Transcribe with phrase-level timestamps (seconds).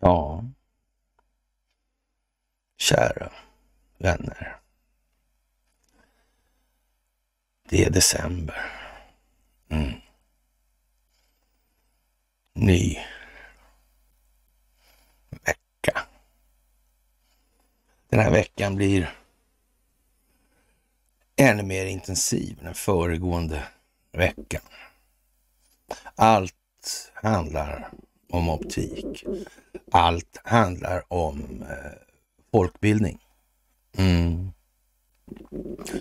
[0.00, 0.44] Ja,
[2.76, 3.32] kära
[3.98, 4.60] vänner.
[7.68, 8.72] Det är december.
[9.68, 9.92] Mm.
[12.52, 12.98] Ny
[15.30, 16.06] vecka.
[18.08, 19.17] Den här veckan blir
[21.38, 23.62] ännu mer intensiv än föregående
[24.12, 24.62] veckan.
[26.14, 27.90] Allt handlar
[28.30, 29.24] om optik.
[29.92, 31.92] Allt handlar om eh,
[32.52, 33.18] folkbildning.
[33.96, 34.50] Mm.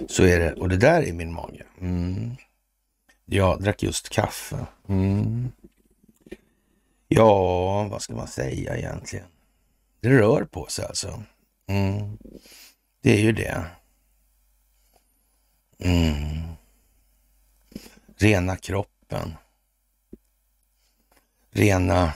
[0.07, 0.53] Så är det.
[0.53, 1.65] Och det där är min mage.
[1.81, 2.35] Mm.
[3.25, 4.65] Jag drack just kaffe.
[4.87, 5.51] Mm.
[7.07, 9.25] Ja, vad ska man säga egentligen?
[9.99, 11.23] Det rör på sig alltså.
[11.67, 12.17] Mm.
[13.01, 13.65] Det är ju det.
[15.79, 16.55] Mm.
[18.17, 19.35] Rena kroppen.
[21.49, 22.13] Rena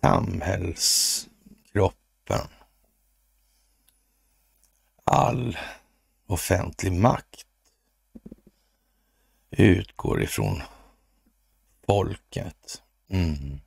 [0.00, 2.48] samhällskroppen.
[5.04, 5.58] All
[6.26, 7.46] offentlig makt
[9.50, 10.62] utgår ifrån
[11.86, 12.82] folket.
[13.08, 13.60] Mm.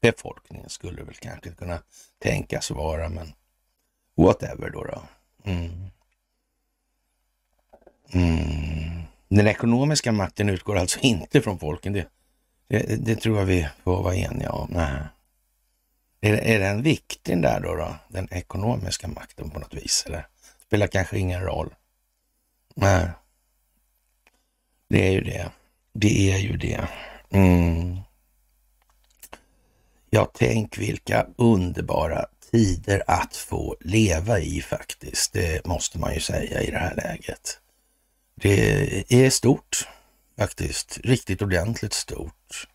[0.00, 1.82] Befolkningen skulle väl kanske kunna
[2.18, 3.32] tänkas vara, men
[4.16, 4.84] whatever då.
[4.84, 5.02] då.
[5.44, 5.90] Mm.
[8.12, 9.02] Mm.
[9.28, 11.92] Den ekonomiska makten utgår alltså inte från folken.
[11.92, 12.08] Det,
[12.68, 14.68] det, det tror jag vi får vara eniga om.
[14.70, 15.00] Nej.
[16.20, 17.96] Är, är den viktig där då, då?
[18.08, 20.04] Den ekonomiska makten på något vis?
[20.06, 20.26] Eller
[20.66, 21.74] spelar kanske ingen roll?
[22.74, 23.08] Nej.
[24.88, 25.50] Det är ju det.
[25.92, 26.88] Det är ju det.
[27.30, 27.96] Mm.
[30.10, 35.32] Ja, tänk vilka underbara tider att få leva i faktiskt.
[35.32, 37.60] Det måste man ju säga i det här läget.
[38.40, 39.88] Det är stort
[40.36, 40.98] faktiskt.
[41.04, 42.68] Riktigt ordentligt stort.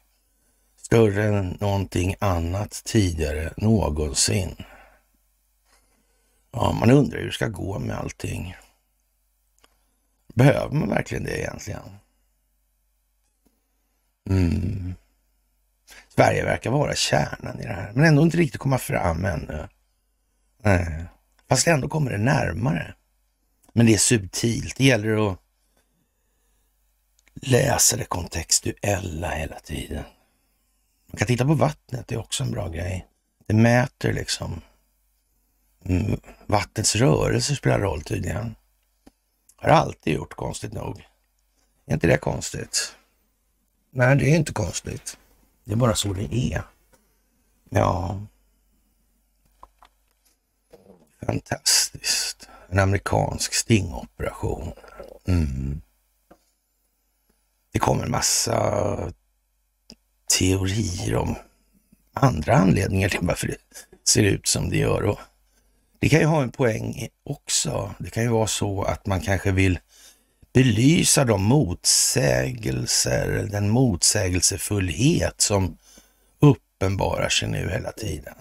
[0.78, 4.56] Större än någonting annat tidigare någonsin.
[6.52, 8.56] Ja, man undrar hur det ska gå med allting.
[10.34, 11.98] Behöver man verkligen det egentligen?
[14.30, 14.94] Mm.
[16.16, 19.68] Sverige verkar vara kärnan i det här, men ändå inte riktigt komma fram ännu.
[20.64, 21.06] Nej.
[21.50, 22.96] Fast ändå kommer det närmare.
[23.74, 24.78] Men det är subtilt.
[24.78, 25.43] Det gäller att
[27.48, 30.04] läsa det kontextuella hela tiden.
[31.08, 33.08] Man kan titta på vattnet, det är också en bra grej.
[33.48, 34.62] Det mäter liksom.
[35.86, 38.56] Mm, vattnets rörelse spelar roll tydligen.
[39.56, 41.08] Har alltid gjort, konstigt nog.
[41.86, 42.96] Är inte det konstigt?
[43.92, 45.18] Nej, det är inte konstigt.
[45.64, 46.64] Det är bara så det är.
[47.70, 48.22] Ja.
[51.26, 52.50] Fantastiskt.
[52.70, 54.74] En amerikansk stingoperation.
[55.28, 55.82] Mm.
[57.74, 59.12] Det kommer en massa
[60.40, 61.36] teorier om
[62.14, 63.58] andra anledningar till varför det
[64.08, 65.04] ser ut som det gör.
[65.04, 65.20] Och
[66.00, 67.96] det kan ju ha en poäng också.
[68.00, 69.80] Det kan ju vara så att man kanske vill
[70.54, 75.78] belysa de motsägelser, den motsägelsefullhet som
[76.40, 78.36] uppenbarar sig nu hela tiden.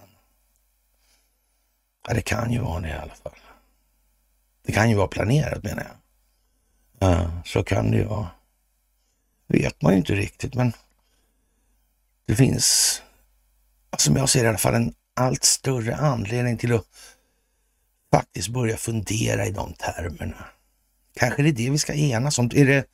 [2.08, 3.32] Ja, det kan ju vara det i alla fall.
[4.66, 5.96] Det kan ju vara planerat menar jag.
[7.10, 8.28] Ja, så kan det ju vara
[9.52, 10.72] vet man ju inte riktigt, men
[12.26, 13.02] det finns,
[13.98, 16.86] som jag ser i alla fall, en allt större anledning till att
[18.12, 20.44] faktiskt börja fundera i de termerna.
[21.14, 22.50] Kanske det är det vi ska enas om.
[22.54, 22.84] Är det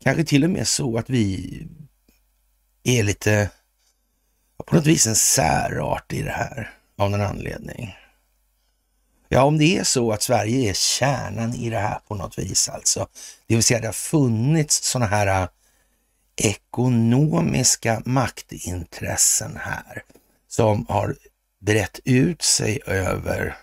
[0.00, 1.66] kanske till och med så att vi
[2.84, 3.50] är lite,
[4.66, 7.94] på något vis en särart i det här av någon anledning?
[9.28, 12.68] Ja, om det är så att Sverige är kärnan i det här på något vis
[12.68, 13.08] alltså.
[13.46, 15.48] Det vill säga det har funnits sådana här äh,
[16.40, 20.02] ekonomiska maktintressen här
[20.48, 21.16] som har
[21.60, 23.56] brett ut sig över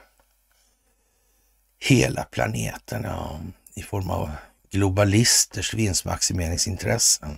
[1.79, 3.03] hela planeten.
[3.03, 3.39] Ja
[3.75, 4.31] i form av
[4.72, 7.37] globalisters vinstmaximeringsintressen.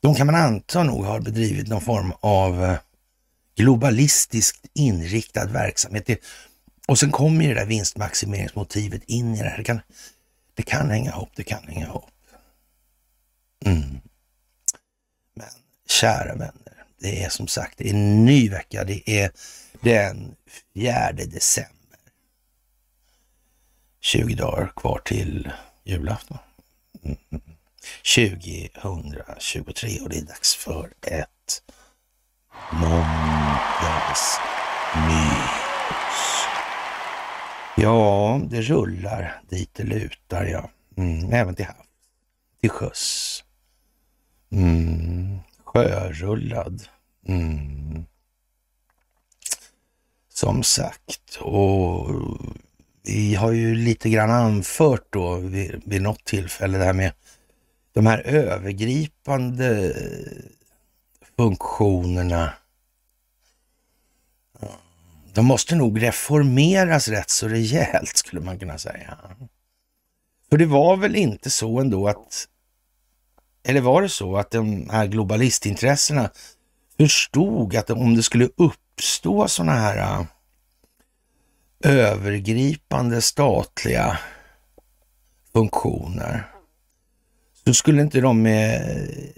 [0.00, 2.78] De kan man anta nog har bedrivit någon form av eh,
[3.56, 6.08] globalistiskt inriktad verksamhet.
[6.88, 9.58] Och sen kommer ju det där vinstmaximeringsmotivet in i det här.
[9.58, 9.80] Det kan,
[10.54, 12.10] det kan hänga ihop, det kan hänga ihop.
[13.64, 14.00] Mm.
[15.90, 18.84] Kära vänner, det är som sagt det är en ny vecka.
[18.84, 19.30] Det är
[19.80, 20.36] den
[20.74, 21.98] 4 december.
[24.00, 25.52] 20 dagar kvar till
[25.84, 26.38] julafton.
[27.04, 27.18] Mm.
[28.14, 31.62] 2023 och det är dags för ett
[32.72, 34.40] måndagsmys.
[37.76, 40.70] Ja, det rullar dit det lutar, ja.
[40.96, 41.76] Mm, även till havs,
[42.60, 43.44] till sjöss.
[44.52, 45.38] Mm,
[45.72, 46.82] sjörullad.
[47.26, 48.04] Mm.
[50.28, 52.10] Som sagt, och
[53.02, 57.12] vi har ju lite grann anfört då vid, vid något tillfälle det här med
[57.92, 59.94] de här övergripande
[61.36, 62.52] funktionerna.
[65.32, 69.18] De måste nog reformeras rätt så rejält skulle man kunna säga.
[70.50, 72.48] För det var väl inte så ändå att,
[73.64, 76.30] eller var det så att de här globalistintressena
[76.96, 80.26] förstod att om det skulle uppstå sådana här äh,
[81.84, 84.18] övergripande statliga
[85.52, 86.46] funktioner
[87.64, 88.82] så skulle inte de med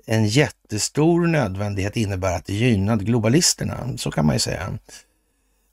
[0.06, 3.96] en jättestor nödvändighet innebära att det gynnade globalisterna.
[3.96, 4.78] Så kan man ju säga.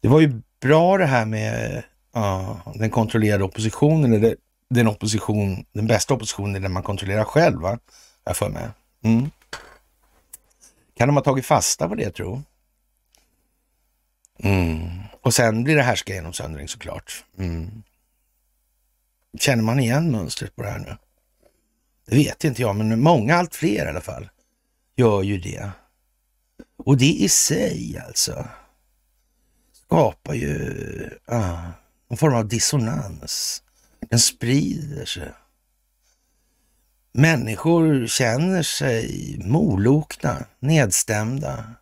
[0.02, 4.36] Det var ju bra det här med ja, den kontrollerade oppositionen, eller
[4.70, 7.80] den opposition, den bästa oppositionen är den man kontrollerar själv, va?
[8.30, 8.70] Jag för mig.
[9.04, 9.32] Mm.
[10.98, 12.44] Kan de ha tagit fasta på det, tro?
[14.40, 14.90] Mm.
[15.22, 17.26] Och sen blir det härska-genomsöndring såklart.
[17.38, 17.84] Mm.
[19.40, 20.98] Känner man igen mönstret på det här nu?
[22.06, 24.30] Det vet inte jag, men många, allt fler i alla fall,
[24.96, 25.72] gör ju det.
[26.78, 28.48] Och det i sig alltså
[29.86, 31.58] skapar ju ah,
[32.10, 33.64] en form av dissonans.
[34.00, 35.32] Den sprider sig.
[37.20, 41.74] Människor känner sig molokna, nedstämda,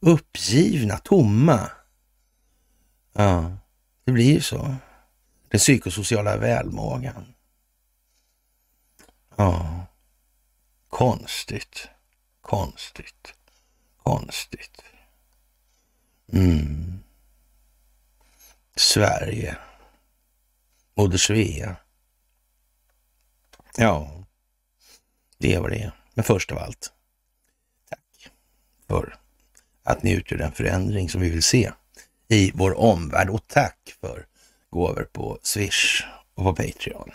[0.00, 1.70] uppgivna, tomma.
[3.12, 3.56] Ja,
[4.04, 4.74] det blir ju så.
[5.48, 7.34] Den psykosociala välmågan.
[9.36, 9.86] Ja,
[10.88, 11.88] konstigt,
[12.40, 13.34] konstigt,
[13.96, 14.82] konstigt.
[16.32, 16.98] Mm.
[18.76, 19.56] Sverige.
[20.94, 21.76] Moder Svea.
[23.76, 24.17] Ja,
[25.38, 25.92] det är vad det är.
[26.14, 26.92] Men först av allt,
[27.90, 28.30] tack
[28.88, 29.16] för
[29.82, 31.72] att ni utgör den förändring som vi vill se
[32.28, 34.26] i vår omvärld och tack för
[34.70, 36.04] gåvor på Swish
[36.34, 37.10] och på Patreon.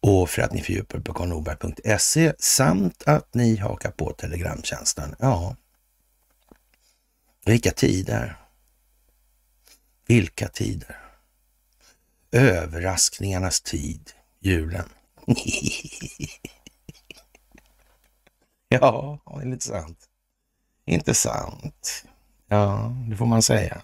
[0.00, 5.16] Och för att ni fördjupar på karlnorberg.se samt att ni hakar på Telegramtjänsten.
[5.18, 5.56] Ja,
[7.44, 8.36] vilka tider.
[10.06, 10.96] Vilka tider.
[12.32, 14.10] Överraskningarnas tid,
[14.40, 14.88] julen.
[18.80, 19.98] ja, det är lite sant.
[20.86, 22.04] Intressant.
[22.48, 23.82] Ja, det får man säga.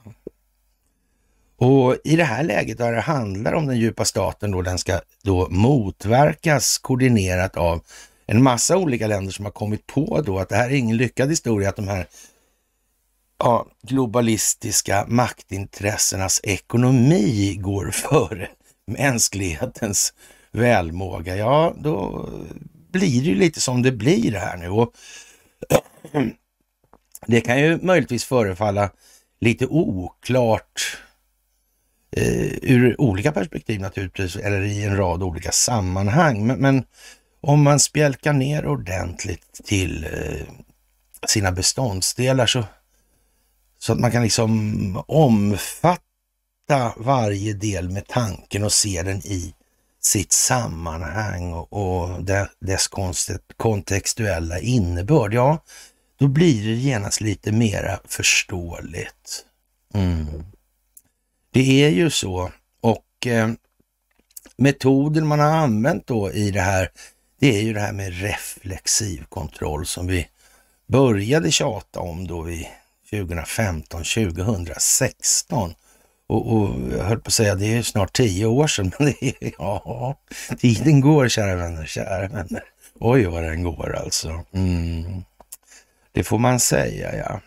[1.57, 5.01] Och i det här läget där det handlar om den djupa staten då, den ska
[5.23, 7.81] då motverkas koordinerat av
[8.27, 11.29] en massa olika länder som har kommit på då att det här är ingen lyckad
[11.29, 12.07] historia, att de här
[13.39, 18.49] ja, globalistiska maktintressenas ekonomi går före
[18.87, 20.15] mänsklighetens
[20.53, 22.29] välmåga, ja då
[22.99, 24.69] blir det ju lite som det blir här nu.
[24.69, 24.93] Och
[27.27, 28.91] det kan ju möjligtvis förefalla
[29.41, 30.99] lite oklart
[32.17, 36.47] eh, ur olika perspektiv naturligtvis, eller i en rad olika sammanhang.
[36.47, 36.85] Men, men
[37.41, 40.47] om man spjälkar ner ordentligt till eh,
[41.27, 42.65] sina beståndsdelar så
[43.79, 46.01] så att man kan liksom omfatta
[46.97, 49.55] varje del med tanken och se den i
[50.07, 52.25] sitt sammanhang och, och
[52.61, 52.89] dess
[53.57, 55.35] kontextuella innebörd.
[55.35, 55.59] Ja,
[56.19, 59.45] då blir det genast lite mera förståeligt.
[59.95, 60.45] Mm.
[61.51, 63.51] Det är ju så och eh,
[64.57, 66.91] metoden man har använt då i det här,
[67.41, 70.29] det är ju det här med reflexiv kontroll som vi
[70.87, 72.69] började tjata om då vi
[73.11, 75.75] 2015, 2016.
[76.27, 79.27] Och, och jag höll på att säga, det är snart tio år sedan, men det
[79.27, 80.19] är, ja,
[80.59, 82.65] tiden går kära vänner, kära vänner.
[83.01, 84.45] Oj vad den går alltså.
[84.53, 85.25] Mm.
[86.13, 87.41] Det får man säga ja.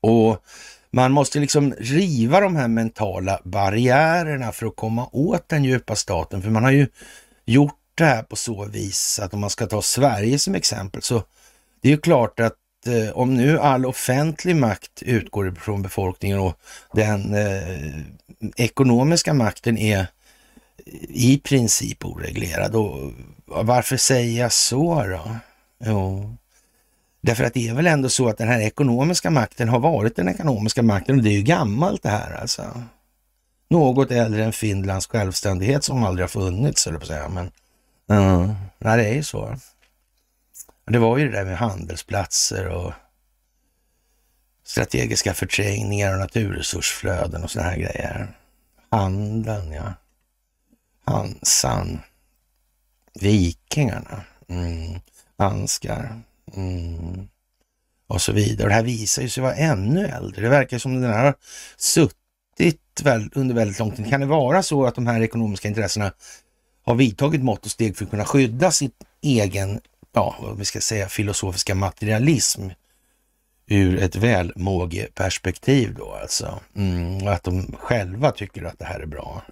[0.00, 0.44] Och
[0.90, 6.42] man måste liksom riva de här mentala barriärerna för att komma åt den djupa staten.
[6.42, 6.88] För man har ju
[7.44, 11.22] gjort det här på så vis att om man ska ta Sverige som exempel så
[11.80, 12.54] det är ju klart att
[12.86, 16.58] eh, om nu all offentlig makt utgår från befolkningen och
[16.92, 18.00] den eh,
[18.56, 20.06] ekonomiska makten är
[21.08, 22.76] i princip oreglerad.
[22.76, 23.12] Och
[23.46, 25.36] varför säger jag så då?
[25.84, 26.36] Jo,
[27.20, 30.28] därför att det är väl ändå så att den här ekonomiska makten har varit den
[30.28, 32.82] ekonomiska makten och det är ju gammalt det här alltså.
[33.70, 37.28] Något äldre än Finlands självständighet som aldrig har funnits, eller på att säga.
[37.28, 37.50] Men
[38.18, 39.56] uh, nej, det är ju så.
[40.90, 42.92] Det var ju det där med handelsplatser och
[44.64, 48.36] strategiska förträngningar och naturresursflöden och såna här grejer.
[48.90, 49.94] handeln, ja.
[51.04, 52.00] Hansan.
[53.20, 54.24] Vikingarna.
[54.48, 55.00] Mm.
[55.36, 56.20] Anskar.
[56.54, 57.28] Mm.
[58.06, 58.62] Och så vidare.
[58.62, 60.42] Och det här visar ju sig vara ännu äldre.
[60.42, 61.34] Det verkar som den här har
[61.76, 62.80] suttit
[63.32, 64.10] under väldigt lång tid.
[64.10, 66.12] Kan det vara så att de här ekonomiska intressena
[66.82, 68.90] har vidtagit mått och steg för att kunna skydda sin
[69.22, 69.80] egen,
[70.12, 72.68] ja, vad vi ska säga, filosofiska materialism
[73.66, 76.60] ur ett välmågeperspektiv då alltså.
[76.76, 79.42] Mm, att de själva tycker att det här är bra.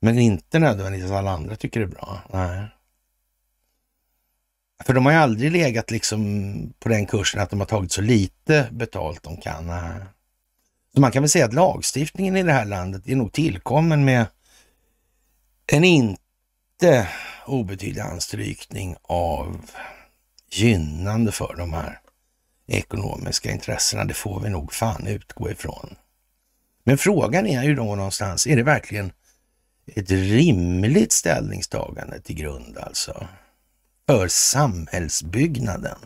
[0.00, 2.20] Men inte nödvändigtvis alla andra tycker det är bra.
[2.32, 2.66] Nej.
[4.84, 8.00] För de har ju aldrig legat liksom på den kursen att de har tagit så
[8.00, 9.66] lite betalt de kan.
[9.66, 10.00] Nej.
[10.94, 14.26] Så man kan väl säga att lagstiftningen i det här landet är nog tillkommen med
[15.66, 17.08] en inte
[17.46, 19.60] obetydlig anstrykning av
[20.50, 22.00] gynnande för de här
[22.66, 24.04] ekonomiska intressena.
[24.04, 25.96] Det får vi nog fan utgå ifrån.
[26.84, 29.12] Men frågan är ju då någonstans, är det verkligen
[29.86, 33.26] ett rimligt ställningstagande till grund alltså?
[34.06, 35.98] För samhällsbyggnaden?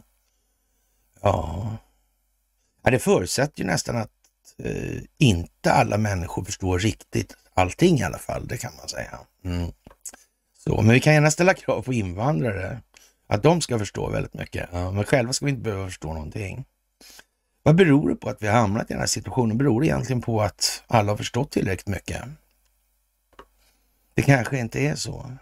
[1.21, 1.77] Ja,
[2.83, 4.11] ja det förutsätter ju nästan att
[4.59, 9.19] eh, inte alla människor förstår riktigt allting i alla fall, det kan man säga.
[9.45, 9.73] Mm.
[10.59, 12.81] Så, men vi kan gärna ställa krav på invandrare
[13.27, 14.69] att de ska förstå väldigt mycket.
[14.73, 16.65] Ja, men själva ska vi inte behöva förstå någonting.
[17.63, 19.59] Vad beror det på att vi har hamnat i den här situationen?
[19.59, 22.23] Beror det egentligen på att alla har förstått tillräckligt mycket?
[24.15, 25.33] Det kanske inte är så.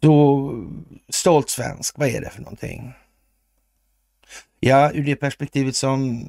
[0.00, 0.52] Så
[1.08, 2.92] stolt svensk, vad är det för någonting?
[4.60, 6.26] Ja, ur det perspektivet som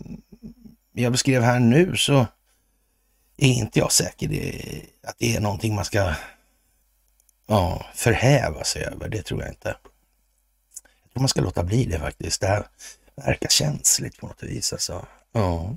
[0.91, 2.27] jag beskrev här nu så
[3.37, 4.27] är inte jag säker
[5.03, 6.13] att det är någonting man ska
[7.47, 9.09] ja, förhäva sig över.
[9.09, 9.75] Det tror jag inte
[11.17, 12.41] tror man ska låta bli det faktiskt.
[12.41, 12.67] Det här
[13.15, 15.05] verkar känsligt på något vis alltså.
[15.31, 15.75] Ja.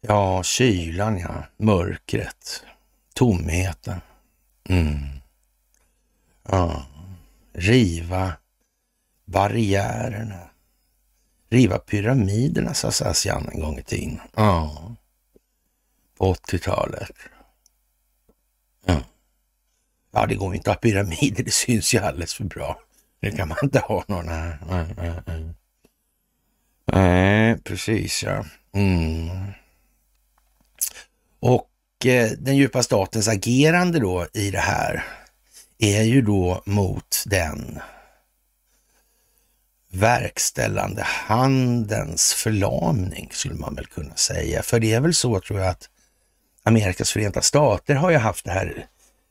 [0.00, 2.64] Ja, kylan ja, mörkret,
[3.14, 4.00] tomheten.
[4.68, 5.20] Mm.
[6.48, 6.86] Ja.
[7.52, 8.32] Riva
[9.24, 10.50] barriärerna.
[11.48, 14.20] Riva pyramiderna, sa Sassian en gång i tiden.
[14.34, 14.92] Ja.
[16.18, 17.10] På 80-talet.
[18.84, 19.00] Ja.
[20.12, 22.83] ja, det går inte att ha pyramider, det syns ju alldeles för bra.
[23.24, 24.26] Det kan man inte ha någon.
[24.26, 24.86] Nej, nej,
[25.26, 25.54] nej.
[26.92, 28.44] nej precis ja.
[28.74, 29.52] Mm.
[31.40, 35.04] Och eh, den djupa statens agerande då i det här
[35.78, 37.80] är ju då mot den
[39.92, 44.62] verkställande handens förlamning skulle man väl kunna säga.
[44.62, 45.88] För det är väl så tror jag att
[46.62, 48.86] Amerikas förenta stater har ju haft det här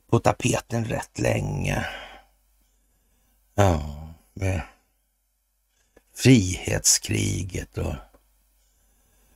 [0.10, 1.86] på tapeten rätt länge.
[3.56, 4.00] Ja,
[4.34, 4.62] med
[6.16, 7.96] frihetskriget och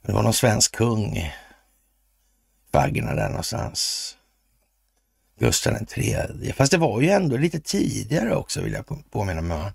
[0.01, 1.33] det var någon svensk kung i
[2.71, 4.13] faggorna där någonstans.
[5.39, 6.53] Gustav den tredje.
[6.53, 9.71] Fast det var ju ändå lite tidigare också vill jag påminna mig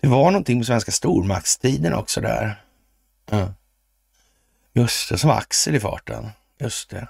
[0.00, 2.64] Det var någonting med svenska stormaktstiden också där.
[3.30, 3.54] Ja.
[4.72, 6.30] Just det, som Axel i farten.
[6.58, 7.08] Just det.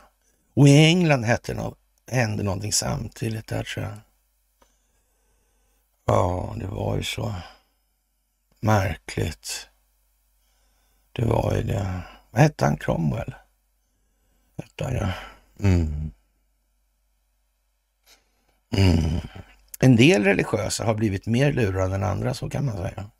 [0.54, 1.78] Och i England hette något,
[2.10, 3.98] hände någonting samtidigt där tror jag.
[6.04, 7.34] Ja, det var ju så
[8.60, 9.68] märkligt.
[11.12, 12.02] Det var ju det.
[12.30, 12.76] Vad hette han?
[12.76, 13.34] Cromwell?
[14.56, 15.12] Hette han, ja.
[15.60, 16.10] Mm.
[18.76, 19.20] Mm.
[19.78, 23.10] En del religiösa har blivit mer lurade än andra, så kan man säga.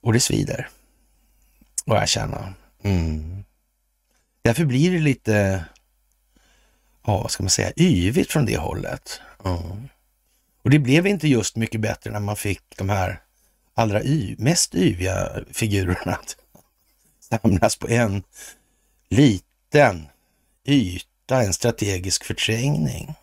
[0.00, 0.68] Och det svider
[1.86, 2.54] att erkänna.
[2.82, 3.44] Mm.
[4.42, 5.64] Därför blir det lite,
[7.06, 9.20] ja, vad ska man säga, yvigt från det hållet.
[9.44, 9.88] Mm.
[10.68, 13.20] Och det blev inte just mycket bättre när man fick de här
[13.74, 16.36] allra y, mest yviga figurerna att
[17.20, 18.22] samlas på en
[19.08, 20.08] liten
[20.64, 23.14] yta, en strategisk förträngning.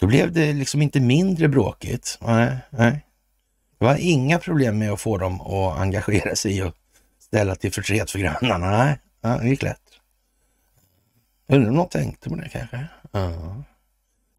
[0.00, 2.18] Då blev det liksom inte mindre bråkigt.
[2.20, 3.06] Nej, nej.
[3.78, 6.74] Det var inga problem med att få dem att engagera sig och
[7.18, 8.84] ställa till förtret för grannarna.
[8.84, 9.82] Nej, ja, det gick lätt.
[11.46, 12.86] Undrar om någon tänkte på det kanske?
[13.12, 13.62] Ja.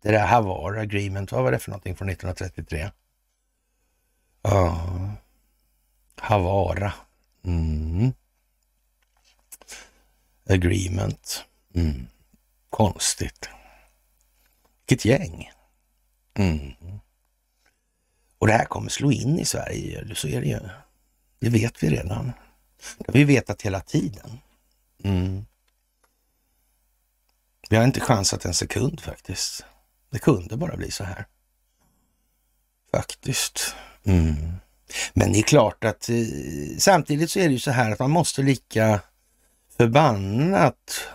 [0.04, 2.92] Det där Havar Agreement, vad var det för någonting från 1933?
[4.42, 4.90] Ja,
[6.16, 6.94] Havara.
[7.44, 8.14] Mm.
[10.50, 11.46] Agreement.
[11.76, 12.08] Mm.
[12.70, 13.50] Konstigt.
[14.88, 15.52] Vilket gäng.
[16.34, 16.74] Mm.
[18.38, 20.60] Och det här kommer slå in i Sverige, så är det ju.
[21.40, 22.32] Det vet vi redan.
[22.98, 24.40] Det har vi vetat hela tiden.
[25.04, 25.46] Mm.
[27.70, 29.66] Vi har inte chansat en sekund faktiskt.
[30.14, 31.26] Det kunde bara bli så här.
[32.92, 33.76] Faktiskt.
[34.04, 34.36] Mm.
[35.14, 36.16] Men det är klart att eh,
[36.78, 39.00] samtidigt så är det ju så här att man måste lika
[39.78, 41.08] förbannat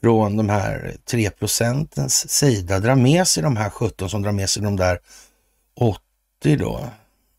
[0.00, 4.50] från de här 3 procentens sida dra med sig de här 17 som drar med
[4.50, 4.98] sig de där
[5.74, 6.00] 80
[6.58, 6.88] då.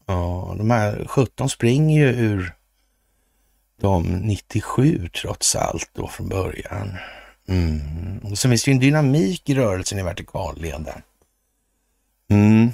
[0.06, 2.56] Ja, de här 17 springer ju ur
[3.82, 6.98] de 97 trots allt då från början.
[7.52, 8.18] Mm.
[8.24, 11.02] Och sen finns det ju en dynamik i rörelsen i vertikalleden.
[12.30, 12.72] Mm,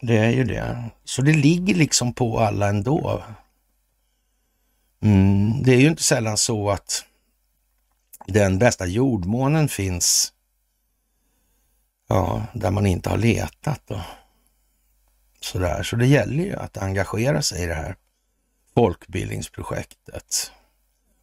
[0.00, 0.90] det är ju det.
[1.04, 3.24] Så det ligger liksom på alla ändå.
[5.02, 7.04] Mm, det är ju inte sällan så att
[8.26, 10.32] den bästa jordmånen finns
[12.08, 13.82] ja, där man inte har letat.
[13.86, 14.00] Då.
[15.40, 15.82] Sådär.
[15.82, 17.96] Så det gäller ju att engagera sig i det här
[18.74, 20.52] folkbildningsprojektet.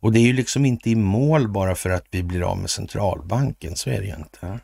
[0.04, 2.70] Och det är ju liksom inte i mål bara för att vi blir av med
[2.70, 4.60] centralbanken, så är det ju inte.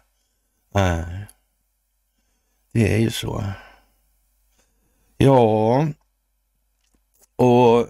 [0.73, 1.25] Nej,
[2.71, 3.43] det är ju så.
[5.17, 5.87] Ja,
[7.35, 7.87] och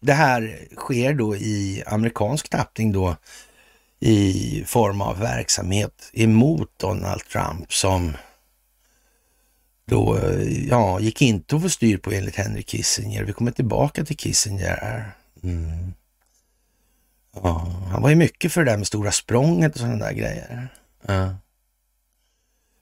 [0.00, 3.16] det här sker då i amerikansk tappning då
[4.00, 8.16] i form av verksamhet emot Donald Trump som
[9.84, 10.18] då,
[10.68, 13.24] ja, gick inte att få styr på enligt Henry Kissinger.
[13.24, 15.12] Vi kommer tillbaka till Kissinger här.
[15.42, 15.92] Mm.
[17.34, 20.68] Ja, han var ju mycket för det där med stora språnget och sådana där grejer.
[21.06, 21.36] Ja.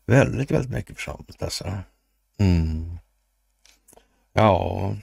[0.07, 1.73] Väldigt, väldigt mycket för sånt alltså.
[2.39, 2.99] Mm.
[4.33, 4.95] Ja.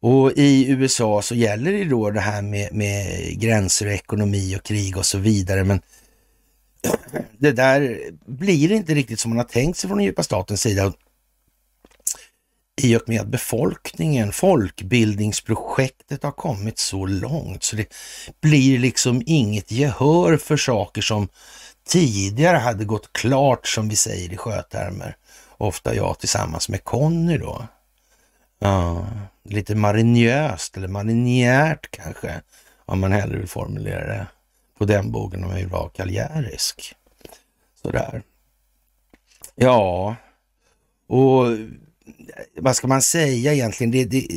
[0.00, 4.62] Och i USA så gäller det då det här med, med gränser och ekonomi och
[4.62, 5.64] krig och så vidare.
[5.64, 5.80] Men
[7.38, 10.92] det där blir inte riktigt som man har tänkt sig från den djupa statens sida.
[12.76, 17.94] I och med att befolkningen, folkbildningsprojektet har kommit så långt så det
[18.40, 21.28] blir liksom inget gehör för saker som
[21.86, 25.16] tidigare hade gått klart som vi säger i sjötermer.
[25.56, 27.66] Ofta jag tillsammans med Conny då.
[28.58, 29.06] Ja,
[29.44, 32.40] lite marinjöst eller marinjärt kanske,
[32.84, 34.26] om man hellre vill formulera det
[34.78, 36.94] på den bogen om man vill vara kaljärisk.
[37.82, 38.22] Sådär.
[39.54, 40.16] Ja,
[41.06, 41.46] och
[42.56, 43.90] vad ska man säga egentligen?
[43.90, 44.28] Det, det,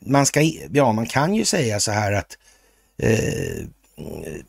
[0.00, 2.38] man, ska, ja, man kan ju säga så här att
[3.02, 3.64] eh,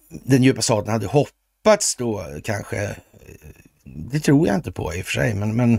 [0.10, 2.92] den djupa staten hade hoppats då kanske, eh,
[3.84, 5.74] det tror jag inte på i och för sig, men, men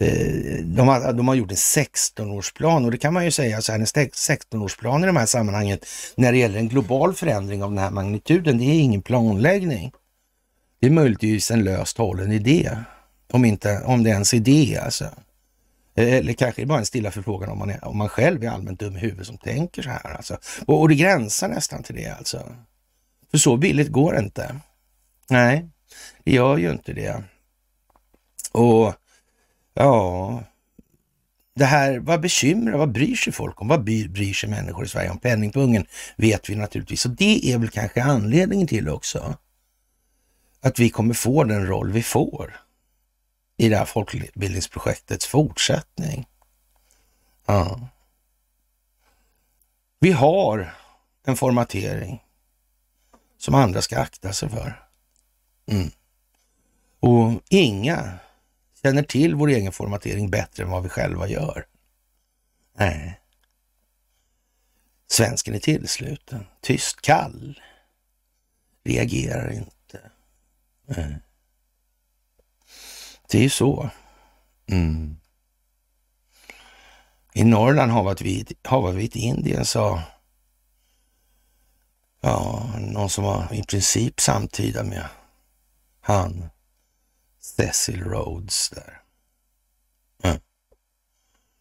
[0.00, 3.72] eh, de har, de har gjort en 16-årsplan och det kan man ju säga så
[3.72, 5.78] här, en 16-årsplan i de här sammanhangen
[6.16, 9.92] när det gäller en global förändring av den här magnituden, det är ingen planläggning.
[10.80, 12.78] Det är möjligtvis en löst hållen idé,
[13.32, 15.04] om, inte, om det ens är det alltså.
[15.94, 18.96] Eller kanske bara en stilla förfrågan om man, är, om man själv är allmänt dum
[18.96, 20.38] i huvudet som tänker så här alltså.
[20.66, 22.56] Och, och det gränsar nästan till det alltså.
[23.30, 24.56] För så billigt går det inte.
[25.30, 25.68] Nej,
[26.24, 27.22] det gör ju inte det.
[28.52, 28.94] Och
[29.74, 30.42] Ja,
[31.54, 33.68] det här, vad bekymrar, vad bryr sig folk om?
[33.68, 35.18] Vad bryr sig människor i Sverige om?
[35.18, 39.36] Penningpungen vet vi naturligtvis och det är väl kanske anledningen till också
[40.60, 42.56] att vi kommer få den roll vi får
[43.56, 46.28] i det här folkbildningsprojektets fortsättning.
[47.46, 47.88] Ja.
[50.00, 50.74] Vi har
[51.26, 52.22] en formatering
[53.38, 54.88] som andra ska akta sig för.
[55.66, 55.90] Mm.
[57.00, 58.18] Och inga
[58.82, 61.66] känner till vår egen formatering bättre än vad vi själva gör.
[62.78, 63.20] Nej.
[65.06, 67.60] Svensken är tillsluten, tyst, kall,
[68.84, 70.10] reagerar inte.
[70.86, 71.20] Nej.
[73.34, 73.90] Det är ju så.
[74.66, 75.16] Mm.
[77.32, 80.02] I Norrland har vi ett Indien, sa
[82.20, 85.08] ja, någon som var i princip samtida med
[86.00, 86.50] han
[87.40, 89.02] Cecil Rhodes där.
[90.22, 90.40] Mm.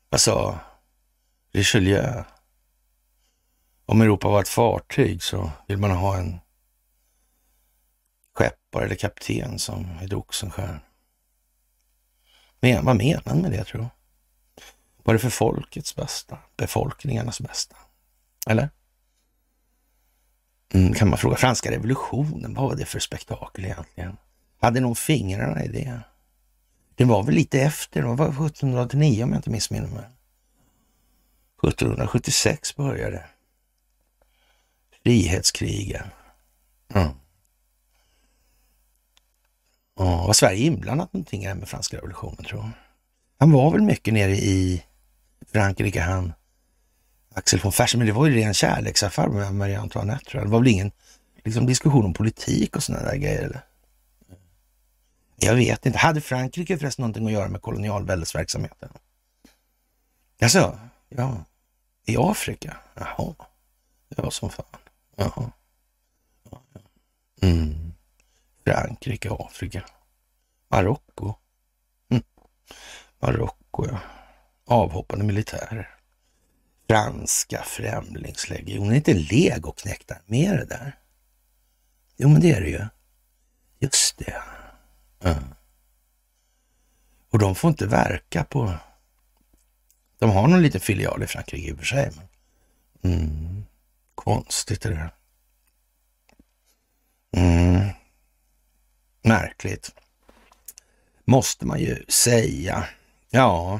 [0.09, 0.59] Vad sa
[1.51, 2.23] Richelieu?
[3.86, 6.39] Om Europa var ett fartyg så vill man ha en
[8.33, 10.79] skeppare eller kapten som är Oxenstierna.
[12.63, 13.88] Men vad menar han med det tror du?
[15.04, 16.38] Var det för folkets bästa?
[16.58, 17.76] Befolkningarnas bästa?
[18.47, 18.69] Eller?
[20.73, 21.36] Mm, kan man fråga.
[21.36, 24.17] Franska revolutionen, vad var det för spektakel egentligen?
[24.60, 25.99] hade nog fingrarna i det.
[26.95, 30.06] Det var väl lite efter, det var 1789 om jag inte missminner mig.
[31.63, 33.26] 1776 började
[35.04, 36.08] frihetskrigen.
[36.93, 37.10] Mm.
[39.95, 42.69] Ja, var Sverige inblandat någonting här med franska revolutionen tror jag?
[43.39, 44.84] Han var väl mycket nere i
[45.51, 46.34] Frankrike han,
[47.34, 50.47] Axel von Fersen, men det var ju ren kärleksaffär med Marie Antoinette tror jag.
[50.47, 50.91] Det var väl ingen
[51.43, 53.62] liksom, diskussion om politik och sådana där grejer eller?
[55.36, 55.99] Jag vet inte.
[55.99, 58.89] Hade Frankrike förresten någonting att göra med kolonialväldesverksamheten?
[60.41, 60.79] Alltså,
[61.10, 61.45] ja.
[62.06, 62.77] I Afrika?
[62.93, 63.36] Jaha.
[64.10, 64.65] Det var som fan.
[65.15, 65.51] Jaha.
[66.51, 66.79] Ja, ja.
[67.47, 67.92] Mm.
[68.65, 69.84] Frankrike, Afrika,
[70.69, 71.36] Marocko.
[72.12, 72.23] Mm.
[73.19, 73.99] Marocko, ja.
[74.65, 75.89] Avhoppande militärer.
[76.88, 78.95] Franska främlingslegionen.
[78.95, 80.99] Inte legoknektar med det där?
[82.17, 82.86] Jo, men det är det ju.
[83.80, 84.41] Just det.
[85.23, 85.43] Mm.
[87.30, 88.73] Och de får inte verka på...
[90.19, 92.12] De har någon liten filial i Frankrike i och för sig.
[93.02, 93.13] Men...
[93.13, 93.65] Mm.
[94.15, 95.12] Konstigt är det
[97.38, 97.89] Mm.
[99.23, 99.91] Märkligt.
[101.25, 102.86] Måste man ju säga.
[103.29, 103.79] Ja,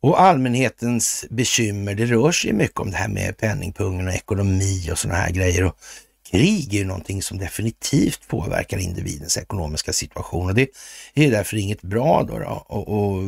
[0.00, 4.98] och allmänhetens bekymmer, det rör sig mycket om det här med penningpungen och ekonomi och
[4.98, 5.64] sådana här grejer.
[5.64, 5.76] Och
[6.30, 10.68] krig är ju någonting som definitivt påverkar individens ekonomiska situation och det
[11.14, 12.38] är därför inget bra då.
[12.38, 12.64] då.
[12.68, 13.22] Och, och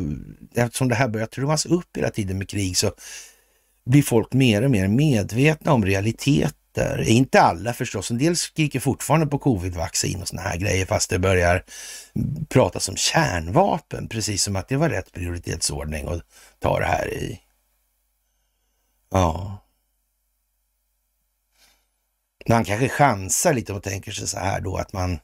[0.55, 2.91] eftersom det här börjar trummas upp hela tiden med krig så
[3.85, 7.01] blir folk mer och mer medvetna om realiteten där.
[7.01, 8.11] Inte alla förstås.
[8.11, 11.63] En del skriker fortfarande på covidvaccin och såna här grejer fast det börjar
[12.49, 14.07] pratas om kärnvapen.
[14.07, 16.21] Precis som att det var rätt prioritetsordning att
[16.59, 17.39] ta det här i.
[19.11, 19.61] Ja.
[22.49, 25.19] Man kanske chansar lite och tänker sig så här då att man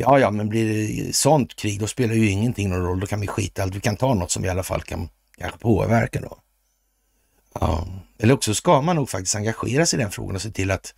[0.00, 3.00] Ja, ja, men blir det sånt krig, då spelar ju ingenting någon roll.
[3.00, 3.74] Då kan vi skita allt.
[3.74, 5.08] Vi kan ta något som vi i alla fall kan
[5.38, 6.38] kanske påverka då.
[7.60, 7.86] Ja.
[8.18, 10.94] Eller också ska man nog faktiskt engagera sig i den frågan och se till att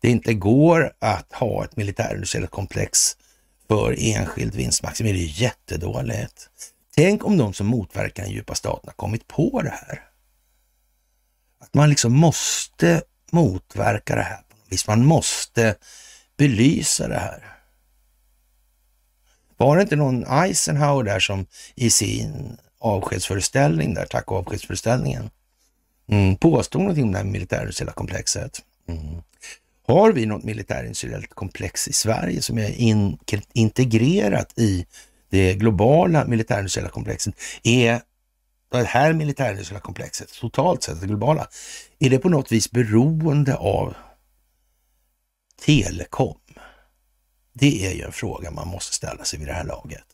[0.00, 3.16] det inte går att ha ett militärindustriellt komplex
[3.68, 5.16] för enskild vinstmaximering.
[5.16, 6.50] Det är jättedåligt.
[6.96, 10.02] Tänk om de som motverkar den djupa staten har kommit på det här.
[11.60, 14.86] Att man liksom måste motverka det här Visst.
[14.86, 15.76] Man måste
[16.36, 17.56] belysa det här.
[19.56, 25.30] Var det inte någon Eisenhower där som i sin avskedsföreställning där, tack och avskedsföreställningen,
[26.08, 28.62] Mm, påstod någonting om det här militärindustriella komplexet.
[28.88, 29.22] Mm.
[29.86, 33.18] Har vi något militärindustriellt komplex i Sverige som är in,
[33.52, 34.86] integrerat i
[35.30, 37.34] det globala militärindustriella komplexet?
[37.62, 38.00] Är
[38.70, 41.48] det här militärindustriella komplexet, totalt sett det globala,
[41.98, 43.94] är det på något vis beroende av
[45.64, 46.40] telekom?
[47.52, 50.04] Det är ju en fråga man måste ställa sig vid det här laget.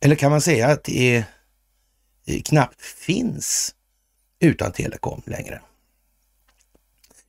[0.00, 1.24] Eller kan man säga att det är,
[2.26, 3.74] eh, knappt finns
[4.42, 5.60] utan telekom längre.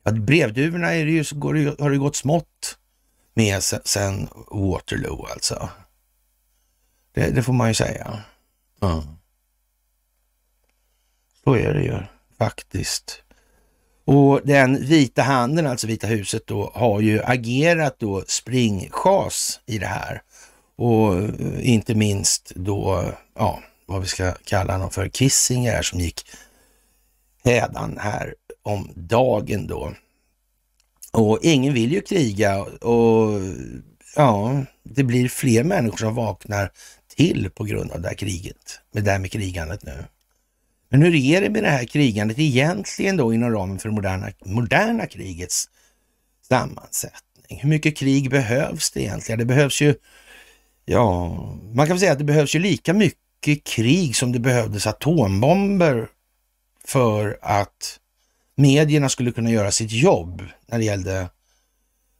[0.03, 2.77] Ja, brevduvorna är det ju, har det gått smått
[3.33, 5.69] med sen, sen Waterloo alltså.
[7.13, 8.23] Det, det, får man ju säga.
[8.81, 9.01] Mm.
[11.43, 11.99] Så är det ju
[12.37, 13.23] faktiskt.
[14.05, 19.87] Och den vita handen, alltså Vita huset då, har ju agerat då springchas i det
[19.87, 20.21] här.
[20.75, 21.13] Och
[21.59, 26.25] inte minst då, ja, vad vi ska kalla honom för, Kissinger som gick
[27.43, 29.93] hädan här om dagen då.
[31.11, 33.39] Och ingen vill ju kriga och
[34.15, 36.71] ja, det blir fler människor som vaknar
[37.15, 40.05] till på grund av det här kriget, med det här med krigandet nu.
[40.89, 44.29] Men hur är det med det här krigandet egentligen då inom ramen för det moderna,
[44.45, 45.69] moderna krigets
[46.47, 47.59] sammansättning?
[47.61, 49.39] Hur mycket krig behövs det egentligen?
[49.39, 49.95] Det behövs ju,
[50.85, 51.29] ja,
[51.73, 56.07] man kan säga att det behövs ju lika mycket krig som det behövdes atombomber
[56.87, 57.99] för att
[58.55, 61.29] medierna skulle kunna göra sitt jobb när det gällde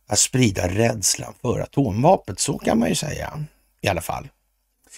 [0.07, 2.39] att sprida rädslan för atomvapnet.
[2.39, 3.45] Så kan man ju säga
[3.81, 4.29] i alla fall.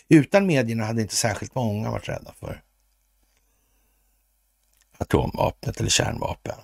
[0.09, 2.63] Utan medierna hade inte särskilt många varit rädda för
[4.97, 6.57] atomvapnet eller kärnvapen.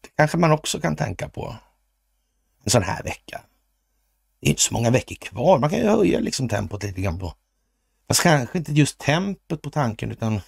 [0.00, 1.56] Det kanske man också kan tänka på
[2.64, 3.42] en sån här vecka.
[4.40, 5.58] Det är inte så många veckor kvar.
[5.58, 7.34] Man kan ju höja liksom tempot lite grann på,
[8.08, 10.40] fast kanske inte just tempot på tanken utan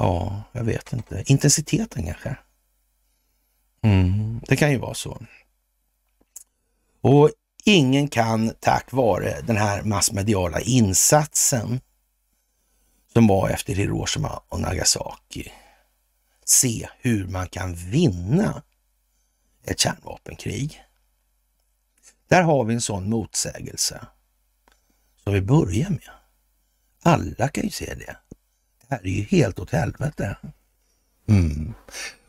[0.00, 1.24] Ja, jag vet inte.
[1.26, 2.36] Intensiteten kanske?
[3.82, 5.22] Mm, det kan ju vara så.
[7.00, 7.30] Och
[7.64, 11.80] ingen kan tack vare den här massmediala insatsen
[13.12, 15.52] som var efter Hiroshima och Nagasaki
[16.44, 18.62] se hur man kan vinna
[19.64, 20.82] ett kärnvapenkrig.
[22.28, 24.06] Där har vi en sån motsägelse
[25.24, 26.10] som vi börjar med.
[27.02, 28.16] Alla kan ju se det
[28.90, 30.36] här är ju helt åt helvete.
[31.28, 31.74] Mm.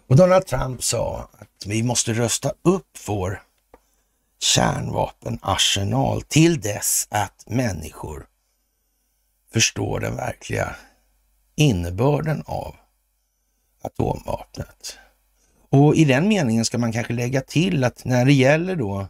[0.08, 3.41] Och Donald Trump sa att vi måste rösta upp vår
[4.39, 8.28] kärnvapenarsenal till dess att människor
[9.54, 10.76] förstår den verkliga
[11.56, 12.76] innebörden av
[13.82, 14.97] atomvapnet.
[15.69, 19.08] Och i den meningen ska man kanske lägga till att när det gäller då eh,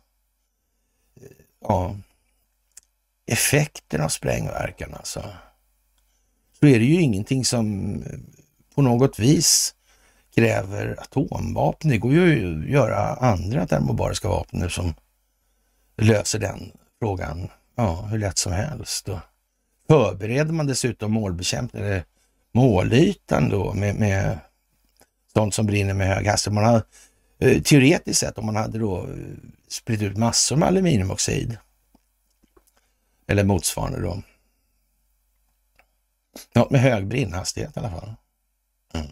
[1.61, 1.95] ja,
[3.25, 5.33] effekten av sprängverkan alltså,
[6.61, 8.19] så är det ju ingenting som eh,
[8.75, 9.75] på något vis
[10.35, 11.89] kräver atomvapen.
[11.89, 14.93] Det går ju att göra andra termobariska vapen som
[15.97, 19.09] löser den frågan ja, hur lätt som helst.
[19.09, 19.19] Och
[19.87, 22.03] förbereder man dessutom målbekämpning, eller
[22.51, 24.39] målytan då med, med
[25.33, 26.55] sånt som brinner med hög hastighet.
[26.55, 26.83] Man har,
[27.39, 29.07] eh, teoretiskt sett om man hade då eh,
[29.67, 31.57] spritt ut massor med aluminiumoxid
[33.27, 34.21] eller motsvarande då.
[36.55, 38.15] Något med hög brinnhastighet i alla fall.
[38.93, 39.07] Mm.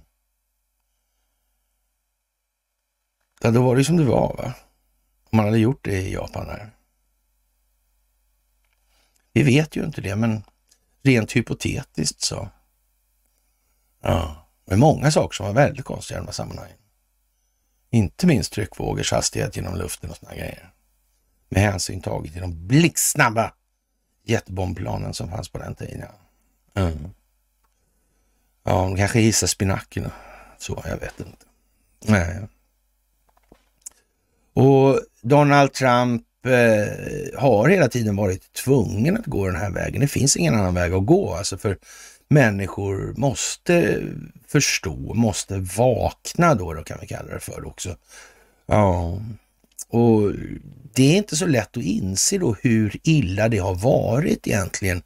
[3.42, 4.54] Ja, då var det som det var va?
[5.32, 6.72] Om man hade gjort det i Japan där.
[9.34, 10.44] Vi vet ju inte det, men
[11.04, 12.50] rent hypotetiskt så.
[14.02, 16.78] Ja, det många saker som var väldigt konstiga i de här sammanhangen.
[17.90, 20.74] Inte minst tryckvågors hastighet genom luften och sådana grejer.
[21.50, 23.54] Med hänsyn taget till de blixtsnabba
[24.24, 26.08] jetbombplanen som fanns på den tiden.
[26.80, 27.10] Ja, mm.
[28.64, 30.12] ja de kanske hissar spinaken
[30.58, 31.46] så, jag vet inte.
[32.06, 32.48] Nej.
[34.54, 40.02] Och Donald Trump eh, har hela tiden varit tvungen att gå den här vägen.
[40.02, 41.78] Det finns ingen annan väg att gå, alltså för
[42.28, 44.04] människor måste
[44.48, 47.96] förstå, måste vakna då, då kan vi kalla det för också.
[48.66, 49.20] Ja,
[49.90, 50.32] och
[50.94, 55.02] det är inte så lätt att inse då hur illa det har varit egentligen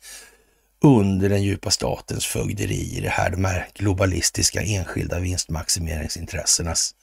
[0.83, 6.95] under den djupa statens fögderi, det här de här globalistiska enskilda vinstmaximeringsintressenas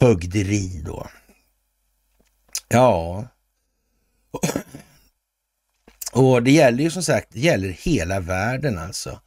[0.00, 1.06] fögderi då.
[2.68, 3.24] Ja,
[6.12, 9.20] och det gäller ju som sagt, det gäller hela världen alltså.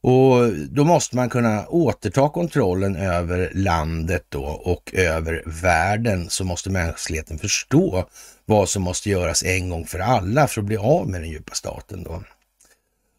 [0.00, 6.70] Och då måste man kunna återta kontrollen över landet då och över världen så måste
[6.70, 8.08] mänskligheten förstå
[8.44, 11.54] vad som måste göras en gång för alla för att bli av med den djupa
[11.54, 12.22] staten då.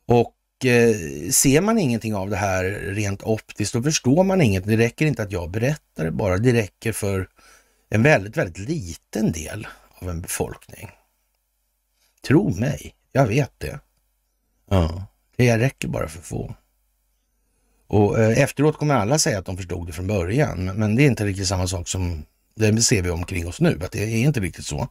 [0.07, 0.95] Och eh,
[1.31, 4.65] ser man ingenting av det här rent optiskt, då förstår man inget.
[4.65, 7.29] Det räcker inte att jag berättar det bara, det räcker för
[7.89, 10.89] en väldigt, väldigt liten del av en befolkning.
[12.27, 13.79] Tro mig, jag vet det.
[14.69, 16.55] Ja, det räcker bara för få.
[17.87, 21.03] Och eh, efteråt kommer alla säga att de förstod det från början, men, men det
[21.03, 24.17] är inte riktigt samma sak som det ser vi omkring oss nu, att det är
[24.17, 24.87] inte riktigt så.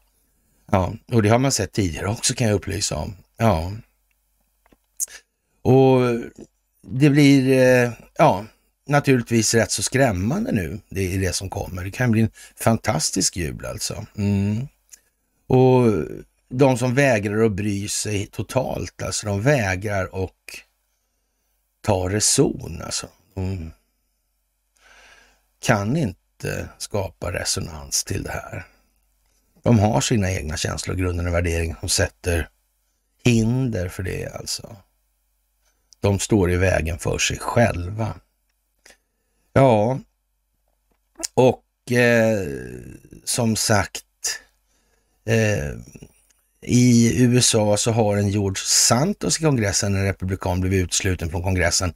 [0.71, 3.15] Ja, och det har man sett tidigare också kan jag upplysa om.
[3.37, 3.73] Ja.
[5.67, 6.21] Och
[6.83, 8.47] det blir, eh, ja,
[8.87, 11.85] naturligtvis rätt så skrämmande nu, det är det som kommer.
[11.85, 14.07] Det kan bli en fantastisk jul alltså.
[14.17, 14.69] Mm.
[15.47, 16.07] Och
[16.49, 20.61] de som vägrar att bry sig totalt, alltså de vägrar och
[21.81, 23.09] ta reson alltså.
[23.35, 23.73] De
[25.61, 28.67] kan inte skapa resonans till det här.
[29.63, 32.49] De har sina egna känslor, grunder och värderingar som sätter
[33.25, 34.77] hinder för det alltså.
[36.07, 38.15] De står i vägen för sig själva.
[39.53, 39.99] Ja,
[41.35, 42.47] och eh,
[43.25, 44.05] som sagt,
[45.25, 45.71] eh,
[46.61, 51.93] i USA så har en George Santos i kongressen, en republikan, blivit utsluten från kongressen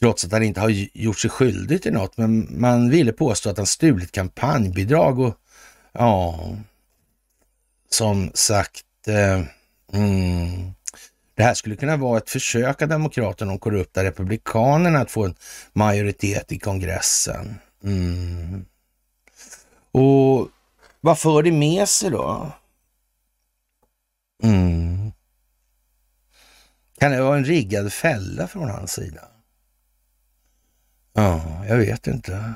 [0.00, 2.16] trots att han inte har gjort sig skyldig till något.
[2.16, 5.34] Men man ville påstå att han stulit kampanjbidrag och
[5.92, 6.40] ja,
[7.90, 9.42] som sagt, eh,
[9.92, 10.72] mm,
[11.40, 15.24] det här skulle kunna vara ett försök av Demokraterna, och de korrupta republikanerna, att få
[15.24, 15.34] en
[15.72, 17.54] majoritet i kongressen.
[17.84, 18.64] Mm.
[19.92, 20.48] Och
[21.00, 22.52] vad för det med sig då?
[24.42, 25.12] Mm.
[26.98, 29.28] Kan det vara en riggad fälla från hans sida?
[31.12, 32.54] Ja, jag vet inte.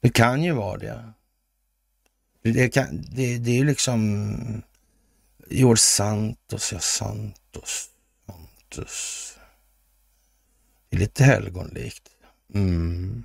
[0.00, 1.12] Det kan ju vara det.
[2.42, 4.62] Det, kan, det, det är ju liksom
[5.50, 7.90] George Santos, ja Santos, Pontus,
[8.26, 9.38] Pontus.
[10.88, 12.10] Det är lite helgonlikt.
[12.54, 13.24] Mm,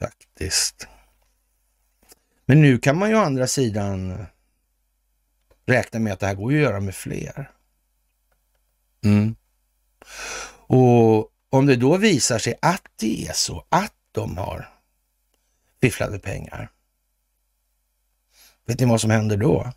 [0.00, 0.88] faktiskt.
[2.46, 4.26] Men nu kan man ju å andra sidan
[5.66, 7.50] räkna med att det här går att göra med fler.
[9.04, 9.34] Mm.
[10.66, 14.68] Och om det då visar sig att det är så, att de har
[15.80, 16.70] fifflade pengar.
[18.66, 19.72] Vet ni vad som händer då?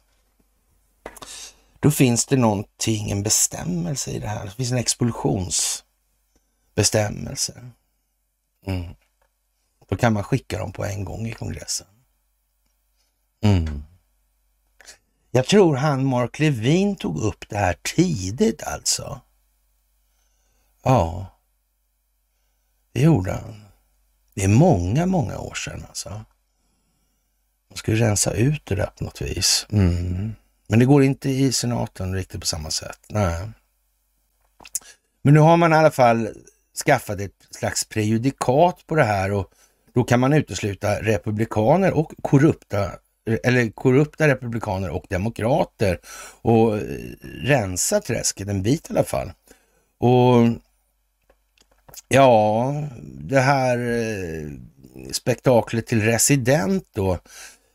[1.84, 4.46] Då finns det någonting, en bestämmelse i det här.
[4.46, 7.72] Det finns en expulsionsbestämmelse.
[8.65, 8.93] Mm.
[9.89, 11.88] Då kan man skicka dem på en gång i kongressen.
[13.41, 13.84] Mm.
[15.32, 19.22] Jag tror han Mark Levin tog upp det här tidigt alltså.
[20.84, 21.28] Ja,
[22.91, 23.65] det gjorde han.
[24.34, 26.10] Det är många, många år sedan alltså.
[27.69, 29.65] Man skulle rensa ut det där på något vis.
[29.69, 30.34] Mm.
[30.67, 32.99] Men det går inte i senaten riktigt på samma sätt.
[33.10, 33.49] Nej.
[35.21, 36.30] Men nu har man i alla fall
[36.86, 39.52] skaffat ett slags prejudikat på det här och
[39.93, 42.91] då kan man utesluta republikaner och korrupta
[43.43, 45.99] eller korrupta republikaner och demokrater
[46.41, 46.80] och
[47.21, 49.32] rensa träsket en bit i alla fall.
[49.97, 50.47] Och
[52.08, 52.73] ja,
[53.04, 54.52] det här eh,
[55.12, 57.19] spektaklet till resident då.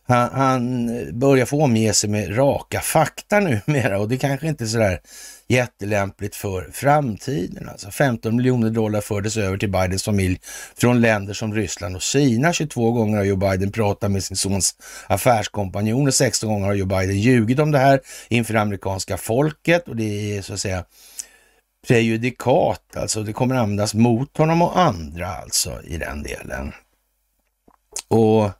[0.08, 4.66] Han, han börjar få omge sig med raka fakta numera och det kanske inte är
[4.66, 5.00] sådär
[5.48, 7.68] jättelämpligt för framtiden.
[7.68, 10.40] Alltså 15 miljoner dollar fördes över till Bidens familj
[10.76, 12.52] från länder som Ryssland och Kina.
[12.52, 14.74] 22 gånger har Joe Biden pratat med sin sons
[15.06, 16.10] affärskompanjoner.
[16.10, 20.42] 16 gånger har Joe Biden ljugit om det här inför amerikanska folket och det är
[20.42, 20.84] så att säga
[21.88, 26.72] prejudikat, alltså det kommer användas mot honom och andra alltså i den delen.
[28.08, 28.50] Och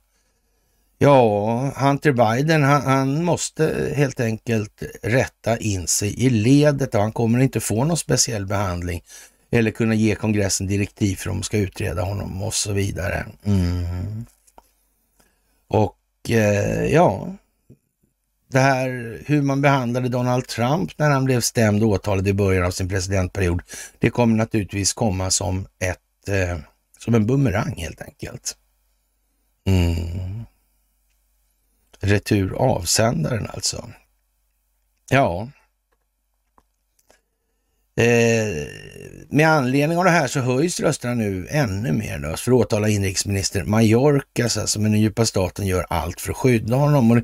[1.01, 7.13] Ja, Hunter Biden, han, han, måste helt enkelt rätta in sig i ledet och han
[7.13, 9.03] kommer inte få någon speciell behandling
[9.51, 13.27] eller kunna ge kongressen direktiv för att de ska utreda honom och så vidare.
[13.45, 14.27] Mm.
[15.69, 17.35] Och eh, ja,
[18.49, 22.65] det här hur man behandlade Donald Trump när han blev stämd och åtalad i början
[22.65, 23.63] av sin presidentperiod,
[23.99, 26.59] det kommer naturligtvis komma som ett eh,
[26.99, 28.57] som en bumerang helt enkelt.
[29.65, 30.45] Mm.
[32.01, 33.91] Retur avsändaren alltså.
[35.11, 35.49] Ja.
[37.97, 38.67] Eh,
[39.29, 42.89] med anledning av det här så höjs rösterna nu ännu mer då, för att åtala
[42.89, 47.11] inrikesminister Mallorca, som med den djupa staten gör allt för att skydda honom.
[47.11, 47.19] Och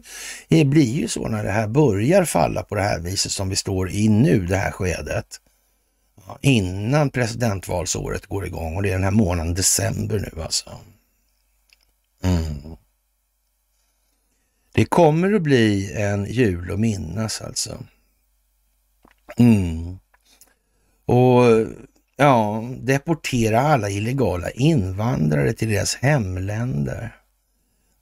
[0.49, 3.57] det blir ju så när det här börjar falla på det här viset som vi
[3.57, 5.27] står i nu, det här skedet.
[6.41, 10.71] Innan presidentvalsåret går igång och det är den här månaden december nu alltså.
[12.23, 12.77] Mm.
[14.75, 17.79] Det kommer att bli en jul att minnas alltså.
[19.37, 19.99] Mm.
[21.07, 21.67] Och
[22.17, 27.17] ja, deportera alla illegala invandrare till deras hemländer.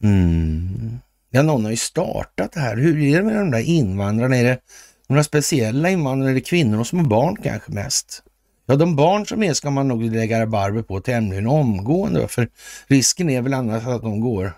[0.03, 0.99] Mm.
[1.31, 2.77] Ja, någon har ju startat det här.
[2.77, 4.37] Hur är det med de där invandrarna?
[4.37, 4.59] Är det
[5.07, 6.31] några speciella invandrare?
[6.31, 8.23] Är det kvinnor och små barn kanske mest?
[8.67, 12.49] Ja, de barn som är ska man nog lägga rabarber på tämligen omgående, för
[12.87, 14.53] risken är väl annars att de går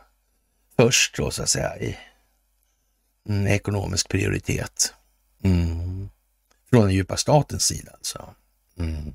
[0.76, 1.96] först då så att säga i
[3.28, 4.94] mm, ekonomisk prioritet.
[5.42, 6.08] Mm.
[6.70, 8.34] Från den djupa statens sida alltså.
[8.78, 9.12] Mm.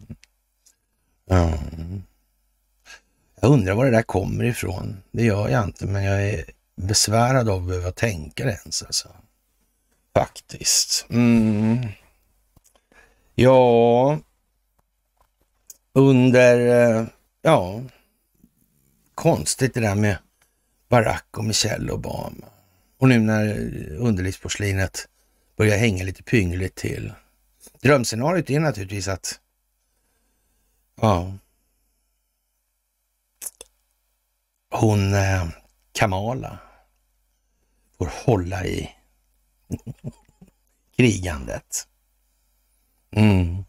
[1.29, 2.03] Mm.
[3.41, 5.03] Jag undrar var det där kommer ifrån.
[5.11, 6.45] Det gör jag inte, men jag är
[6.75, 9.09] besvärad av att behöva tänka det ens alltså.
[10.13, 11.05] Faktiskt.
[11.09, 11.87] Mm.
[13.35, 14.19] Ja,
[15.93, 17.05] under, eh,
[17.41, 17.81] ja,
[19.15, 20.17] konstigt det där med
[20.89, 22.47] Barack och Michelle Obama.
[22.97, 23.55] Och nu när
[23.95, 25.07] underlivsporslinet
[25.55, 27.13] börjar hänga lite pyngligt till.
[27.81, 29.39] Drömscenariot är naturligtvis att,
[31.01, 31.33] ja,
[34.69, 35.49] hon eh,
[35.91, 36.59] Kamala
[37.97, 38.89] får hålla i
[40.97, 41.87] krigandet.
[43.11, 43.63] Mm.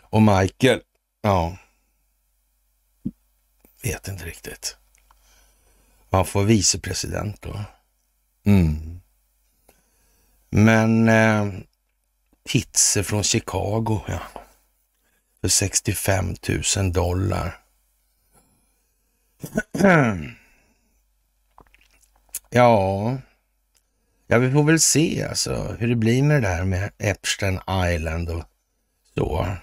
[0.00, 0.82] Och Michael,
[1.20, 1.56] ja,
[3.82, 4.76] vet inte riktigt.
[6.10, 7.64] Han får vicepresident då.
[8.44, 9.00] Mm.
[10.50, 11.48] Men eh,
[12.44, 14.20] Hitze från Chicago, ja.
[15.40, 16.34] För 65
[16.76, 17.58] 000 dollar.
[22.50, 23.18] ja,
[24.26, 27.60] ja, vi får väl se alltså hur det blir med det där med Epstein
[27.94, 28.44] Island och
[29.14, 29.56] så.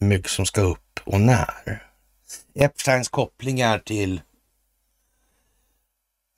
[0.00, 1.91] Hur mycket som ska upp och när.
[2.54, 4.20] Epsteins kopplingar till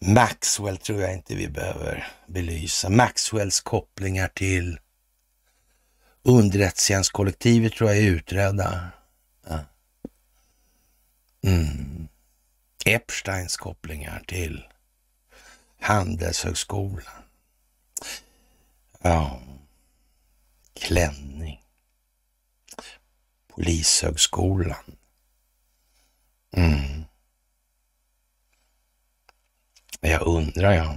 [0.04, 2.90] Maxwell tror jag inte vi behöver belysa.
[2.90, 4.80] Maxwells kopplingar till
[6.22, 8.90] underrättelsetjänstkollektivet tror jag är utredda.
[9.46, 9.58] Ja.
[11.42, 12.08] Mm.
[12.86, 14.68] Epsteins kopplingar till
[15.80, 17.22] Handelshögskolan.
[19.02, 19.42] Ja.
[20.74, 21.60] Klänning.
[23.48, 24.96] Polishögskolan.
[26.56, 27.04] Mm.
[30.00, 30.96] Jag undrar, ja.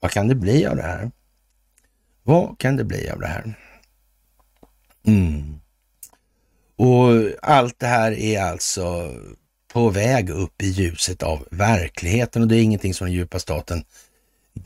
[0.00, 1.10] Vad kan det bli av det här?
[2.22, 3.54] Vad kan det bli av det här?
[5.06, 5.60] Mm.
[6.76, 9.14] Och allt det här är alltså
[9.72, 13.84] på väg upp i ljuset av verkligheten och det är ingenting som den djupa staten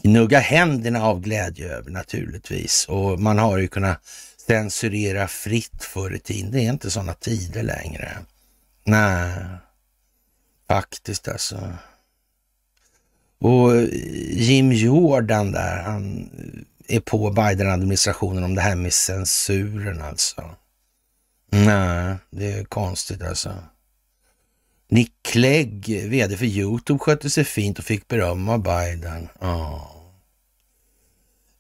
[0.03, 2.86] gnuggar händerna av glädje över naturligtvis.
[2.88, 4.07] Och man har ju kunnat
[4.47, 6.51] censurera fritt förr i tiden.
[6.51, 8.18] Det är inte sådana tider längre.
[8.84, 9.32] Nej,
[10.70, 11.72] faktiskt alltså.
[13.38, 13.88] Och eh,
[14.32, 16.30] Jim Jordan där, han
[16.88, 20.50] är på Biden-administrationen om det här med censuren alltså.
[21.50, 23.54] Nej, det är konstigt alltså.
[24.88, 29.28] Nick Clegg, vd för Youtube, skötte sig fint och fick beröm av Biden.
[29.40, 29.90] Ja.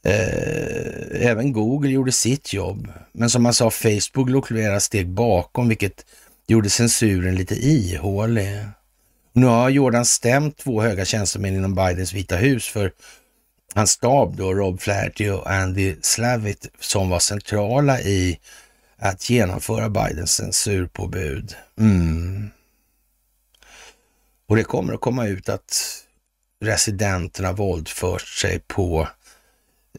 [0.04, 2.92] Eh, även Google gjorde sitt jobb.
[3.12, 6.06] Men som man sa, Facebook låg flera steg bakom, vilket
[6.46, 8.58] gjorde censuren lite ihålig.
[9.32, 12.92] Nu har Jordan stämt två höga tjänstemän inom Bidens Vita hus för
[13.74, 18.38] hans stab då, Rob Flaherty och Andy Slavitt, som var centrala i
[18.96, 21.56] att genomföra Bidens censurpåbud.
[21.78, 22.50] Mm.
[24.48, 26.04] Och det kommer att komma ut att
[26.64, 29.08] residenterna våldfört sig på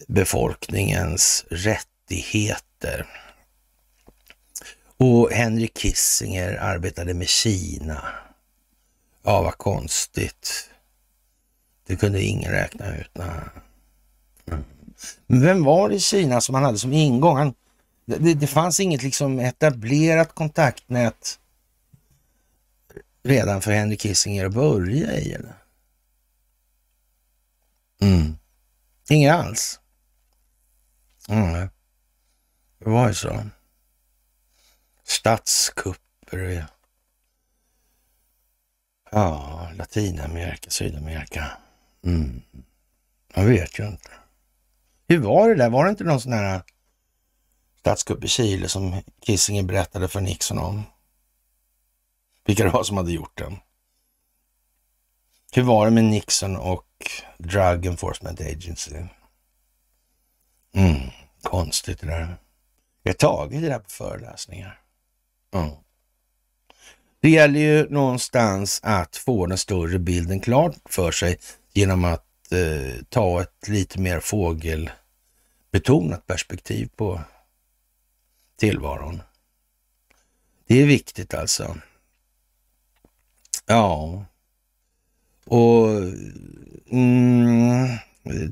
[0.07, 3.05] befolkningens rättigheter.
[4.97, 8.03] Och Henry Kissinger arbetade med Kina.
[9.23, 10.69] Ja, vad konstigt.
[11.87, 13.11] Det kunde ingen räkna ut.
[13.13, 13.43] Nej.
[15.27, 17.37] Men vem var det i Kina som han hade som ingång?
[17.37, 17.53] Han,
[18.05, 21.39] det, det fanns inget liksom etablerat kontaktnät
[23.23, 25.33] redan för Henry Kissinger att börja i?
[25.33, 25.55] Eller?
[28.01, 28.37] Mm.
[29.09, 29.79] Inget alls?
[31.29, 31.69] Mm.
[32.79, 33.43] Det var ju så.
[35.03, 36.67] Statskupper.
[39.11, 41.51] Ja, Latinamerika, Sydamerika.
[42.03, 42.41] Mm.
[43.33, 44.09] Jag vet ju inte.
[45.07, 45.69] Hur var det där?
[45.69, 46.61] Var det inte någon sån här
[47.79, 50.83] statskupp i Chile som Kissinger berättade för Nixon om?
[52.45, 53.57] Vilka det var som hade gjort den.
[55.53, 56.87] Hur var det med Nixon och
[57.37, 58.95] Drug Enforcement Agency?
[60.73, 61.09] Mm,
[61.41, 62.37] konstigt det där.
[63.03, 64.81] Vi har tagit det där på föreläsningar.
[65.53, 65.69] Mm.
[67.21, 71.37] Det gäller ju någonstans att få den större bilden klar för sig
[71.73, 77.21] genom att eh, ta ett lite mer fågelbetonat perspektiv på
[78.57, 79.21] tillvaron.
[80.67, 81.77] Det är viktigt alltså.
[83.65, 84.25] Ja,
[85.45, 85.87] och
[86.91, 87.87] mm,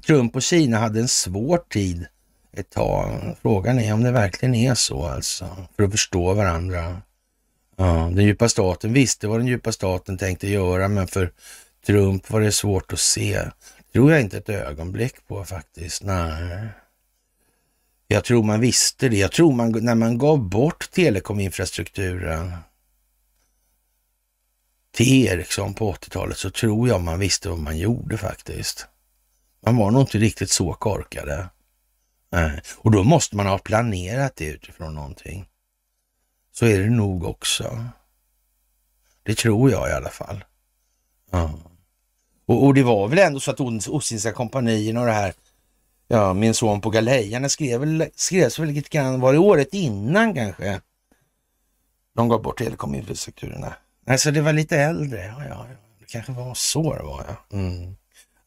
[0.05, 2.05] Trump och Kina hade en svår tid
[2.51, 3.36] ett tag.
[3.41, 7.01] Frågan är om det verkligen är så alltså, för att förstå varandra.
[7.82, 11.32] Ja, den djupa staten visste vad den djupa staten tänkte göra, men för
[11.86, 13.42] Trump var det svårt att se.
[13.94, 16.04] tror jag inte ett ögonblick på faktiskt.
[16.04, 16.68] Nej.
[18.08, 19.18] Jag tror man visste det.
[19.18, 22.54] Jag tror man, när man gav bort telekominfrastrukturen
[24.92, 28.88] till Ericsson på 80-talet så tror jag man visste vad man gjorde faktiskt.
[29.66, 31.50] Man var nog inte riktigt så korkade.
[32.32, 32.62] Nej.
[32.78, 35.46] Och då måste man ha planerat det utifrån någonting.
[36.60, 37.86] Så är det nog också.
[39.24, 40.43] Det tror jag i alla fall.
[41.32, 41.53] Ja.
[42.45, 45.34] Och, och det var väl ändå så att Ostindiska kompanien och det här,
[46.07, 50.34] ja, min son på galejan skrev väl, skrevs väl lite grann, var det året innan
[50.34, 50.82] kanske?
[52.16, 53.74] De gav bort telekominfrastrukturerna.
[54.07, 55.26] Alltså det var lite äldre.
[55.26, 55.66] Ja, ja,
[55.99, 57.26] det kanske var så det var.
[57.28, 57.57] Ja.
[57.57, 57.95] Mm.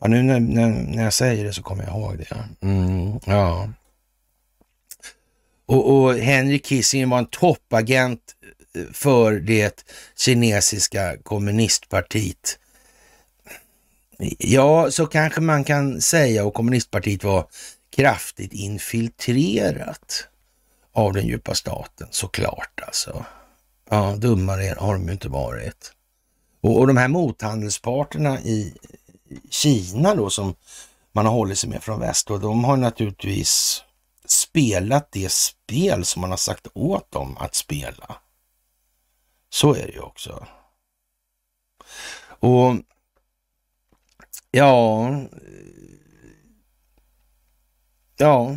[0.01, 2.27] Ja, nu när, när, när jag säger det så kommer jag ihåg det.
[2.31, 2.69] Ja.
[2.69, 3.69] Mm, ja.
[5.73, 8.21] Och, och Henry Kissinger var en toppagent
[8.75, 9.85] eh, för det
[10.17, 12.59] kinesiska kommunistpartiet.
[14.39, 17.47] Ja, så kanske man kan säga och kommunistpartiet var
[17.97, 20.29] kraftigt infiltrerat
[20.93, 23.25] av den djupa staten, såklart alltså.
[23.91, 25.93] Ja, dummare har de ju inte varit.
[26.61, 28.75] Och, och de här mothandelsparterna i
[29.51, 30.55] Kina då som
[31.13, 33.85] man har hållit sig med från väst och de har naturligtvis
[34.33, 38.17] spelat det spel som man har sagt åt dem att spela.
[39.51, 40.47] Så är det ju också.
[42.25, 42.77] Och
[44.51, 45.11] ja,
[48.17, 48.57] ja,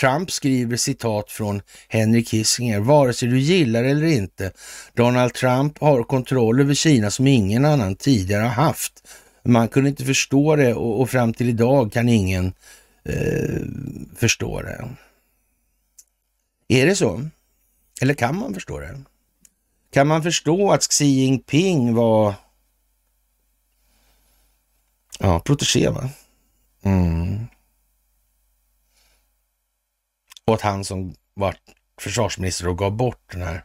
[0.00, 4.52] Trump skriver citat från Henry Kissinger, vare sig du gillar eller inte.
[4.94, 9.08] Donald Trump har kontroll över Kina som ingen annan tidigare har haft.
[9.44, 12.52] Man kunde inte förstå det och, och fram till idag kan ingen
[13.04, 13.62] eh,
[14.16, 14.88] förstå det.
[16.68, 17.28] Är det så?
[18.00, 19.00] Eller kan man förstå det?
[19.90, 22.34] Kan man förstå att Xi Jinping var
[25.18, 26.10] ja, protegé, va?
[26.82, 27.46] Mm.
[30.44, 31.56] Och att han som var
[32.00, 33.64] försvarsminister och gav bort den här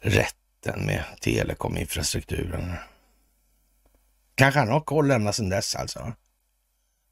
[0.00, 2.74] rätten med telekominfrastrukturen.
[4.34, 6.12] Kanske han har koll ända sedan dess alltså.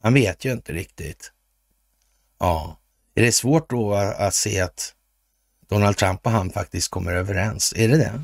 [0.05, 1.33] Han vet ju inte riktigt.
[2.39, 2.77] Ja,
[3.15, 4.95] är det svårt då att se att
[5.69, 7.73] Donald Trump och han faktiskt kommer överens?
[7.77, 8.23] Är det det?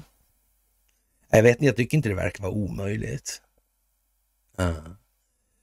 [1.31, 3.43] Jag vet inte, jag tycker inte det verkar vara omöjligt.
[4.57, 4.75] Ja.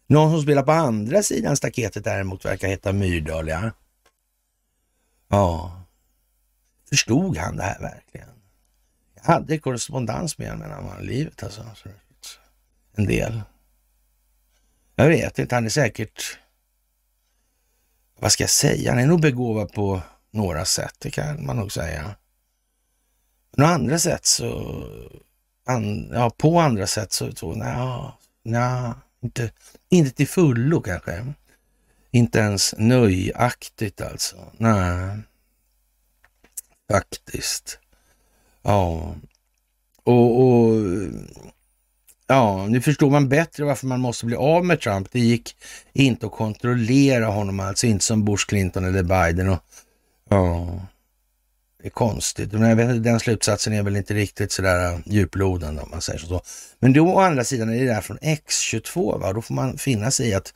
[0.08, 3.72] Någon som spelar på andra sidan staketet däremot verkar heta Myrdal, ja.
[5.28, 5.82] Ja.
[6.90, 8.30] Förstod han det här verkligen?
[9.16, 11.66] Jag hade korrespondens med honom när han livet alltså.
[12.96, 13.42] En del.
[15.00, 16.38] Jag vet inte, han är säkert,
[18.20, 21.72] vad ska jag säga, han är nog begåvad på några sätt, det kan man nog
[21.72, 22.16] säga.
[23.58, 24.84] Men andra sätt så,
[25.66, 28.12] an, ja på andra sätt så, så nej,
[28.44, 29.52] nej, inte,
[29.90, 31.34] inte till fullo kanske.
[32.12, 34.52] Inte ens nöjaktigt alltså.
[34.58, 35.18] Nej,
[36.92, 37.80] faktiskt.
[38.62, 39.16] Ja,
[40.04, 40.74] och, och
[42.28, 45.12] ja, nu förstår man bättre varför man måste bli av med Trump.
[45.12, 45.56] Det gick
[45.94, 49.50] inte att kontrollera honom alltså, inte som Bush, Clinton eller Biden.
[49.50, 49.60] Och,
[50.30, 50.80] ja,
[51.82, 52.52] det är konstigt.
[52.52, 56.20] Men jag vet, den slutsatsen är väl inte riktigt sådär äh, djuplodande om man säger
[56.20, 56.42] så.
[56.80, 59.34] Men då å andra sidan är det där från X22, va?
[59.34, 60.54] då får man finna sig i att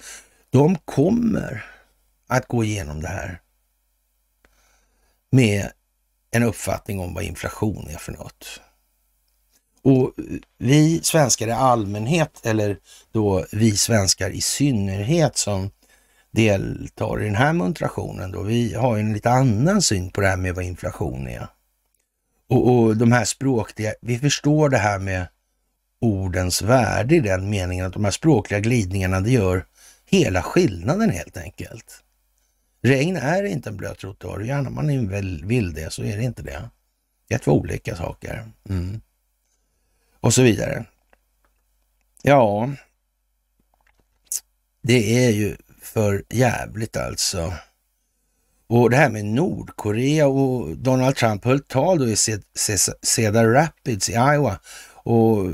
[0.49, 1.65] de kommer
[2.27, 3.41] att gå igenom det här
[5.31, 5.71] med
[6.31, 8.61] en uppfattning om vad inflation är för något.
[9.83, 10.13] Och
[10.57, 12.77] vi svenskar i allmänhet, eller
[13.11, 15.69] då vi svenskar i synnerhet som
[16.31, 20.37] deltar i den här muntrationen, då, vi har en lite annan syn på det här
[20.37, 21.47] med vad inflation är.
[22.49, 25.27] Och, och de här språkliga, vi förstår det här med
[26.01, 29.65] ordens värde i den meningen att de här språkliga glidningarna, det gör
[30.05, 32.03] hela skillnaden helt enkelt.
[32.83, 35.09] Regn är inte en blöt trottoar, gärna man
[35.47, 36.69] vill det så är det inte det.
[37.27, 38.51] Det är två olika saker.
[38.69, 39.01] Mm.
[40.21, 40.85] Och så vidare.
[42.21, 42.69] Ja,
[44.83, 47.53] det är ju för jävligt alltså.
[48.67, 52.15] Och det här med Nordkorea och Donald Trump höll tal då i
[53.01, 54.59] Cedar Rapids i Iowa
[55.03, 55.45] och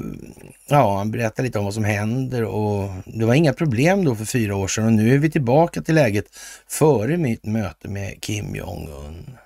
[0.68, 4.26] ja, han berättade lite om vad som händer och det var inga problem då för
[4.26, 6.26] fyra år sedan och nu är vi tillbaka till läget
[6.68, 9.38] före mitt möte med Kim Jong-Un.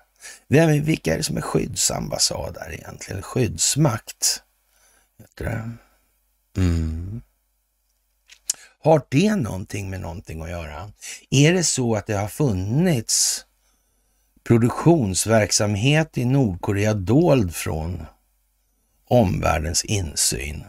[0.47, 3.21] Vem, vilka är det som är skyddsambassad där egentligen?
[3.21, 4.43] Skyddsmakt?
[5.21, 5.71] Heter det.
[6.61, 7.21] Mm.
[8.83, 10.91] Har det någonting med någonting att göra?
[11.29, 13.45] Är det så att det har funnits
[14.43, 18.05] produktionsverksamhet i Nordkorea dold från
[19.07, 20.63] omvärldens insyn.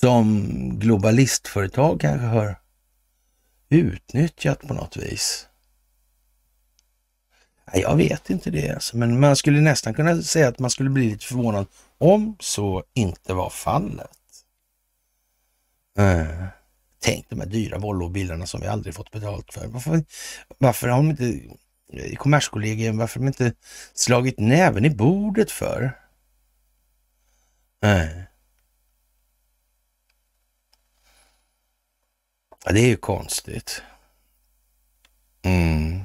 [0.00, 0.48] Som
[0.78, 2.60] globalistföretag kanske har
[3.68, 5.46] utnyttjat på något vis.
[7.72, 8.96] Jag vet inte det, alltså.
[8.96, 11.66] men man skulle nästan kunna säga att man skulle bli lite förvånad
[11.98, 14.10] om så inte var fallet.
[15.98, 16.46] Äh.
[17.00, 19.66] Tänk de här dyra Volvo-bilarna som vi aldrig fått betalt för.
[19.66, 20.04] Varför,
[20.58, 21.56] varför har de inte,
[22.16, 23.52] Kommerskollegium, varför har de inte
[23.94, 25.98] slagit näven i bordet för?
[27.82, 28.26] Nej.
[32.64, 33.82] Ja, det är ju konstigt.
[35.42, 36.00] Mm.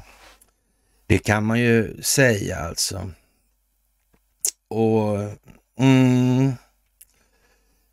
[1.08, 3.12] Det kan man ju säga alltså.
[4.68, 5.18] Och
[5.80, 6.54] mm,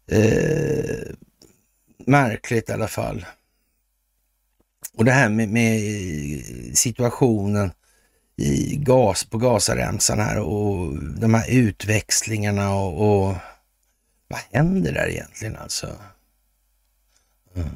[0.06, 1.14] eh,
[2.06, 3.26] märkligt i alla fall.
[4.94, 5.80] Och det här med, med
[6.76, 7.72] situationen
[8.36, 13.34] i gas på Gazaremsan här och de här utväxlingarna och, och
[14.28, 15.86] vad händer där egentligen alltså?
[17.54, 17.68] Mm.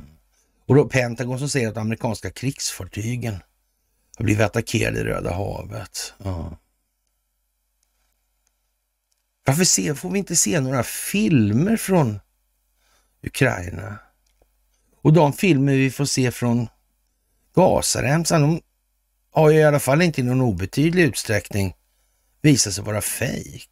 [0.66, 3.36] Och då Pentagon som säger att amerikanska krigsfartygen
[4.16, 6.14] har blivit attackerade i Röda havet.
[6.24, 6.44] Mm.
[9.44, 12.20] Varför se, får vi inte se några filmer från
[13.22, 13.98] Ukraina?
[15.02, 16.68] Och de filmer vi får se från
[17.54, 18.60] Gazaremsan, de
[19.30, 21.74] har ju i alla fall inte i någon obetydlig utsträckning
[22.42, 23.70] visat sig vara fejk.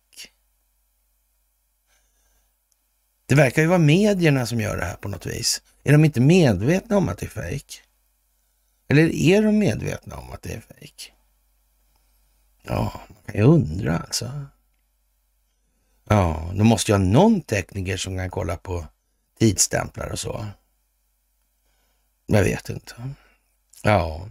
[3.27, 5.63] Det verkar ju vara medierna som gör det här på något vis.
[5.85, 7.83] Är de inte medvetna om att det är fejk?
[8.89, 11.13] Eller är de medvetna om att det är fejk?
[12.63, 14.47] Ja, man kan ju undra alltså.
[16.13, 18.87] Ja, de måste ju ha någon tekniker som kan kolla på
[19.39, 20.47] tidsstämplar och så.
[22.27, 22.95] Jag vet inte.
[23.83, 24.29] Ja.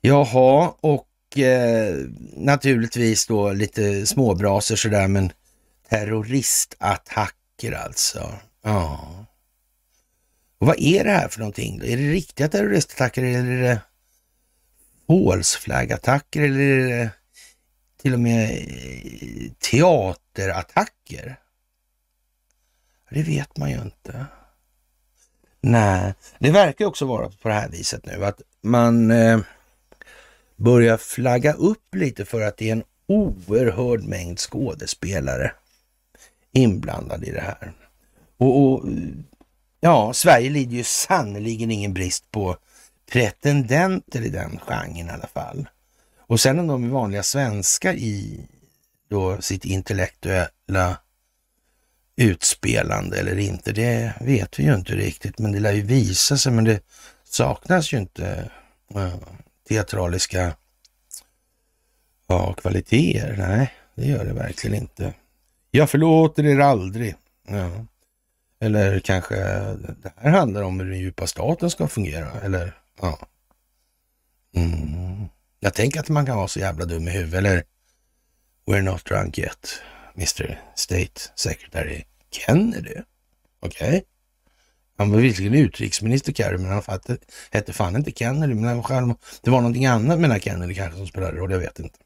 [0.00, 1.96] Jaha, och eh,
[2.36, 5.32] naturligtvis då lite småbrasor sådär, men
[5.88, 8.32] terroristattacker alltså.
[8.62, 9.08] Ja.
[10.58, 11.80] Och vad är det här för någonting?
[11.84, 13.80] Är det riktiga terroristattacker eller är det
[15.06, 17.10] hålsflaggattacker eller är det
[18.02, 21.36] till och med eh, teaterattacker?
[23.10, 24.26] Det vet man ju inte.
[25.60, 29.40] Nej, det verkar också vara på det här viset nu att man eh,
[30.56, 35.52] börjar flagga upp lite för att det är en oerhörd mängd skådespelare
[36.52, 37.72] inblandade i det här.
[38.36, 38.84] Och, och
[39.80, 42.56] ja, Sverige lider ju sannerligen ingen brist på
[43.12, 45.68] pretendenter i den genren i alla fall.
[46.28, 48.40] Och sen om de är vanliga svenskar i
[49.08, 50.98] då sitt intellektuella
[52.16, 56.52] utspelande eller inte, det vet vi ju inte riktigt, men det lär ju visa sig,
[56.52, 56.80] men det
[57.24, 58.50] saknas ju inte
[58.94, 59.14] eh,
[59.68, 60.54] teatraliska
[62.26, 63.36] ja, kvaliteter.
[63.38, 65.14] Nej, det gör det verkligen inte.
[65.70, 67.14] Jag förlåter er aldrig.
[67.48, 67.70] Ja.
[68.60, 72.40] Eller kanske det här handlar om hur den djupa staten ska fungera.
[72.40, 73.18] Eller ja.
[74.54, 75.28] Mm.
[75.60, 77.38] Jag tänker att man kan vara så jävla dum i huvudet.
[77.38, 77.64] Eller
[78.66, 79.82] We're not drunk yet,
[80.14, 82.94] Mr State Secretary Kennedy.
[83.60, 83.88] Okej.
[83.88, 84.02] Okay.
[84.98, 86.82] Han var visserligen utrikesminister Kerry, men han
[87.50, 88.54] hette fan inte Kennedy.
[88.54, 91.58] Men själv, det var någonting annat med den här Kennedy kanske som spelade roll, jag
[91.58, 91.98] vet inte.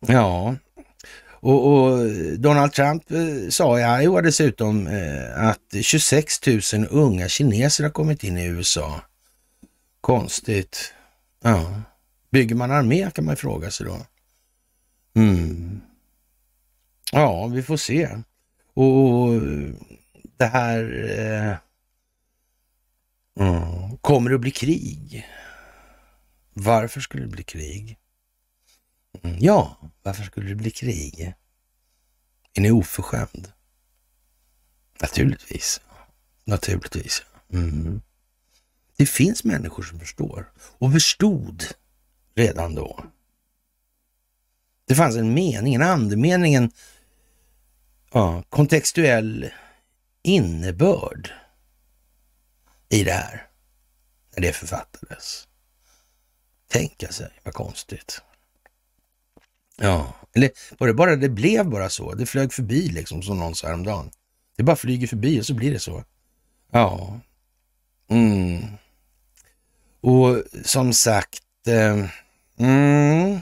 [0.00, 0.56] Ja,
[1.44, 2.08] och, och,
[2.38, 6.60] Donald Trump eh, sa i Iowa dessutom eh, att 26 000
[6.90, 9.00] unga kineser har kommit in i USA.
[10.00, 10.94] Konstigt.
[11.44, 11.82] Ja.
[12.30, 14.06] Bygger man armé kan man fråga sig då.
[15.14, 15.80] Mm.
[17.12, 18.22] Ja, vi får se.
[18.74, 19.40] Och
[20.36, 20.82] det här...
[21.18, 21.56] Eh,
[23.46, 25.26] mm, kommer det att bli krig?
[26.52, 27.98] Varför skulle det bli krig?
[29.22, 31.34] Mm, ja, varför skulle det bli krig?
[32.54, 33.52] Är ni oförskämd?
[35.00, 35.80] Naturligtvis.
[36.44, 37.22] Naturligtvis.
[37.52, 38.02] Mm.
[38.96, 41.64] Det finns människor som förstår och förstod
[42.34, 43.04] redan då.
[44.86, 46.70] Det fanns en mening, en andemening, en
[48.12, 49.50] ja, kontextuell
[50.22, 51.32] innebörd
[52.88, 53.46] i det här
[54.36, 55.48] när det författades.
[56.68, 58.22] Tänka sig, vad konstigt.
[59.76, 62.14] Ja, eller var det bara det blev bara så?
[62.14, 64.10] Det flög förbi liksom som någon sa häromdagen.
[64.56, 66.04] Det bara flyger förbi och så blir det så.
[66.70, 67.20] Ja.
[68.08, 68.64] Mm.
[70.04, 72.06] Och som sagt, eh,
[72.58, 73.40] mm.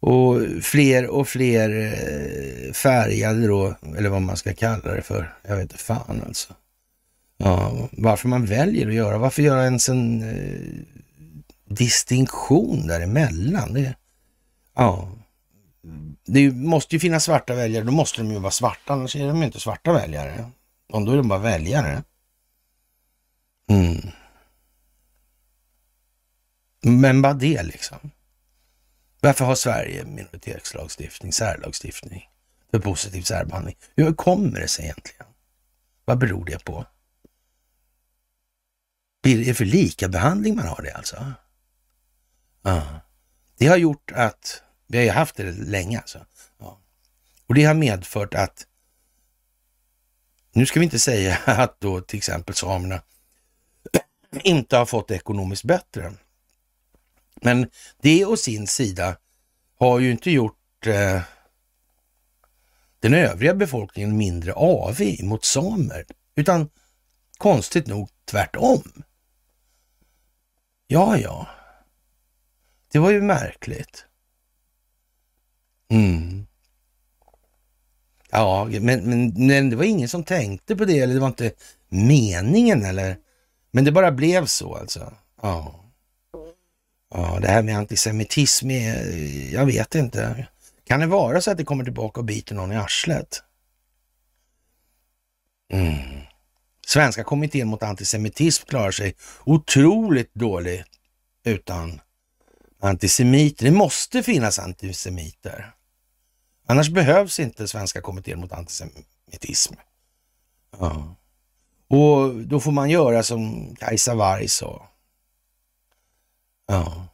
[0.00, 5.34] och fler och fler eh, färgade då, eller vad man ska kalla det för.
[5.48, 6.54] Jag vet inte fan alltså.
[7.36, 10.94] Ja, varför man väljer att göra, varför göra ens en eh,
[11.74, 13.72] distinktion däremellan?
[13.72, 13.94] Det,
[14.74, 15.08] Ja.
[16.26, 19.38] Det måste ju finnas svarta väljare, då måste de ju vara svarta, annars är de
[19.38, 20.50] ju inte svarta väljare.
[20.92, 22.02] Om då är de bara väljare.
[23.70, 24.00] Mm.
[26.80, 28.10] Men vad det liksom?
[29.20, 32.28] Varför har Sverige minoritetslagstiftning, särlagstiftning
[32.70, 33.76] för positiv särbehandling?
[33.96, 35.26] Hur kommer det sig egentligen?
[36.04, 36.86] Vad beror det på?
[39.22, 41.32] Blir det för lika behandling man har det alltså?
[42.62, 43.00] Ja.
[43.58, 46.26] Det har gjort att vi har ju haft det länge alltså.
[46.58, 46.80] Ja.
[47.46, 48.66] Och det har medfört att,
[50.52, 53.02] nu ska vi inte säga att då till exempel samerna
[54.42, 56.14] inte har fått det ekonomiskt bättre.
[57.42, 57.66] Men
[58.02, 59.16] det å sin sida
[59.78, 61.22] har ju inte gjort eh,
[63.00, 66.70] den övriga befolkningen mindre avig mot samer, utan
[67.38, 69.02] konstigt nog tvärtom.
[70.86, 71.46] Ja, ja.
[72.92, 74.04] Det var ju märkligt.
[75.90, 76.46] Mm.
[78.30, 81.52] Ja, men, men, men det var ingen som tänkte på det, eller det var inte
[81.88, 83.16] meningen, eller?
[83.70, 85.12] Men det bara blev så alltså.
[85.42, 85.84] Ja.
[87.14, 90.46] Ja, det här med antisemitism är, jag vet inte.
[90.86, 93.42] Kan det vara så att det kommer tillbaka och biter någon i arslet?
[95.72, 96.20] Mm.
[96.86, 100.86] Svenska kommittén mot antisemitism klarar sig otroligt dåligt
[101.44, 102.00] utan
[102.80, 103.64] antisemiter.
[103.64, 105.74] Det måste finnas antisemiter.
[106.66, 109.74] Annars behövs inte Svenska kommittén mot antisemitism.
[110.78, 111.16] Ja.
[111.88, 114.87] Och då får man göra som Kajsa Warg sa.
[116.68, 117.08] Ja.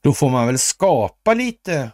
[0.00, 1.90] Då får man väl skapa lite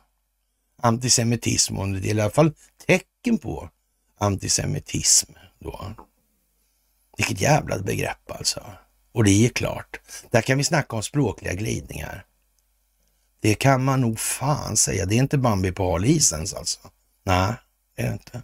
[0.82, 2.52] antisemitism, och det är i alla fall
[2.86, 3.70] tecken på
[4.18, 5.94] antisemitism då.
[7.16, 8.64] Vilket jävla begrepp alltså.
[9.12, 12.26] Och det är klart, där kan vi snacka om språkliga glidningar.
[13.40, 15.06] Det kan man nog fan säga.
[15.06, 16.78] Det är inte Bambi på halisen alltså.
[17.22, 17.54] Nej,
[17.96, 18.42] det är det inte.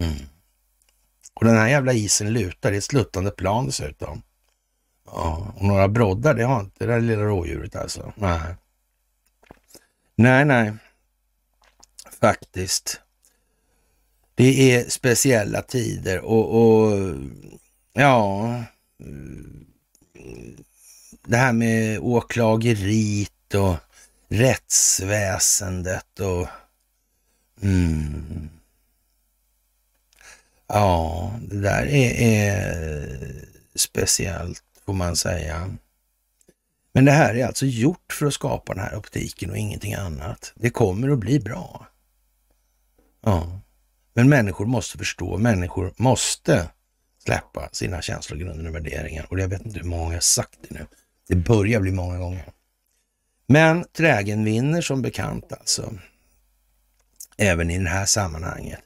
[0.00, 0.26] Mm.
[1.34, 2.70] Och den här jävla isen lutar.
[2.70, 4.22] Det är ett sluttande plan dessutom.
[5.06, 8.12] Ja, och några broddar, det har inte det där lilla rådjuret alltså.
[8.16, 8.54] Nej.
[10.16, 10.72] Nej, nej.
[12.20, 13.00] Faktiskt.
[14.34, 17.14] Det är speciella tider och, och
[17.92, 18.64] ja,
[21.26, 23.76] det här med åklageriet och
[24.28, 26.48] rättsväsendet och
[27.62, 28.50] mm,
[30.66, 33.44] ja, det där är, är
[33.74, 35.76] speciellt får man säga.
[36.92, 40.52] Men det här är alltså gjort för att skapa den här optiken och ingenting annat.
[40.54, 41.86] Det kommer att bli bra.
[43.20, 43.60] Ja,
[44.14, 46.70] men människor måste förstå, människor måste
[47.24, 49.26] släppa sina känslogrunder och värderingar.
[49.30, 50.86] Och jag vet inte hur många jag sagt det nu.
[51.28, 52.52] Det börjar bli många gånger.
[53.46, 55.92] Men trägen vinner som bekant alltså.
[57.36, 58.82] Även i det här sammanhanget.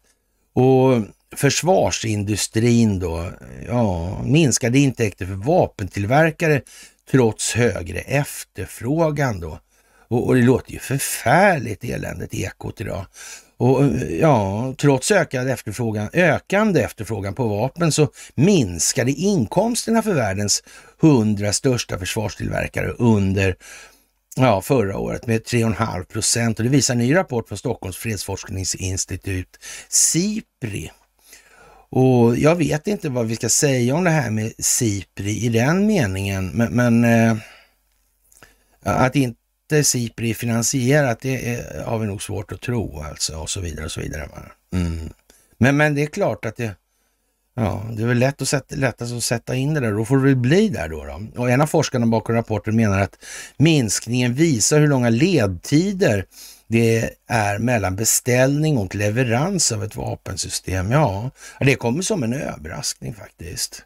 [0.52, 1.04] Och
[1.36, 3.32] försvarsindustrin då,
[3.66, 6.62] ja, minskade intäkter för vapentillverkare
[7.10, 9.58] trots högre efterfrågan då.
[10.08, 13.06] Och, och det låter ju förfärligt eländigt ekot idag.
[13.56, 13.84] Och
[14.20, 20.62] ja, trots ökad efterfrågan, ökande efterfrågan på vapen så minskade inkomsterna för världens
[21.00, 23.56] hundra största försvarstillverkare under
[24.36, 26.58] ja, förra året med 3,5 procent.
[26.58, 29.58] Och det visar en ny rapport från Stockholms fredsforskningsinstitut,
[29.88, 30.90] SIPRI.
[31.90, 35.86] Och jag vet inte vad vi ska säga om det här med SIPRI i den
[35.86, 37.36] meningen, men, men eh,
[38.82, 43.50] att inte Sipri är finansierat, det är, har vi nog svårt att tro alltså och
[43.50, 44.28] så vidare och så vidare.
[44.72, 45.10] Mm.
[45.58, 46.74] Men, men det är klart att det,
[47.54, 49.92] ja, det är väl lätt att sätta, lättast att sätta in det där.
[49.92, 51.42] Då får det väl bli där då, då.
[51.42, 53.24] Och en av forskarna bakom rapporten menar att
[53.56, 56.24] minskningen visar hur långa ledtider
[56.70, 60.90] det är mellan beställning och leverans av ett vapensystem.
[60.90, 63.84] Ja, det kommer som en överraskning faktiskt.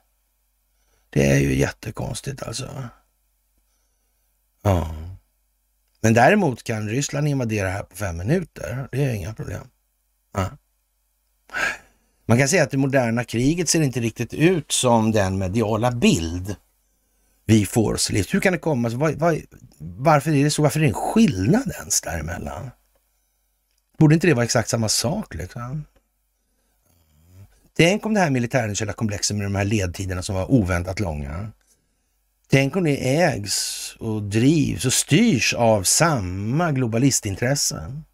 [1.10, 2.88] Det är ju jättekonstigt alltså.
[4.62, 4.94] Ja.
[6.00, 8.88] Men däremot kan Ryssland invadera här på fem minuter.
[8.92, 9.66] Det är inga problem.
[10.34, 10.50] Ja.
[12.26, 16.56] Man kan säga att det moderna kriget ser inte riktigt ut som den mediala bild
[17.46, 18.34] vi får oss livs.
[18.34, 18.98] Hur kan det komma sig?
[18.98, 19.40] Var, var,
[19.78, 20.62] varför är det så?
[20.62, 22.70] Varför är det en skillnad ens däremellan?
[23.98, 25.84] Borde inte det vara exakt samma sak liksom?
[27.76, 31.52] Tänk om det här militärindustriella komplexet med de här ledtiderna som var oväntat långa.
[32.50, 38.04] Tänk om det ägs och drivs och styrs av samma globalistintressen.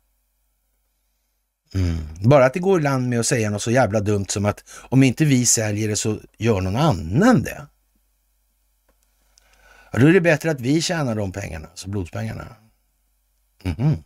[1.75, 1.99] Mm.
[2.25, 4.65] Bara att det går i land med att säga något så jävla dumt som att
[4.71, 7.67] om inte vi säljer det så gör någon annan det.
[9.91, 12.57] Ja, då är det bättre att vi tjänar de pengarna, alltså blodspengarna.
[13.65, 13.97] Mm.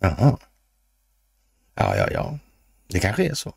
[0.00, 0.38] Jaha.
[1.74, 2.38] Ja, ja, ja.
[2.88, 3.54] Det kanske är så.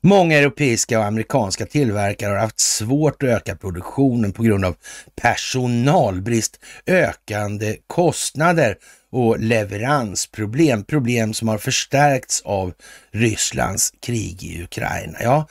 [0.00, 4.76] Många europeiska och amerikanska tillverkare har haft svårt att öka produktionen på grund av
[5.14, 8.76] personalbrist, ökande kostnader
[9.10, 10.84] och leveransproblem.
[10.84, 12.74] Problem som har förstärkts av
[13.10, 15.18] Rysslands krig i Ukraina.
[15.20, 15.48] Ja,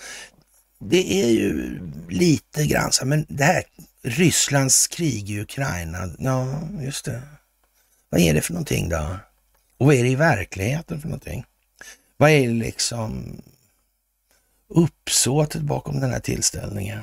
[0.80, 1.80] det är ju
[2.10, 3.64] lite grann så, men det här
[4.06, 7.22] Rysslands krig i Ukraina, ja just det.
[8.10, 9.18] Vad är det för någonting då?
[9.78, 11.46] Och vad är det i verkligheten för någonting?
[12.18, 13.42] Vad är liksom
[14.68, 17.02] uppsåtet bakom den här tillställningen?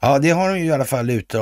[0.00, 1.34] Ja, det har de ju i alla fall ut,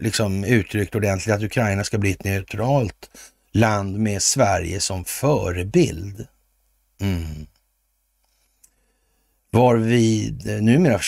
[0.00, 3.10] liksom uttryckt ordentligt, att Ukraina ska bli ett neutralt
[3.52, 6.26] land med Sverige som förebild.
[7.00, 7.46] Mm.
[9.50, 10.98] Varvid eh, numera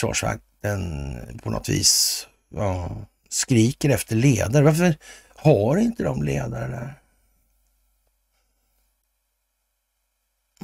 [0.61, 2.97] den på något vis ja,
[3.29, 4.65] skriker efter ledare.
[4.65, 4.95] Varför
[5.37, 7.01] har inte de ledare där?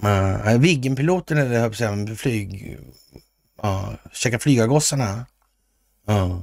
[0.05, 2.79] Uh, Viggenpiloten eller jag säga, flyg...
[3.65, 5.27] Uh, käka flygargossarna.
[6.11, 6.41] Uh.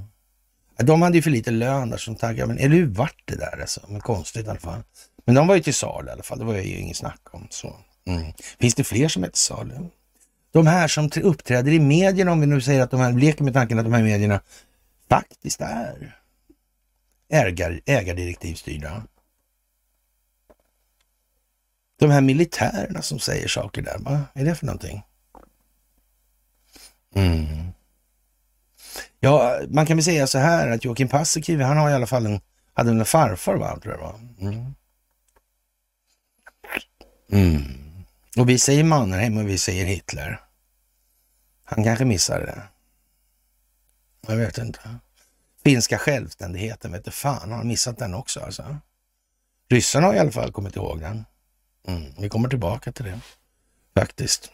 [0.78, 2.48] De hade ju för lite lön där som taggade.
[2.48, 3.82] Men eller hur vart det där alltså?
[3.88, 4.84] Men konstigt i alla fall.
[5.26, 6.40] Men de var ju till salu i alla fall.
[6.40, 7.48] Det var ju inget snack om.
[7.50, 7.76] så.
[8.06, 8.34] Mm.
[8.60, 9.90] Finns det fler som är till salu?
[10.54, 13.54] De här som uppträder i medierna, om vi nu säger att de här leker med
[13.54, 14.42] tanken att de här medierna
[15.10, 16.18] faktiskt är
[17.30, 19.04] ägar, ägardirektivstyrda.
[22.00, 25.04] De här militärerna som säger saker där, vad är det för någonting?
[27.16, 27.72] Mm.
[29.20, 32.26] Ja, man kan väl säga så här att Joakim Paasikivi, han har i alla fall
[32.26, 32.40] en,
[32.74, 34.20] hade en farfar va, tror jag va?
[34.40, 34.74] Mm.
[37.32, 37.64] Mm.
[38.38, 40.43] Och vi säger Mannerheim och vi säger Hitler.
[41.76, 42.62] Han kanske missade det.
[44.28, 44.80] Jag vet inte.
[45.64, 48.78] Finska självständigheten, vet du fan, har han missat den också alltså?
[49.70, 51.26] Ryssarna har i alla fall kommit ihåg den.
[51.88, 53.20] Mm, vi kommer tillbaka till det
[53.96, 54.52] faktiskt.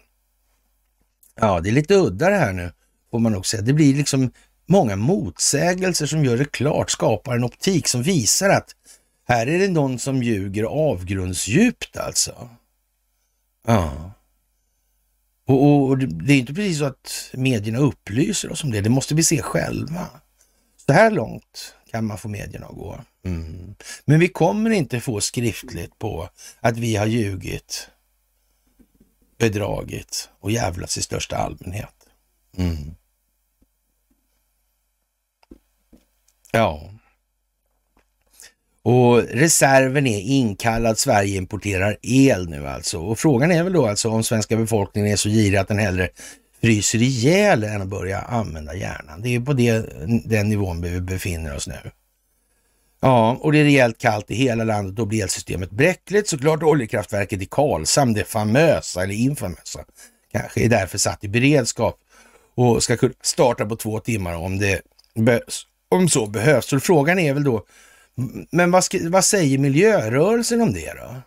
[1.36, 2.72] Ja, det är lite udda det här nu,
[3.12, 3.62] får man nog säga.
[3.62, 4.32] Det blir liksom
[4.66, 8.76] många motsägelser som gör det klart, skapar en optik som visar att
[9.28, 12.50] här är det någon som ljuger avgrundsdjupt alltså.
[13.68, 14.12] Ja.
[15.50, 19.16] Och, och, det är inte precis så att medierna upplyser oss om det, det måste
[19.16, 20.08] vi se själva.
[20.86, 23.00] Så här långt kan man få medierna att gå.
[23.26, 23.76] Mm.
[24.06, 26.30] Men vi kommer inte få skriftligt på
[26.60, 27.90] att vi har ljugit,
[29.38, 31.96] bedragit och jävlats i största allmänhet.
[32.58, 32.96] Mm.
[36.52, 36.92] Ja.
[38.84, 40.98] Och reserven är inkallad.
[41.00, 43.00] Sverige importerar el nu alltså.
[43.00, 46.10] Och frågan är väl då alltså om svenska befolkningen är så girig att den hellre
[46.62, 49.22] fryser ihjäl än att börja använda hjärnan.
[49.22, 49.86] Det är på det,
[50.26, 51.92] den nivån vi befinner oss nu.
[53.02, 54.96] Ja, och det är rejält kallt i hela landet.
[54.96, 56.28] Då blir elsystemet bräckligt.
[56.28, 59.86] Såklart oljekraftverket i Karlshamn, det famösa eller infamösa,
[60.32, 62.00] kanske är därför satt i beredskap
[62.56, 64.82] och ska kunna starta på två timmar om det
[65.16, 66.66] behövs, om så behövs.
[66.66, 67.66] Så frågan är väl då,
[68.52, 71.22] men vad, vad säger miljörörelsen om det då?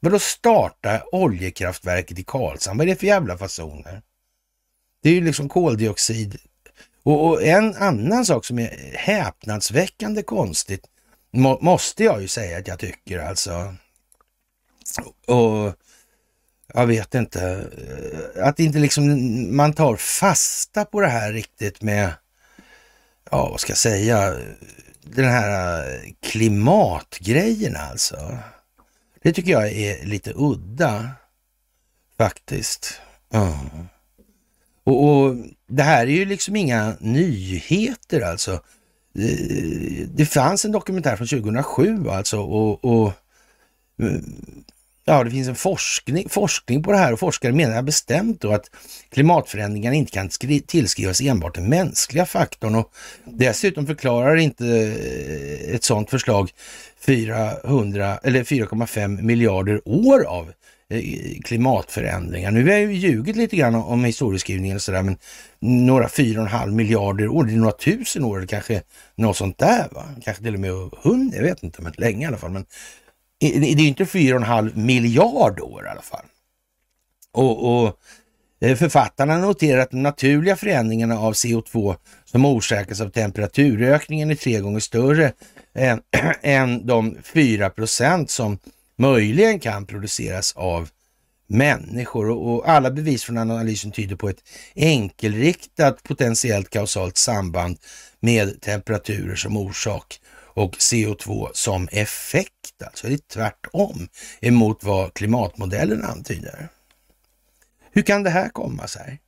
[0.00, 2.78] Vadå starta oljekraftverket i Karlshamn?
[2.78, 4.02] Vad är det för jävla fasoner?
[5.02, 6.38] Det är ju liksom koldioxid.
[7.02, 10.86] Och, och en annan sak som är häpnadsväckande konstigt,
[11.30, 13.74] må, måste jag ju säga att jag tycker alltså.
[15.26, 15.74] Och
[16.74, 17.68] jag vet inte,
[18.36, 22.12] eh, att inte liksom man tar fasta på det här riktigt med,
[23.30, 24.36] ja vad ska jag säga,
[25.14, 28.38] den här eh, klimatgrejen alltså.
[29.22, 31.10] Det tycker jag är lite udda
[32.18, 33.00] faktiskt.
[33.32, 33.86] Mm.
[34.84, 35.36] Och, och,
[35.68, 38.60] det här är ju liksom inga nyheter alltså.
[40.14, 43.12] Det, fanns en dokumentär från 2007 alltså och, och
[43.98, 44.24] mm,
[45.08, 48.70] Ja, det finns en forskning, forskning på det här och forskare menar bestämt då att
[49.10, 50.28] klimatförändringarna inte kan
[50.66, 52.92] tillskrivas enbart den mänskliga faktorn och
[53.24, 56.50] dessutom förklarar inte eh, ett sådant förslag
[57.00, 60.52] 400 eller 4,5 miljarder år av
[60.90, 61.02] eh,
[61.44, 62.50] klimatförändringar.
[62.50, 65.16] Nu har jag ju ljugit lite grann om historieskrivningen och sådär, men
[65.60, 68.82] några 4,5 miljarder år, det är några tusen år, eller kanske
[69.14, 70.04] något sånt där va?
[70.24, 72.50] Kanske till och med hundra, jag vet inte, men länge i alla fall.
[72.50, 72.64] Men
[73.40, 76.24] det är inte 4,5 miljard år i alla fall.
[77.32, 77.98] Och, och
[78.60, 84.60] eh, författarna noterar att de naturliga förändringarna av CO2 som orsakas av temperaturökningen är tre
[84.60, 85.32] gånger större
[85.74, 86.00] än,
[86.42, 88.58] än de 4 procent som
[88.98, 90.88] möjligen kan produceras av
[91.48, 94.42] människor och alla bevis från analysen tyder på ett
[94.74, 97.78] enkelriktat potentiellt kausalt samband
[98.20, 100.20] med temperaturer som orsak
[100.56, 102.82] och CO2 som effekt.
[102.84, 104.08] Alltså det är tvärtom
[104.40, 106.68] emot vad klimatmodellen antyder.
[107.90, 109.20] Hur kan det här komma sig?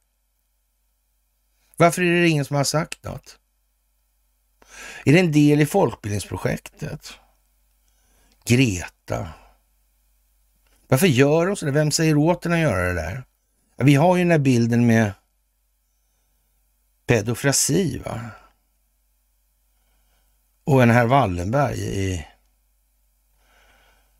[1.76, 3.38] Varför är det ingen som har sagt något?
[5.04, 7.12] Är det en del i folkbildningsprojektet?
[8.44, 9.28] Greta.
[10.88, 11.72] Varför gör de sådär?
[11.72, 13.24] Vem säger åt henne att göra det där?
[13.76, 15.12] Vi har ju den här bilden med
[17.06, 18.20] pedofrasi, va?
[20.68, 22.26] Och en herr Wallenberg i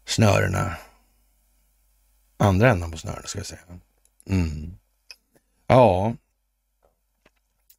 [0.07, 0.77] snörena.
[2.37, 3.61] Andra änden på snörena ska jag säga.
[4.31, 4.75] Mm.
[5.67, 6.15] Ja,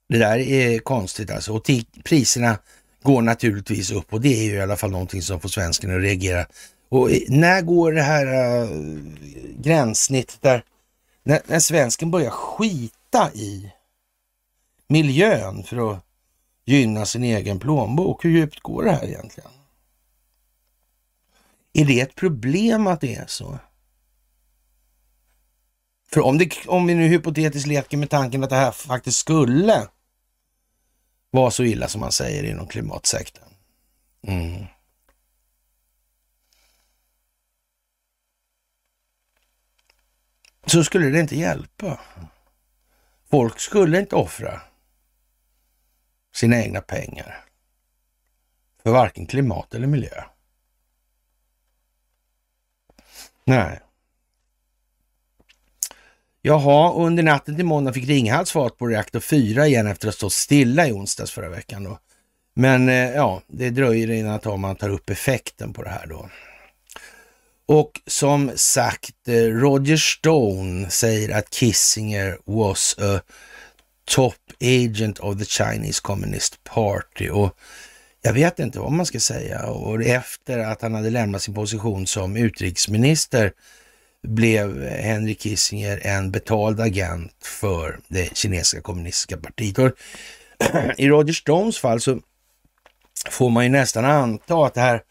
[0.10, 1.54] det där är konstigt alltså.
[1.54, 1.68] Och
[2.04, 2.58] priserna
[3.04, 6.02] går naturligtvis upp och det är ju i alla fall någonting som får svensken att
[6.02, 6.46] reagera.
[6.90, 8.70] Och när går det här äh,
[9.58, 10.64] gränssnittet där
[11.24, 13.72] när, när svensken börjar skita i
[14.88, 16.04] miljön för att
[16.70, 18.26] gynna sin egen plånbok.
[18.26, 19.52] Hur djupt går det här egentligen?
[21.74, 23.60] Är det ett problem att det är så?
[26.12, 29.88] För om, det, om vi nu hypotetiskt leker med tanken att det här faktiskt skulle
[31.32, 33.50] vara så illa som man säger inom klimatsektorn.
[34.28, 34.66] Mm.
[40.66, 42.00] Så skulle det inte hjälpa.
[43.30, 44.62] Folk skulle inte offra
[46.40, 47.46] sina egna pengar
[48.84, 50.24] för varken klimat eller miljö.
[53.44, 53.80] Nej.
[56.42, 60.18] Jaha, under natten till måndag fick Ringhals fart på reaktor 4 igen efter att ha
[60.18, 61.84] stått stilla i onsdags förra veckan.
[61.84, 62.00] Då.
[62.54, 66.30] Men eh, ja, det dröjer innan man tar upp effekten på det här då.
[67.66, 73.22] Och som sagt, eh, Roger Stone säger att Kissinger was a
[74.10, 77.30] top agent of the Chinese Communist Party.
[77.30, 77.55] Och
[78.22, 79.66] jag vet inte vad man ska säga.
[79.66, 83.51] Och efter att han hade lämnat sin position som utrikesminister
[84.28, 89.80] blev Henry Kissinger en betald agent för det kinesiska kommunistiska partiet.
[89.80, 89.91] Och
[90.97, 92.20] I Roger Stones fall så
[93.30, 95.01] får man ju nästan anta att det här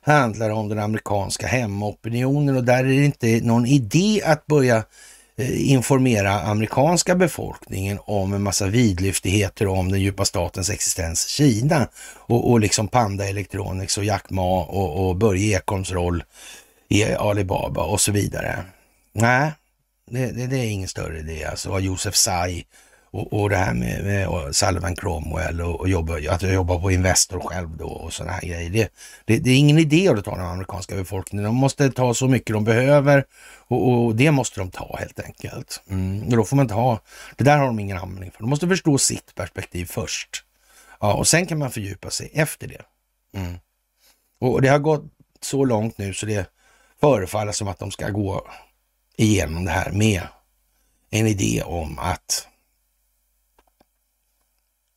[0.00, 4.84] handlar om den amerikanska hemopinionen och där är det inte någon idé att börja
[5.36, 11.88] Eh, informera amerikanska befolkningen om en massa vidlyftigheter om den djupa statens existens i Kina
[12.16, 16.24] och, och liksom Panda Electronics och Jack Ma och, och Börje Ekholms roll
[16.88, 18.64] i Alibaba och så vidare.
[19.12, 19.52] Nej,
[20.10, 21.44] det, det, det är ingen större idé.
[21.44, 22.64] Alltså Josef Tsai
[23.14, 26.90] och, och det här med, med Sullivan Cromwell och, och jobba, att jag jobbar på
[26.90, 28.70] Investor själv då och sådana här grejer.
[28.70, 28.92] Det,
[29.24, 31.44] det, det, är ingen idé att ta den amerikanska befolkningen.
[31.44, 33.24] De måste ta så mycket de behöver
[33.68, 35.82] och, och det måste de ta helt enkelt.
[35.90, 37.00] Mm, och då får man inte ha,
[37.36, 38.40] det där har de ingen användning för.
[38.40, 40.44] De måste förstå sitt perspektiv först.
[41.00, 42.82] Ja, och sen kan man fördjupa sig efter det.
[43.40, 43.54] Mm.
[44.40, 45.04] Och det har gått
[45.40, 46.50] så långt nu så det
[47.00, 48.46] förefaller som att de ska gå
[49.16, 50.22] igenom det här med
[51.10, 52.48] en idé om att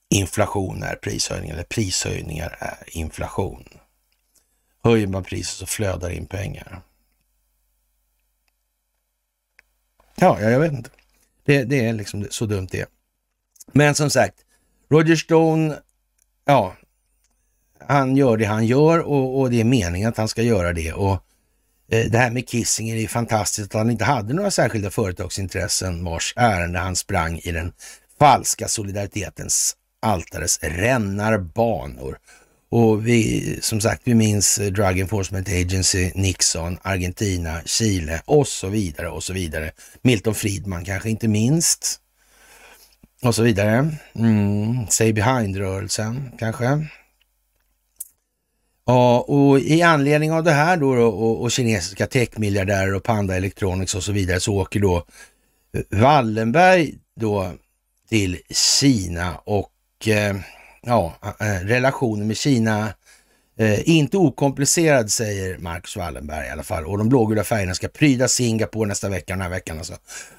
[0.09, 3.63] inflation är prishöjning eller prishöjningar är inflation.
[4.83, 6.81] Höjer man priset så flödar in pengar.
[10.15, 10.89] Ja, jag vet inte.
[11.45, 12.89] Det, det är liksom så dumt det
[13.71, 14.35] Men som sagt,
[14.89, 15.79] Roger Stone,
[16.45, 16.75] ja,
[17.79, 20.93] han gör det han gör och, och det är meningen att han ska göra det.
[20.93, 21.13] Och
[21.91, 26.33] eh, det här med Kissinger är fantastiskt att han inte hade några särskilda företagsintressen vars
[26.35, 27.73] ärende han sprang i den
[28.19, 32.17] falska solidaritetens altares rännarbanor.
[32.69, 38.67] Och vi, som sagt, vi minns eh, Drug Enforcement Agency, Nixon, Argentina, Chile och så
[38.67, 39.71] vidare och så vidare.
[40.01, 42.01] Milton Friedman kanske inte minst.
[43.23, 43.95] Och så vidare.
[44.15, 46.87] Mm, Say Behind-rörelsen kanske.
[48.85, 53.95] Ja, och i anledning av det här då, och, och kinesiska techmiljardärer och Panda Electronics
[53.95, 55.05] och så vidare så åker då
[55.89, 57.51] Wallenberg då
[58.09, 59.69] till Kina och
[60.05, 60.35] Eh,
[60.81, 62.93] ja, eh, relationen med Kina
[63.59, 66.85] Eh, inte okomplicerad säger Marcus Wallenberg i alla fall.
[66.85, 69.93] Och de blågula färgerna ska pryda Singapore nästa vecka, den här veckan alltså.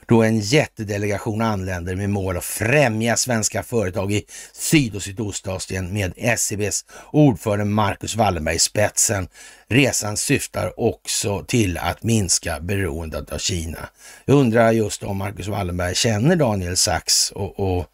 [0.07, 6.39] Då en jättedelegation anländer med mål att främja svenska företag i Syd och Sydostasien med
[6.39, 9.29] SEBs ordförande Marcus Wallenberg i spetsen.
[9.69, 13.89] Resan syftar också till att minska beroendet av Kina.
[14.25, 17.87] Jag undrar just om Marcus Wallenberg känner Daniel Sachs och, och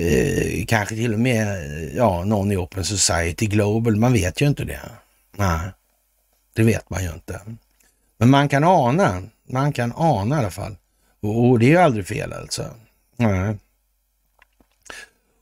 [0.00, 3.96] Eh, kanske till och med eh, ja, någon i Open Society Global.
[3.96, 4.80] Man vet ju inte det.
[5.36, 5.70] Nej,
[6.52, 7.40] det vet man ju inte.
[8.18, 9.22] Men man kan ana.
[9.48, 10.76] Man kan ana i alla fall.
[11.22, 12.64] Och, och det är ju aldrig fel alltså.
[13.16, 13.56] Nej.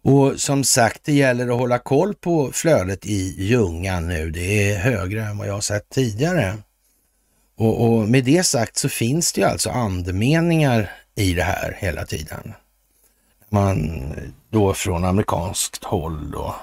[0.02, 4.30] Och som sagt, det gäller att hålla koll på flödet i Ljungan nu.
[4.30, 6.56] Det är högre än vad jag har sett tidigare.
[7.56, 12.04] Och, och med det sagt så finns det ju alltså andemeningar i det här hela
[12.06, 12.54] tiden
[13.50, 14.12] man
[14.50, 16.54] då från amerikanskt håll och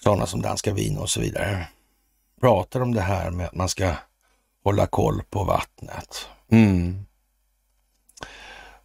[0.00, 1.68] sådana som Danska Vin och så vidare
[2.40, 3.94] pratar om det här med att man ska
[4.64, 6.28] hålla koll på vattnet.
[6.50, 7.04] Mm.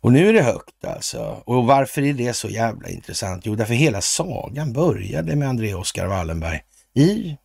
[0.01, 1.43] Och nu är det högt alltså.
[1.45, 3.45] Och varför är det så jävla intressant?
[3.45, 6.61] Jo, därför hela sagan började med André Oskar Wallenberg
[6.93, 7.37] i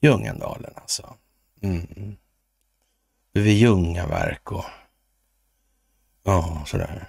[0.00, 1.14] Ljungendalen alltså.
[1.62, 2.16] Mm.
[3.32, 4.64] Vid Ljungaverk och
[6.24, 7.08] ja, sådär.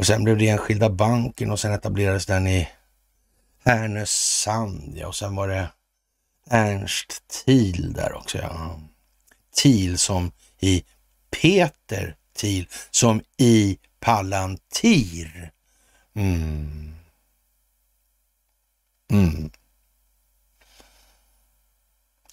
[0.00, 2.68] Och sen blev det Enskilda banken och sen etablerades den i
[3.64, 4.92] Härnösand.
[4.96, 5.70] Ja, och sen var det
[6.50, 8.38] Ernst Thiel där också.
[8.38, 8.80] Ja.
[9.56, 10.84] Thiel som i
[11.30, 15.52] Peter Thiel, som i Palantir.
[16.14, 16.94] Mm.
[19.10, 19.50] Mm.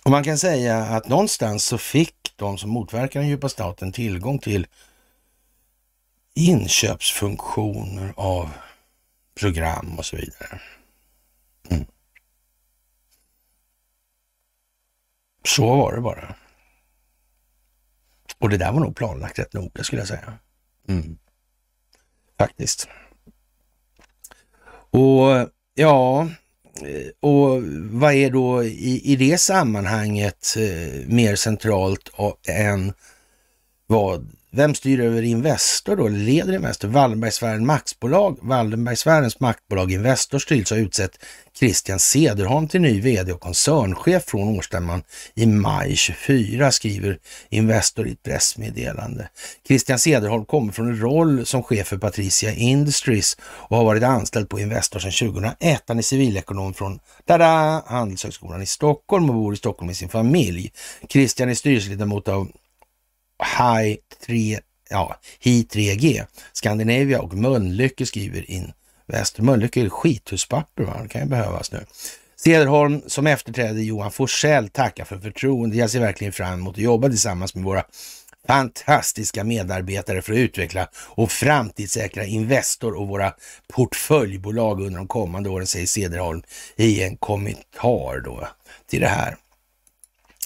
[0.03, 4.39] Och man kan säga att någonstans så fick de som motverkar den djupa staten tillgång
[4.39, 4.68] till
[6.38, 8.49] inköpsfunktioner av
[9.39, 10.61] program och så vidare.
[11.69, 11.85] Mm.
[15.45, 16.35] Så var det bara.
[18.39, 20.33] Och det där var nog planlagt rätt noga skulle jag säga.
[20.88, 21.17] Mm.
[22.38, 22.88] Faktiskt.
[24.89, 26.27] Och ja,
[27.19, 32.09] och vad är då i, i det sammanhanget eh, mer centralt
[32.47, 32.93] än
[33.88, 36.07] vad vem styr över Investor då?
[36.07, 36.87] Leder Investor?
[36.87, 41.19] Wallenbergsfären Maxbolag, Wallenbergsfärens maktbolag Investor styrs har utsett
[41.59, 45.03] Christian Cederholm till ny vd och koncernchef från årsstämman
[45.35, 47.19] i maj 24, skriver
[47.49, 49.29] Investor i ett pressmeddelande.
[49.67, 54.49] Christian Cederholm kommer från en roll som chef för Patricia Industries och har varit anställd
[54.49, 55.83] på Investor sedan 2001.
[55.87, 60.71] Han är civilekonom från tada, Handelshögskolan i Stockholm och bor i Stockholm med sin familj.
[61.09, 62.47] Christian är styrelseledamot av
[63.43, 64.59] High 3,
[64.89, 68.71] ja, Hi 3G, Scandinavia och Mölnlycke skriver in
[69.05, 69.43] Väster.
[69.43, 70.99] Mölnlycke är skithuspapper, va?
[71.03, 71.85] det kan ju behövas nu.
[72.35, 75.79] Cederholm som efterträder Johan Forsell tackar för förtroendet.
[75.79, 77.83] Jag ser verkligen fram emot att jobba tillsammans med våra
[78.47, 83.33] fantastiska medarbetare för att utveckla och framtidssäkra Investor och våra
[83.67, 86.41] portföljbolag under de kommande åren, säger Cederholm
[86.75, 88.47] i en kommentar då
[88.89, 89.38] till det här.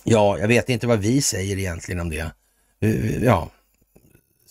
[0.04, 2.32] Ja, jag vet inte vad vi säger egentligen om det.
[2.82, 3.50] Eh, ja,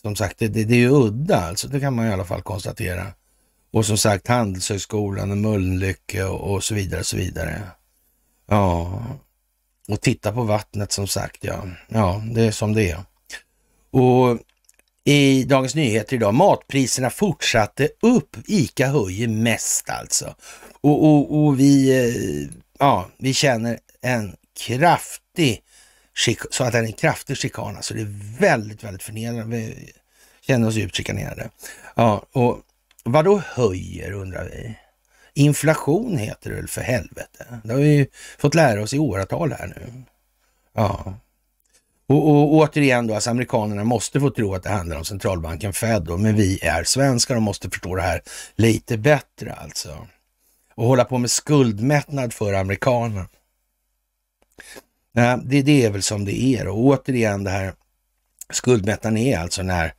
[0.02, 1.68] som sagt, det, det, det är ju udda alltså.
[1.68, 3.06] Det kan man i alla fall konstatera.
[3.72, 7.62] Och som sagt Handelshögskolan och Mölnlycke och, och så vidare och så vidare.
[8.46, 9.02] Ja,
[9.88, 11.64] och titta på vattnet som sagt, ja.
[11.88, 13.04] Ja, det är som det är.
[13.90, 14.38] Och
[15.04, 18.36] i Dagens Nyheter idag, matpriserna fortsatte upp.
[18.46, 20.34] ICA höjer mest alltså.
[20.80, 25.62] Och, och, och vi, eh, ja, vi känner en kraftig,
[26.50, 27.76] så att den är en kraftig chikan.
[27.76, 29.56] Alltså det är väldigt, väldigt förnedrande.
[29.56, 29.92] Vi
[30.40, 31.50] känner oss djupt chikanerade.
[31.94, 32.60] Ja, och
[33.04, 34.74] vad då höjer undrar vi?
[35.34, 37.60] Inflation heter det väl för helvete.
[37.64, 38.06] Det har vi ju
[38.38, 40.02] fått lära oss i åratal här nu.
[40.74, 41.14] Ja.
[42.06, 46.02] Och, och återigen då, alltså amerikanerna måste få tro att det handlar om centralbanken Fed
[46.02, 48.22] då, men vi är svenskar och måste förstå det här
[48.56, 50.06] lite bättre alltså.
[50.74, 53.28] Och hålla på med skuldmättnad för amerikanerna.
[55.12, 57.74] Ja, det, det är väl som det är och återigen det här
[58.50, 59.94] skuldmättaren är alltså när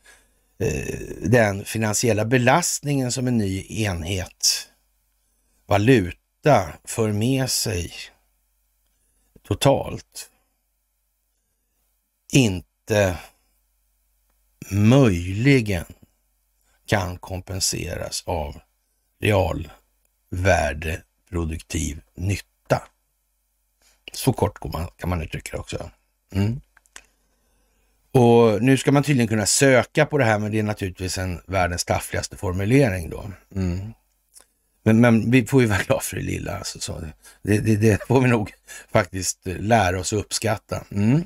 [0.57, 4.70] eh, den finansiella belastningen som en ny enhet
[5.66, 7.93] valuta för med sig
[9.43, 10.30] totalt
[12.32, 13.18] inte
[14.70, 15.86] möjligen
[16.86, 18.62] kan kompenseras av
[19.20, 22.51] realvärdeproduktiv nytta.
[24.12, 24.59] Så kort
[24.97, 25.89] kan man uttrycka det också.
[26.34, 26.62] Mm.
[28.14, 31.41] Och nu ska man tydligen kunna söka på det här, men det är naturligtvis en
[31.47, 33.32] världens taffligaste formulering då.
[33.55, 33.93] Mm.
[34.84, 36.57] Men, men, vi får ju vara glada för det lilla.
[36.57, 36.99] Alltså, så
[37.41, 38.53] det, det, det, får vi nog
[38.91, 40.84] faktiskt lära oss att uppskatta.
[40.91, 41.26] Mm.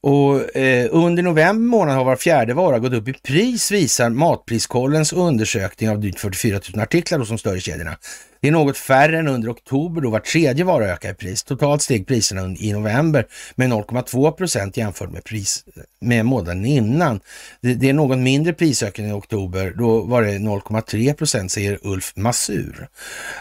[0.00, 5.12] Och eh, under november månad har var fjärde vara gått upp i pris visar Matpriskollens
[5.12, 7.96] undersökning av drygt 44 000 artiklar hos de större kedjorna.
[8.40, 11.44] Det är något färre än under oktober då var tredje vara ökar i pris.
[11.44, 15.64] Totalt steg priserna i november med 0,2 procent jämfört med, pris,
[16.00, 17.20] med månaden innan.
[17.60, 19.74] Det, det, är något mindre prisökning i oktober.
[19.78, 22.88] Då var det 0,3 procent säger Ulf Massur.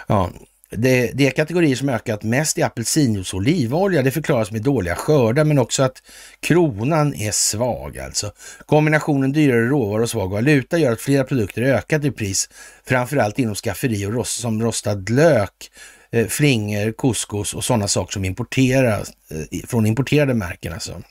[0.07, 0.29] Ja,
[0.69, 4.01] det, det kategorier som ökat mest är apelsinjuice och olivolja.
[4.01, 6.03] Det förklaras med dåliga skördar, men också att
[6.39, 8.31] kronan är svag alltså.
[8.65, 12.49] Kombinationen dyrare råvaror och svag valuta gör att flera produkter ökat i pris,
[12.85, 15.71] framförallt inom skafferi och rost, som rostad lök,
[16.11, 21.01] eh, flingor, couscous och sådana saker som importeras eh, från importerade märken alltså.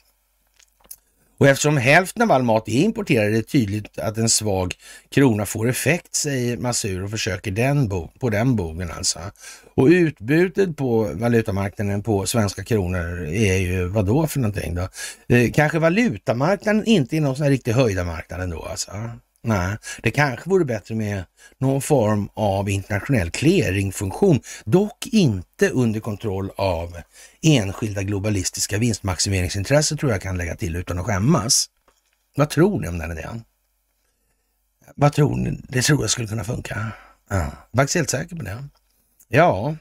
[1.37, 4.73] Och eftersom hälften av all mat är importerad är det tydligt att en svag
[5.09, 9.19] krona får effekt, säger Masur och försöker den på den bogen alltså.
[9.75, 14.87] Och utbudet på valutamarknaden på svenska kronor är ju vad då för någonting då?
[15.35, 18.91] Eh, kanske valutamarknaden inte är någon sån här riktig höjda marknad ändå alltså.
[19.47, 21.23] Nej, det kanske vore bättre med
[21.57, 26.97] någon form av internationell clearingfunktion, dock inte under kontroll av
[27.41, 31.65] enskilda globalistiska vinstmaximeringsintressen tror jag kan lägga till utan att skämmas.
[32.35, 33.43] Vad tror ni om den idén?
[34.95, 35.61] Vad tror ni?
[35.69, 36.87] Det tror jag skulle kunna funka.
[37.29, 37.51] Ja.
[37.75, 38.63] Faktiskt helt säker på det.
[39.27, 39.75] Ja,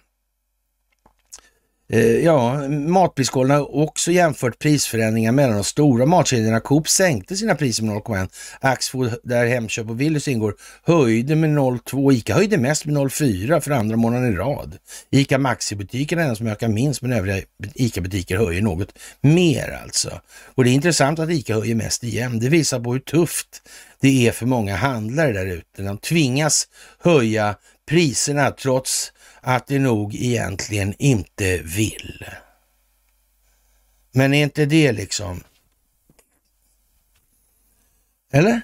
[1.88, 6.60] Eh, ja, matpriskollen har också jämfört prisförändringar mellan de stora matkedjorna.
[6.60, 8.28] Coop sänkte sina priser med 0,1.
[8.60, 12.12] Axfood, där Hemköp och Willys ingår, höjde med 0,2.
[12.12, 14.76] Ica höjde mest med 0,4 för andra månaden i rad.
[15.10, 17.42] Ica Maxi-butiken är den som ökar minst, men övriga
[17.74, 20.20] Ica-butiker höjer något mer alltså.
[20.54, 22.38] Och det är intressant att Ica höjer mest igen.
[22.38, 23.62] Det visar på hur tufft
[24.00, 25.82] det är för många handlare där ute.
[25.82, 27.54] De tvingas höja
[27.88, 29.12] priserna trots
[29.48, 32.24] att de nog egentligen inte vill.
[34.12, 35.42] Men är inte det liksom...
[38.32, 38.60] Eller?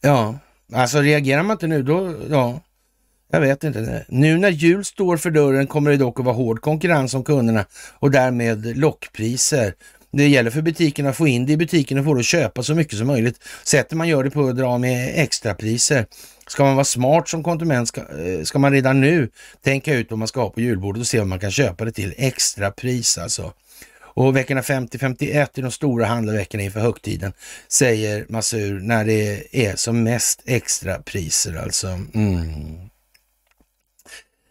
[0.00, 0.38] Ja,
[0.72, 2.60] alltså reagerar man inte nu då, ja,
[3.30, 4.04] jag vet inte.
[4.08, 7.66] Nu när jul står för dörren kommer det dock att vara hård konkurrens om kunderna
[7.98, 9.74] och därmed lockpriser.
[10.10, 12.62] Det gäller för butikerna att få in det i butiken och få det att köpa
[12.62, 13.38] så mycket som möjligt.
[13.64, 16.06] Sättet man gör det på att dra med extrapriser.
[16.46, 19.28] Ska man vara smart som konsument ska, eh, ska man redan nu
[19.62, 21.92] tänka ut vad man ska ha på julbordet och se om man kan köpa det
[21.92, 23.52] till extrapris alltså.
[24.16, 27.32] Och veckorna 50-51 är de stora handlarveckorna inför högtiden,
[27.68, 31.86] säger Masur, när det är som mest extrapriser alltså.
[32.14, 32.90] Mm.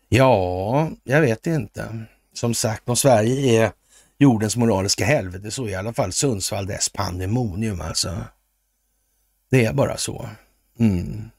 [0.09, 2.05] Ja, jag vet inte.
[2.33, 3.71] Som sagt, om Sverige är
[4.17, 8.17] jordens moraliska helvete så är i alla fall Sundsvall dess pandemonium alltså.
[9.51, 10.29] Det är bara så.
[10.79, 11.29] Mm.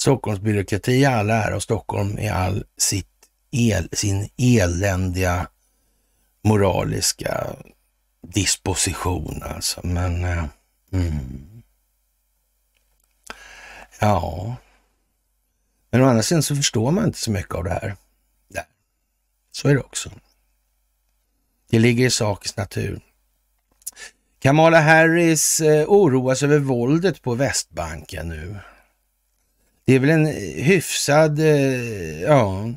[0.00, 3.06] Stockholmsbyråkrati i all ära och Stockholm i all sitt
[3.50, 5.48] el, sin eländiga
[6.44, 7.56] moraliska
[8.22, 9.80] disposition alltså.
[9.86, 10.44] Men eh,
[10.92, 11.62] mm.
[14.00, 14.56] ja,
[15.90, 17.96] men å andra sidan så förstår man inte så mycket av det här.
[18.48, 18.64] Där.
[19.52, 20.10] Så är det också.
[21.70, 23.00] Det ligger i sakens natur.
[24.38, 28.58] Kamala Harris eh, oroas över våldet på Västbanken nu.
[29.90, 30.26] Det är väl en
[30.64, 32.70] hyfsad eh, ja,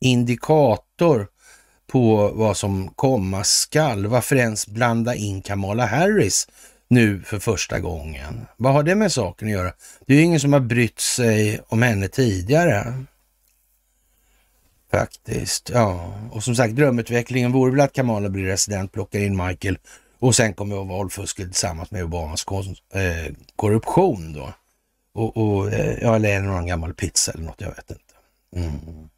[0.00, 1.26] indikator
[1.86, 4.06] på vad som komma skall.
[4.06, 6.48] Varför ens blanda in Kamala Harris
[6.88, 8.46] nu för första gången?
[8.56, 9.72] Vad har det med saken att göra?
[10.06, 13.04] Det är ju ingen som har brytt sig om henne tidigare.
[14.90, 16.14] Faktiskt, ja.
[16.32, 19.78] Och som sagt, drömutvecklingen vore väl att Kamala blir resident, plockar in Michael
[20.18, 22.46] och sen kommer valfusket tillsammans med Obamas
[22.94, 24.52] eh, korruption då.
[25.12, 28.14] Och, och eh, ja, eller någon gammal pizza eller något, jag vet inte.
[28.56, 29.08] Mm.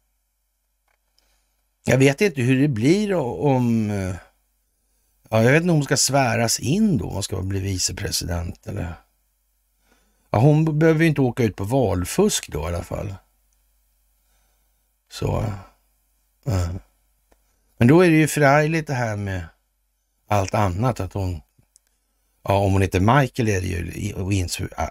[1.83, 3.91] Jag vet inte hur det blir om...
[3.91, 4.15] Eh,
[5.29, 8.67] ja, jag vet inte om hon ska sväras in då, om hon ska bli vicepresident
[8.67, 8.93] eller...
[10.29, 13.15] Ja, hon behöver ju inte åka ut på valfusk då i alla fall.
[15.11, 15.45] Så...
[16.43, 16.69] Ja.
[17.77, 19.45] Men då är det ju förargligt det här med
[20.27, 21.41] allt annat, att hon...
[22.43, 24.13] Ja, om hon heter Michael är det ju...
[24.13, 24.33] Och
[24.77, 24.89] ja,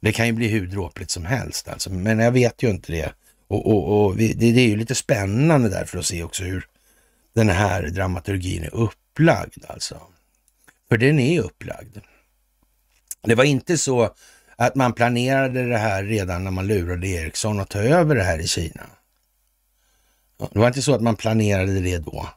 [0.00, 3.12] det kan ju bli hur dråpligt som helst alltså, men jag vet ju inte det.
[3.48, 6.66] Och, och, och vi, det, det, är ju lite spännande därför att se också hur
[7.34, 10.00] den här dramaturgin är upplagd alltså.
[10.88, 11.98] För den är upplagd.
[13.22, 14.14] Det var inte så
[14.56, 18.38] att man planerade det här redan när man lurade Ericsson att ta över det här
[18.38, 18.86] i Kina.
[20.52, 22.28] Det var inte så att man planerade det då.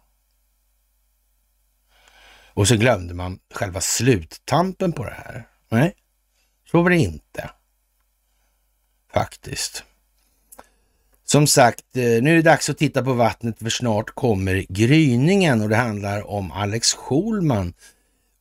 [2.53, 5.48] Och så glömde man själva sluttampen på det här.
[5.69, 5.94] Nej,
[6.73, 7.49] så var det inte.
[9.13, 9.83] Faktiskt.
[11.23, 15.61] Som sagt, eh, nu är det dags att titta på vattnet för snart kommer gryningen
[15.61, 17.73] och det handlar om Alex Schulman.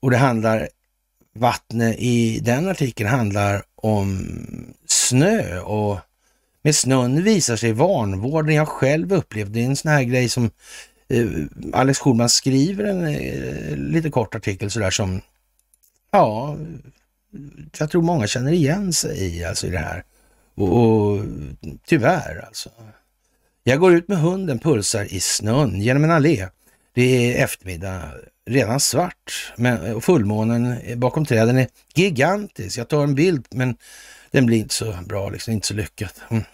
[0.00, 0.68] Och det handlar,
[1.34, 4.26] vattnet i den artikeln handlar om
[4.86, 5.98] snö och
[6.62, 9.52] med snön visar sig vanvården jag själv upplevt.
[9.52, 10.50] Det är en sån här grej som
[11.08, 11.26] eh,
[11.72, 15.20] Alex Schulman skriver en eh, lite kort artikel sådär som,
[16.10, 16.56] ja,
[17.78, 20.04] jag tror många känner igen sig i, alltså i det här.
[20.54, 21.20] Och, och
[21.86, 22.70] tyvärr alltså.
[23.64, 26.48] Jag går ut med hunden, pulsar i snön genom en allé.
[26.94, 28.12] Det är eftermiddag,
[28.46, 32.78] redan svart men, och fullmånen bakom träden är gigantisk.
[32.78, 33.76] Jag tar en bild men
[34.30, 36.20] den blir inte så bra, liksom, inte så lyckat.
[36.30, 36.44] Mm.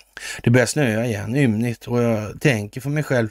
[0.43, 3.29] Det börjar snöa igen, ymnigt och jag tänker för mig själv,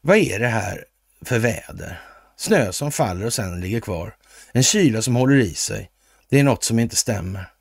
[0.00, 0.84] vad är det här
[1.24, 2.00] för väder?
[2.36, 4.14] Snö som faller och sen ligger kvar.
[4.52, 5.90] En kyla som håller i sig.
[6.32, 7.52] Det är något som inte stämmer.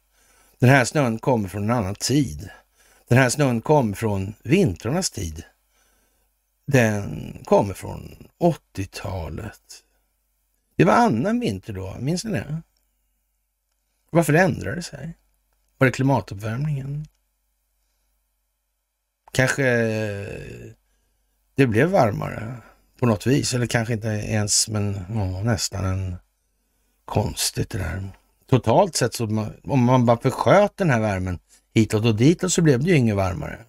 [0.59, 2.49] Den här snön kommer från en annan tid.
[3.07, 5.43] Den här snön kommer från vintrarnas tid.
[6.65, 9.83] Den kommer från 80-talet.
[10.75, 12.61] Det var annan vinter då, minns ni det?
[14.09, 15.17] Varför ändrade det sig?
[15.77, 17.05] Var det klimatuppvärmningen?
[19.31, 20.71] Kanske eh,
[21.55, 22.55] det blev varmare
[22.99, 26.15] på något vis, eller kanske inte ens, men ja, nästan en
[27.05, 28.20] konstigt det där.
[28.51, 29.23] Totalt sett så
[29.63, 31.39] om man bara försköt den här värmen
[31.73, 33.59] hitåt och ditåt så blev det ju inget varmare.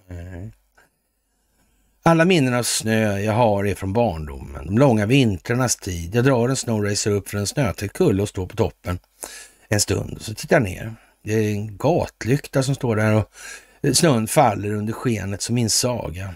[2.03, 6.15] Alla minnen av snö jag har är från barndomen, de långa vintrarnas tid.
[6.15, 8.99] Jag drar en snowracer upp för en snötäckt kulle och står på toppen
[9.69, 10.23] en stund.
[10.23, 10.95] Så tittar jag ner.
[11.25, 13.29] Det är en gatlykta som står där och
[13.97, 16.35] snön faller under skenet som min saga.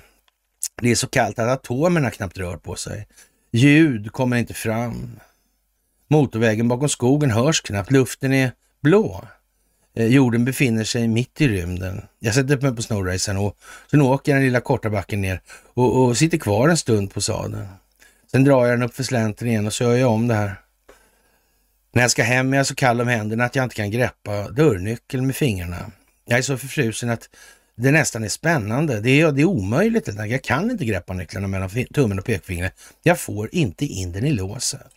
[0.83, 3.07] Det är så kallt att atomerna knappt rör på sig.
[3.53, 5.21] Ljud kommer inte fram.
[6.09, 7.91] Motorvägen bakom skogen hörs knappt.
[7.91, 8.53] Luften är
[8.83, 9.25] blå.
[9.97, 12.03] Eh, jorden befinner sig mitt i rymden.
[12.19, 13.57] Jag sätter upp mig på snowracern och
[13.91, 15.41] sen åker jag den lilla korta backen ner
[15.75, 17.67] och, och sitter kvar en stund på sadeln.
[18.31, 20.55] Sen drar jag den upp för slänten igen och så gör jag om det här.
[21.93, 24.49] När jag ska hem är jag så kall om händerna att jag inte kan greppa
[24.49, 25.91] dörrnyckeln med fingrarna.
[26.25, 27.29] Jag är så förfrusen att
[27.77, 29.01] det nästan är spännande.
[29.01, 30.09] Det är, det är omöjligt.
[30.17, 32.73] Jag kan inte greppa nycklarna mellan tummen och pekfingret.
[33.03, 34.96] Jag får inte in den i låset.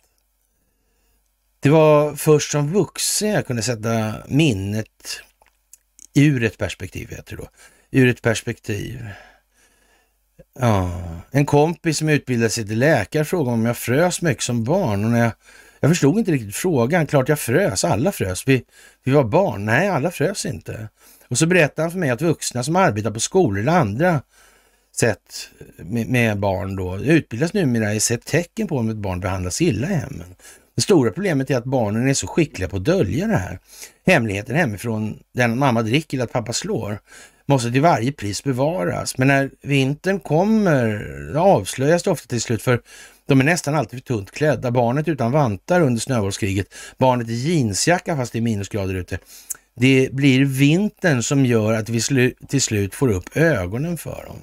[1.62, 5.22] Det var först som vuxen jag kunde sätta minnet
[6.14, 7.48] ur ett perspektiv, heter det då.
[7.90, 9.08] Ur ett perspektiv.
[10.58, 15.04] Ja, en kompis som utbildade sig till läkare frågade om jag frös mycket som barn
[15.04, 15.32] och när jag,
[15.80, 17.06] jag förstod inte riktigt frågan.
[17.06, 18.48] Klart jag frös, alla frös.
[18.48, 18.64] Vi,
[19.04, 19.64] vi var barn.
[19.64, 20.88] Nej, alla frös inte.
[21.28, 24.22] Och så berättade han för mig att vuxna som arbetar på skolor eller andra
[24.96, 29.62] sätt med, med barn då utbildas numera i sett tecken på om ett barn behandlas
[29.62, 30.34] illa i hemmen.
[30.80, 33.58] Det stora problemet är att barnen är så skickliga på att dölja det här.
[34.06, 37.00] Hemligheten hemifrån, den mamma dricker eller att pappa slår,
[37.46, 39.18] måste till varje pris bevaras.
[39.18, 42.80] Men när vintern kommer avslöjas det ofta till slut för
[43.26, 44.70] de är nästan alltid för tunt klädda.
[44.70, 49.18] Barnet utan vantar under snöbollskriget, barnet i jeansjacka fast det är minusgrader ute.
[49.76, 54.38] Det blir vintern som gör att vi till slut får upp ögonen för dem.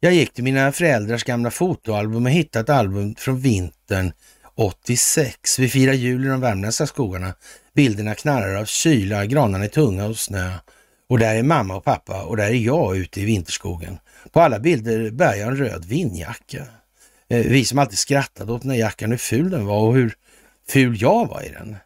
[0.00, 4.12] Jag gick till mina föräldrars gamla fotoalbum och hittade ett album från vintern
[4.56, 5.58] 86.
[5.58, 7.34] Vi firar jul i de värmländska skogarna.
[7.74, 10.52] Bilderna knarrar av kyla, granarna är tunga och snö.
[11.08, 13.98] Och där är mamma och pappa och där är jag ute i vinterskogen.
[14.32, 16.66] På alla bilder bär jag en röd vindjacka.
[17.28, 20.14] Eh, vi som alltid skrattade åt den jackan, hur ful den var och hur
[20.68, 21.76] ful jag var i den.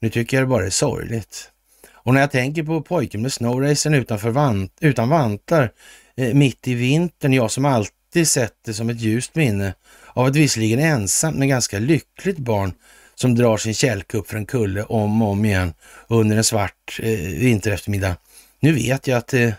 [0.00, 1.50] Nu tycker jag det bara är sorgligt.
[1.92, 5.72] Och när jag tänker på pojken med snowracen utanför vant, utan vantar
[6.16, 9.74] eh, mitt i vintern, jag som alltid sett det som ett ljust minne
[10.16, 12.72] av ett visserligen ensamt men ganska lyckligt barn
[13.14, 15.74] som drar sin kälke upp för en kulle om och om igen
[16.08, 18.16] under en svart eh, vintereftermiddag.
[18.60, 19.54] Nu vet jag att det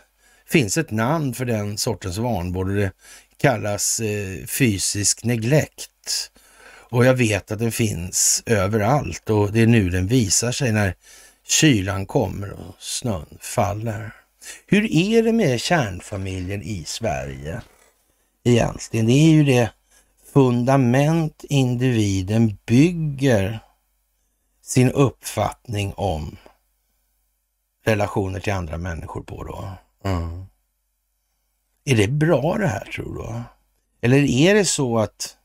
[0.49, 2.91] finns ett namn för den sortens vanvård och det
[3.37, 6.31] kallas eh, fysisk neglekt.
[6.89, 10.95] Och jag vet att den finns överallt och det är nu den visar sig när
[11.47, 14.11] kylan kommer och snön faller.
[14.67, 17.61] Hur är det med kärnfamiljen i Sverige
[18.43, 19.05] egentligen?
[19.05, 19.69] Det är ju det
[20.37, 23.59] fundament individen bygger
[24.61, 26.37] sin uppfattning om
[27.85, 29.69] relationer till andra människor på då.
[30.09, 30.45] Mm.
[31.85, 33.41] Är det bra det här tror du?
[34.01, 35.37] Eller är det så att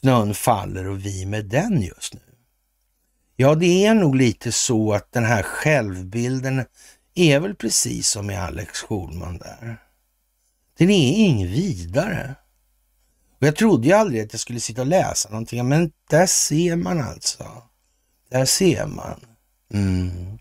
[0.00, 2.20] snön faller och vi med den just nu?
[3.36, 6.64] Ja, det är nog lite så att den här självbilden
[7.14, 9.76] är väl precis som i Alex Schulman där.
[10.78, 12.34] Den är ingen vidare.
[13.40, 16.76] Och jag trodde ju aldrig att jag skulle sitta och läsa någonting, men där ser
[16.76, 17.44] man alltså.
[18.30, 19.20] Där ser man.
[19.74, 20.38] Mm.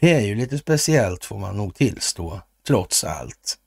[0.00, 3.58] Det är ju lite speciellt får man nog tillstå, trots allt.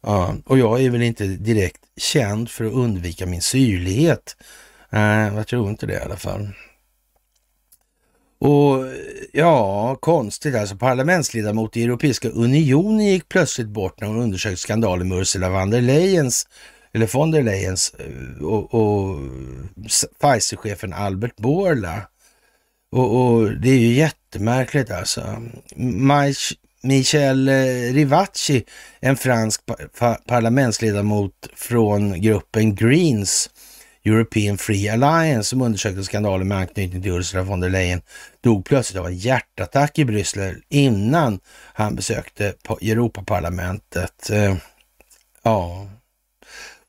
[0.00, 4.36] Ja, och jag är väl inte direkt känd för att undvika min syrlighet.
[4.90, 6.48] Nej, jag tror inte det i alla fall.
[8.38, 8.84] Och
[9.32, 10.76] ja, konstigt alltså.
[10.76, 15.80] Parlamentsledamot i Europeiska unionen gick plötsligt bort när hon undersökte skandalen med Ursula von der
[15.80, 16.46] Leyens,
[16.94, 19.18] eller von der Leyens eh, och, och
[20.20, 22.02] Pfizer-chefen Albert Borla.
[22.92, 25.42] Och, och, det är ju jättemärkligt alltså.
[26.82, 28.64] Michel eh, Rivacci,
[29.00, 29.60] en fransk
[30.26, 33.50] parlamentsledamot från gruppen Greens,
[34.04, 38.02] European Free Alliance som undersökte skandalen med anknytning till Ursula von der Leyen
[38.40, 41.40] dog plötsligt av en hjärtattack i Bryssel innan
[41.74, 44.30] han besökte Europaparlamentet.
[44.30, 44.56] Eh,
[45.42, 45.88] ja,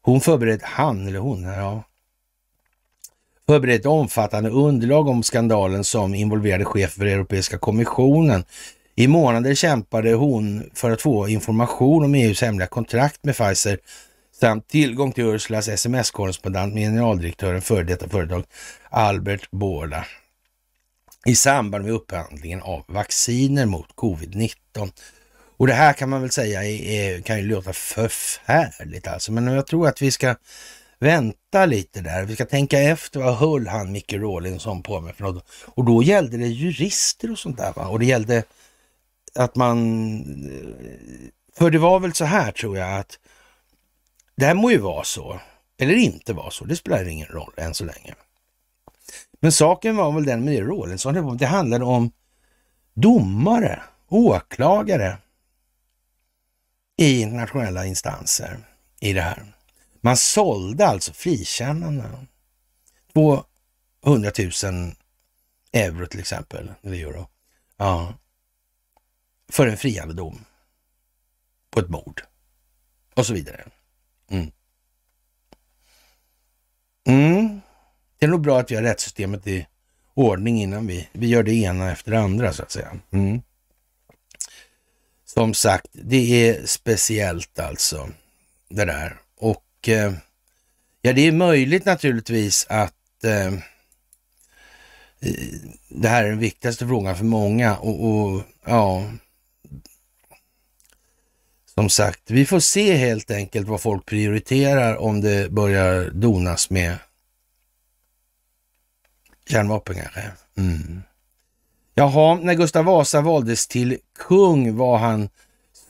[0.05, 1.83] hon förberedde, han eller hon, ja,
[3.47, 8.43] förberett ett omfattande underlag om skandalen som involverade chef för Europeiska kommissionen.
[8.95, 13.79] I månader kämpade hon för att få information om EUs hemliga kontrakt med Pfizer
[14.39, 18.43] samt tillgång till Ursulas sms-korrespondent med generaldirektören för detta företag
[18.89, 20.05] Albert Borla
[21.25, 24.91] i samband med upphandlingen av vacciner mot covid-19.
[25.57, 29.67] Och det här kan man väl säga är, kan ju låta förfärligt alltså, men jag
[29.67, 30.35] tror att vi ska
[30.99, 32.23] vänta lite där.
[32.23, 35.45] Vi ska tänka efter vad höll han Micke Rawlinson på med för något?
[35.65, 37.87] Och då gällde det jurister och sånt där va?
[37.87, 38.43] Och det gällde
[39.35, 39.79] att man...
[40.51, 40.87] Eh,
[41.57, 43.19] för det var väl så här tror jag att
[44.35, 45.39] det här må ju vara så,
[45.77, 48.15] eller inte vara så, det spelar ingen roll än så länge.
[49.39, 52.11] Men saken var väl den med Rawlinson, det handlade om
[52.93, 55.17] domare, åklagare
[56.97, 58.57] i internationella instanser
[58.99, 59.53] i det här.
[60.01, 62.25] Man sålde alltså frikännande.
[63.13, 64.31] 200
[64.63, 64.93] 000
[65.73, 67.29] euro till exempel, eller euro.
[67.77, 68.13] Ja.
[69.49, 70.45] För en friande dom
[71.69, 72.21] på ett mord
[73.13, 73.65] och så vidare.
[74.29, 74.51] Mm.
[77.07, 77.61] Mm.
[78.19, 79.67] Det är nog bra att vi har rättssystemet i
[80.13, 82.99] ordning innan vi, vi gör det ena efter det andra så att säga.
[83.11, 83.41] Mm.
[85.37, 88.09] Som sagt, det är speciellt alltså
[88.69, 89.17] det där.
[89.37, 90.13] Och eh,
[91.01, 93.61] ja, det är möjligt naturligtvis att eh, eh,
[95.89, 99.11] det här är den viktigaste frågan för många och, och ja,
[101.73, 106.97] som sagt, vi får se helt enkelt vad folk prioriterar om det börjar donas med
[109.47, 110.31] kärnvapen kanske.
[110.57, 111.01] Mm.
[111.97, 115.29] Jaha, när Gustav Vasa valdes till kung var han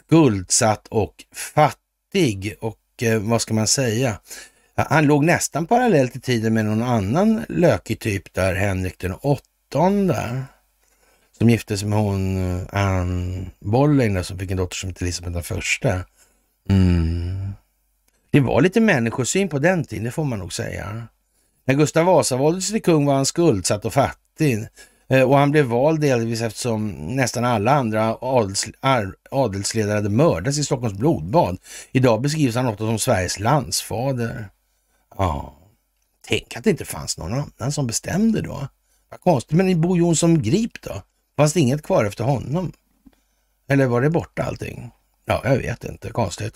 [0.06, 4.20] skuldsatt och fattig och eh, vad ska man säga?
[4.76, 10.44] Han låg nästan parallellt i tiden med någon annan lökig typ där, Henrik den åttonde
[11.38, 15.34] som gifte sig med hon eh, Anne Boleyn som fick en dotter som hette Elisabeth
[15.34, 16.04] den första.
[16.70, 17.54] Mm.
[18.32, 21.08] Det var lite människosyn på den tiden, det får man nog säga.
[21.66, 24.68] När Gustav Vasa valdes till kung var han skuldsatt och fattig.
[25.08, 28.66] Eh, och han blev vald delvis eftersom nästan alla andra adels,
[29.32, 31.58] adelsledare hade mördats i Stockholms blodbad.
[31.92, 34.50] Idag beskrivs han ofta som Sveriges landsfader.
[35.18, 35.54] Ja.
[36.28, 38.68] Tänk att det inte fanns någon annan som bestämde då.
[39.10, 39.58] Vad konstigt.
[39.58, 41.02] Men i Bo Jonsson Grip då?
[41.38, 42.72] Fanns det inget kvar efter honom?
[43.68, 44.92] Eller var det borta allting?
[45.26, 46.10] Ja, jag vet inte.
[46.10, 46.56] Konstigt.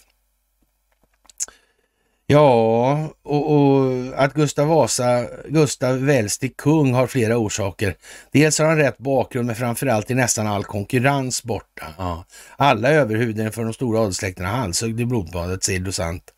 [2.27, 3.78] Ja, och, och,
[4.19, 7.95] att Gustav Vasa, Gustav väljs till kung har flera orsaker.
[8.31, 11.93] Dels har han rätt bakgrund, men framförallt är nästan all konkurrens borta.
[11.97, 12.25] Ja.
[12.57, 16.33] Alla överhuvuden för de stora adelssläkterna halshögg i blodbadet, säger docent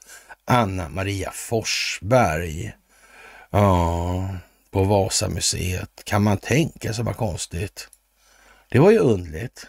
[0.45, 2.73] Anna Maria Forsberg.
[3.49, 4.29] Ja,
[4.71, 6.01] på Vasamuseet.
[6.03, 7.89] Kan man tänka sig vad konstigt?
[8.69, 9.67] Det var ju undligt.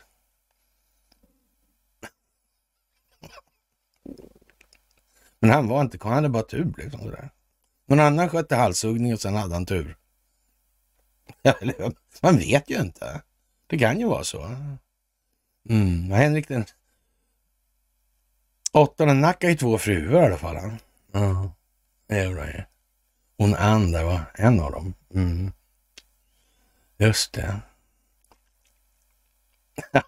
[5.41, 7.01] Men han var inte han hade bara tur liksom.
[7.01, 7.31] Sådär.
[7.93, 9.97] Någon annan skötte halshuggning och sen hade han tur.
[12.23, 13.23] man vet ju inte.
[13.67, 14.57] Det kan ju vara så.
[15.69, 16.65] Mm, Henrik den
[18.73, 20.57] åttonde nackar ju två fruar i alla fall.
[21.13, 21.53] Ja,
[22.07, 22.63] det gjorde han ju.
[23.39, 24.95] Hon andra var en av dem.
[25.15, 25.53] Mm.
[26.99, 27.61] Just det.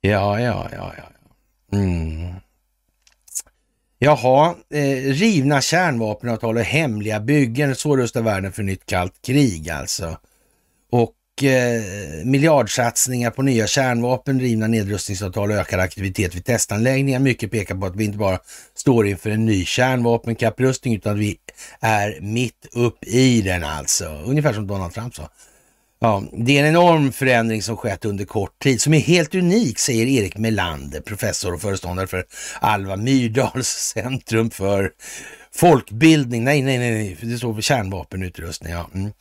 [0.00, 1.10] ja, ja, ja, ja.
[1.72, 2.34] Mm.
[3.98, 7.74] Jaha, eh, rivna kärnvapenavtal och hemliga byggen.
[7.74, 10.18] Så rustar världen för nytt kallt krig alltså.
[10.90, 11.82] Och eh,
[12.24, 17.18] miljardsatsningar på nya kärnvapen, rivna nedrustningsavtal och ökad aktivitet vid testanläggningar.
[17.18, 18.38] Mycket pekar på att vi inte bara
[18.74, 21.38] står inför en ny kärnvapenkapprustning utan att vi
[21.80, 24.04] är mitt upp i den alltså.
[24.24, 25.28] Ungefär som Donald Trump sa.
[25.98, 29.78] Ja, det är en enorm förändring som skett under kort tid som är helt unik,
[29.78, 32.24] säger Erik Melander, professor och föreståndare för
[32.60, 34.90] Alva Myrdals centrum för
[35.54, 36.44] folkbildning.
[36.44, 38.72] Nej, nej, nej, det står för kärnvapenutrustning.
[38.72, 38.90] Ja.
[38.94, 39.12] Mm.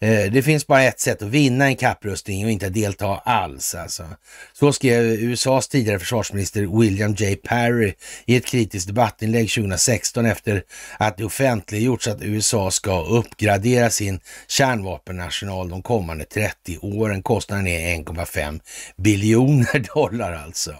[0.00, 3.74] Eh, det finns bara ett sätt att vinna en kapprustning och inte delta alls.
[3.74, 4.04] Alltså.
[4.52, 7.36] Så skrev USAs tidigare försvarsminister William J.
[7.36, 7.94] Perry
[8.24, 10.62] i ett kritiskt debattinlägg 2016 efter
[10.98, 17.22] att det offentliggjorts att USA ska uppgradera sin kärnvapennational de kommande 30 åren.
[17.22, 18.60] Kostnaden är 1,5
[18.96, 20.74] biljoner dollar alltså.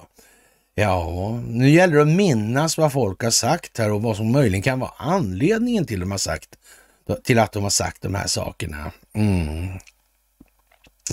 [0.74, 4.62] Ja, nu gäller det att minnas vad folk har sagt här och vad som möjligen
[4.62, 6.48] kan vara anledningen till de har sagt
[7.24, 8.92] till att de har sagt de här sakerna.
[9.16, 9.78] Mm.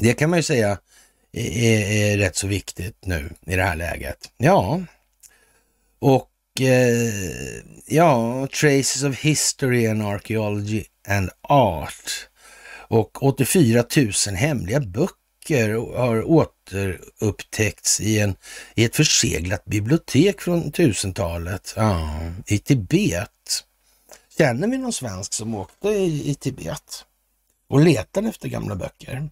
[0.01, 0.77] Det kan man ju säga
[1.31, 4.31] är, är, rätt så viktigt nu i det här läget.
[4.37, 4.81] Ja,
[5.99, 12.29] och eh, ja, Traces of History and Archaeology and Art
[12.87, 18.35] och 84 000 hemliga böcker har återupptäckts i, en,
[18.75, 23.29] i ett förseglat bibliotek från 1000-talet ja, i Tibet.
[24.37, 27.05] Känner vi någon svensk som åkte i, i Tibet
[27.67, 29.29] och letade efter gamla böcker?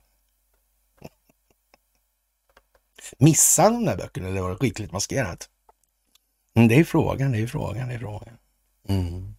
[3.17, 5.49] Missade de där böckerna eller var det skickligt maskerat?
[6.55, 8.37] Mm, det är frågan, det är frågan, det är frågan.
[8.87, 9.35] Mm.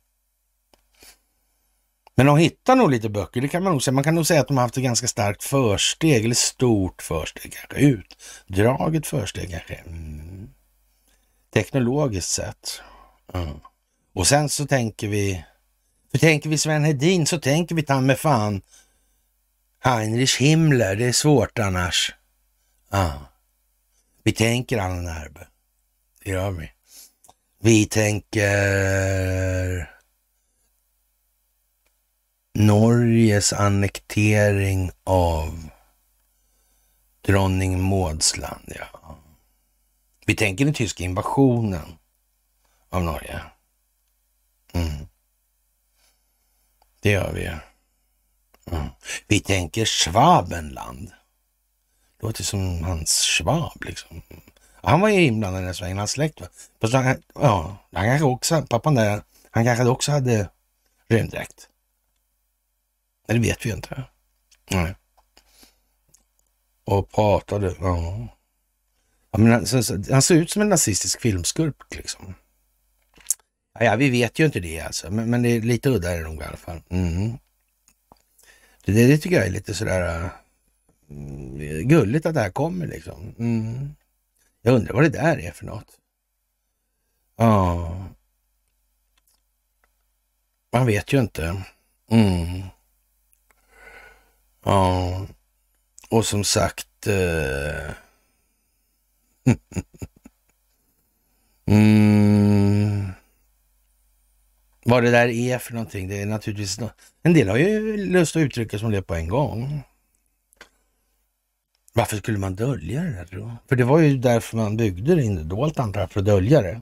[2.14, 3.92] Men de hittar nog lite böcker, det kan man nog säga.
[3.92, 7.52] Man kan nog säga att de har haft ett ganska starkt försteg, eller stort försteg
[7.52, 7.86] kanske.
[7.86, 9.74] Utdraget försteg kanske.
[9.74, 10.50] Mm.
[11.52, 12.82] Teknologiskt sett.
[13.34, 13.60] Mm.
[14.14, 15.44] Och sen så tänker vi
[16.10, 18.62] för tänker vi Sven Hedin så tänker vi ta med fan
[19.84, 20.96] Heinrich Himmler.
[20.96, 22.14] Det är svårt annars.
[22.90, 23.26] Ja.
[24.22, 25.46] Vi tänker Anna Närbe.
[26.24, 26.70] Det gör vi.
[27.58, 28.50] Vi tänker
[32.54, 35.68] Norges annektering av
[37.20, 38.72] dronning Maudsland.
[38.76, 39.18] Ja.
[40.26, 41.98] Vi tänker den tyska invasionen
[42.90, 43.40] av Norge.
[44.72, 45.06] Mm.
[47.00, 47.50] Det gör vi.
[48.72, 48.88] Mm.
[49.26, 51.10] Vi tänker Schwabenland.
[52.22, 54.22] Låter som hans Schwab liksom.
[54.82, 56.40] Han var ju inblandad i den här svängen, hans släkt.
[56.40, 56.46] Va?
[56.80, 60.48] Fast han, ja, han kanske också, pappan där, han kanske också hade
[61.08, 61.68] rymddräkt.
[63.26, 64.04] Det vet vi inte.
[64.70, 64.94] Nej.
[66.84, 68.28] Och pratade, ja.
[69.30, 72.34] ja men han, så, han ser ut som en nazistisk filmskurk liksom.
[73.80, 76.24] Ja, vi vet ju inte det alltså, men, men det är lite udda är det
[76.24, 76.82] nog i alla fall.
[76.88, 77.38] Mm.
[78.84, 83.34] Det, det, tycker jag är lite sådär uh, gulligt att det här kommer liksom.
[83.38, 83.94] Mm.
[84.62, 85.98] Jag undrar vad det där är för något.
[87.36, 88.06] Ja.
[90.72, 91.62] Man vet ju inte.
[92.10, 92.62] Mm.
[94.64, 95.26] Ja.
[96.08, 97.06] Och som sagt.
[97.06, 97.90] Uh...
[101.66, 103.12] mm.
[104.84, 106.78] Vad det där är för någonting, det är naturligtvis...
[107.22, 109.82] En del har ju lust att uttrycka som det på en gång.
[111.92, 113.56] Varför skulle man dölja det där då?
[113.68, 116.80] För det var ju därför man byggde det indolt antar jag, för att dölja det.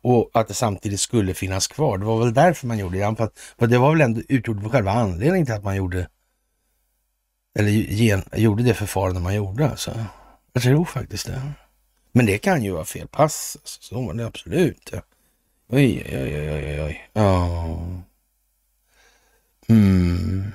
[0.00, 1.98] och att det samtidigt skulle finnas kvar.
[1.98, 3.30] Det var väl därför man gjorde det.
[3.58, 6.08] För det var väl ändå utgjort själva anledningen till att man gjorde
[7.58, 10.04] eller gen, gjorde det förfarande man gjorde alltså.
[10.52, 11.52] Jag tror faktiskt det.
[12.12, 13.56] Men det kan ju vara fel pass.
[13.60, 13.82] Alltså.
[13.82, 14.92] Så var det absolut.
[15.68, 17.08] Oj, oj, oj, oj, oj.
[17.12, 17.78] Ja.
[19.68, 20.52] Mm.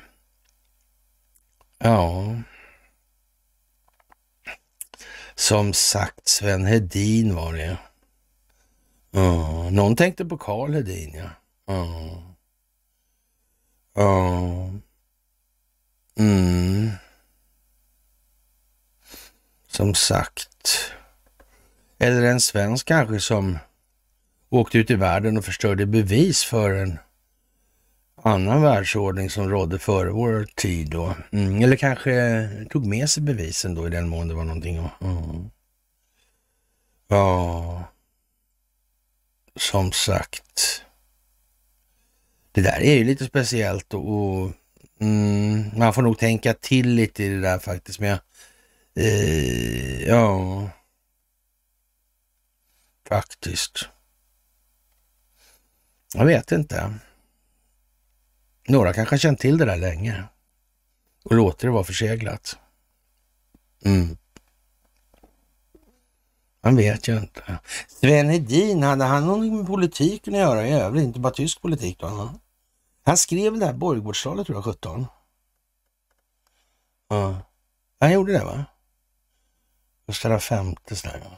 [1.78, 2.36] Ja.
[5.36, 7.78] Som sagt, Sven Hedin var det.
[9.12, 9.70] Ja.
[9.70, 11.30] Någon tänkte på Karl Hedin, ja.
[11.68, 12.24] Ja.
[13.96, 14.72] Ja.
[16.20, 16.92] Mm.
[19.68, 20.94] Som sagt.
[22.00, 23.58] Eller en svensk kanske som
[24.52, 27.00] åkte ut i världen och förstörde bevis för en
[28.24, 31.16] annan världsordning som rådde före vår tid då.
[31.32, 31.62] Mm.
[31.62, 34.78] Eller kanske tog med sig bevisen då i den mån det var någonting.
[35.02, 35.50] Mm.
[37.08, 37.84] Ja,
[39.56, 40.84] som sagt.
[42.52, 44.52] Det där är ju lite speciellt och, och
[45.00, 48.00] mm, man får nog tänka till lite i det där faktiskt.
[48.00, 48.20] Men jag,
[48.96, 50.70] eh, ja,
[53.10, 53.90] faktiskt.
[56.14, 56.94] Jag vet inte.
[58.68, 60.24] Några kanske har känt till det där länge
[61.24, 62.58] och låter det vara förseglat.
[63.86, 64.18] Mm.
[66.64, 67.60] Man vet ju inte.
[67.88, 71.04] Sven Hedin, hade han någonting med politiken att göra i övrigt?
[71.04, 72.34] Inte bara tysk politik då?
[73.04, 75.06] Han skrev det här borggårdstalet tror jag, 17.
[77.10, 77.42] Ja.
[78.00, 78.66] Han gjorde det va?
[80.08, 81.38] Gustav V sådär.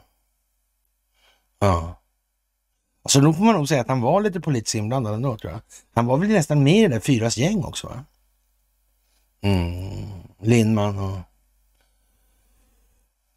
[1.59, 2.02] Ja.
[3.03, 5.61] Alltså då får man nog säga att han var lite politiskt inblandad ändå tror jag.
[5.93, 8.05] Han var väl nästan med i det där Fyras gäng också va?
[9.41, 10.23] Mm.
[10.39, 11.19] Lindman och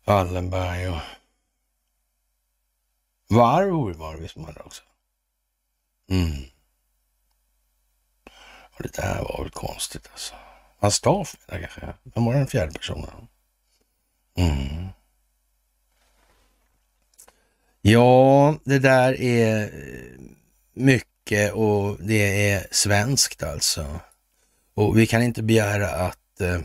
[0.05, 1.01] Wallenberg och
[3.29, 4.83] Varvor var det visst man också.
[6.11, 6.45] Mm.
[8.77, 10.35] Och det där var väl konstigt alltså.
[10.79, 11.95] Hans staff kanske.
[12.03, 13.29] Vem var den fjärde personen?
[14.35, 14.89] Mm.
[17.89, 19.69] Ja, det där är eh,
[20.75, 24.01] mycket och det är svenskt alltså.
[24.75, 26.61] Och vi kan inte begära att eh,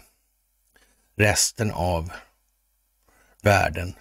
[1.15, 2.11] resten av
[3.41, 3.93] världen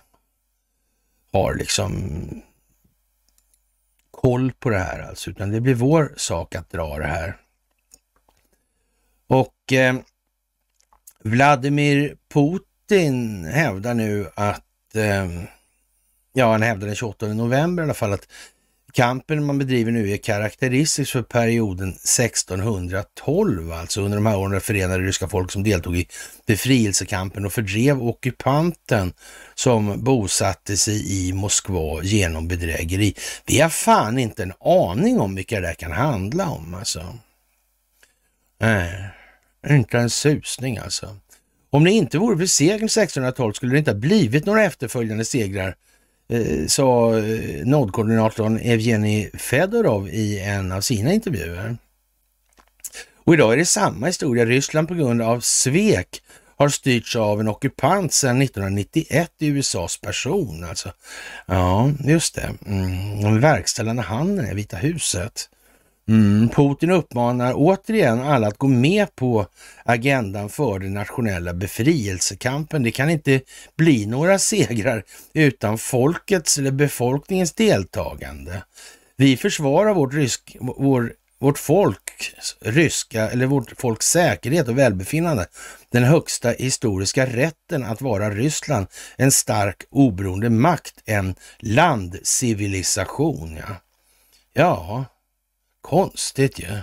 [1.33, 2.03] har liksom
[4.11, 7.37] koll på det här alltså, utan det blir vår sak att dra det här.
[9.27, 9.97] Och eh,
[11.19, 15.29] Vladimir Putin hävdar nu att eh,
[16.33, 18.29] ja, han hävdade den 28 november i alla fall att
[18.93, 25.03] kampen man bedriver nu är karaktäristisk för perioden 1612, alltså under de här åren förenade
[25.03, 26.07] ryska folk som deltog i
[26.47, 29.13] befrielsekampen och fördrev ockupanten
[29.55, 33.15] som bosatte sig i Moskva genom bedrägeri.
[33.47, 37.19] Vi har fan inte en aning om vilka det där kan handla om alltså.
[38.61, 39.11] Nej,
[39.69, 41.17] inte en susning alltså.
[41.71, 45.75] Om det inte vore för segern 1612 skulle det inte ha blivit några efterföljande segrar
[46.31, 51.77] Eh, sa eh, Nordkoordinatorn Evgenij Fedorov i en av sina intervjuer.
[53.25, 54.47] Och idag är det samma historia.
[54.47, 56.23] Ryssland på grund av svek
[56.57, 60.65] har styrts av en ockupant sedan 1991 i USAs person.
[60.65, 60.93] Alltså.
[61.47, 62.55] Ja, just det.
[62.67, 65.49] Mm, verkställande handen i Vita huset.
[66.11, 69.47] Mm, Putin uppmanar återigen alla att gå med på
[69.85, 72.83] agendan för den nationella befrielsekampen.
[72.83, 73.41] Det kan inte
[73.77, 78.63] bli några segrar utan folkets eller befolkningens deltagande.
[79.17, 85.47] Vi försvarar vårt, rysk, vår, vårt folks ryska, eller vårt folks säkerhet och välbefinnande.
[85.91, 93.57] Den högsta historiska rätten att vara Ryssland, en stark oberoende makt, en landcivilisation.
[93.57, 93.77] Ja,
[94.53, 95.07] ja
[95.81, 96.67] Konstigt ju.
[96.67, 96.81] Ja.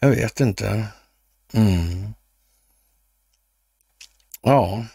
[0.00, 0.84] Jag vet inte.
[1.52, 2.14] Mm.
[4.42, 4.86] Ja.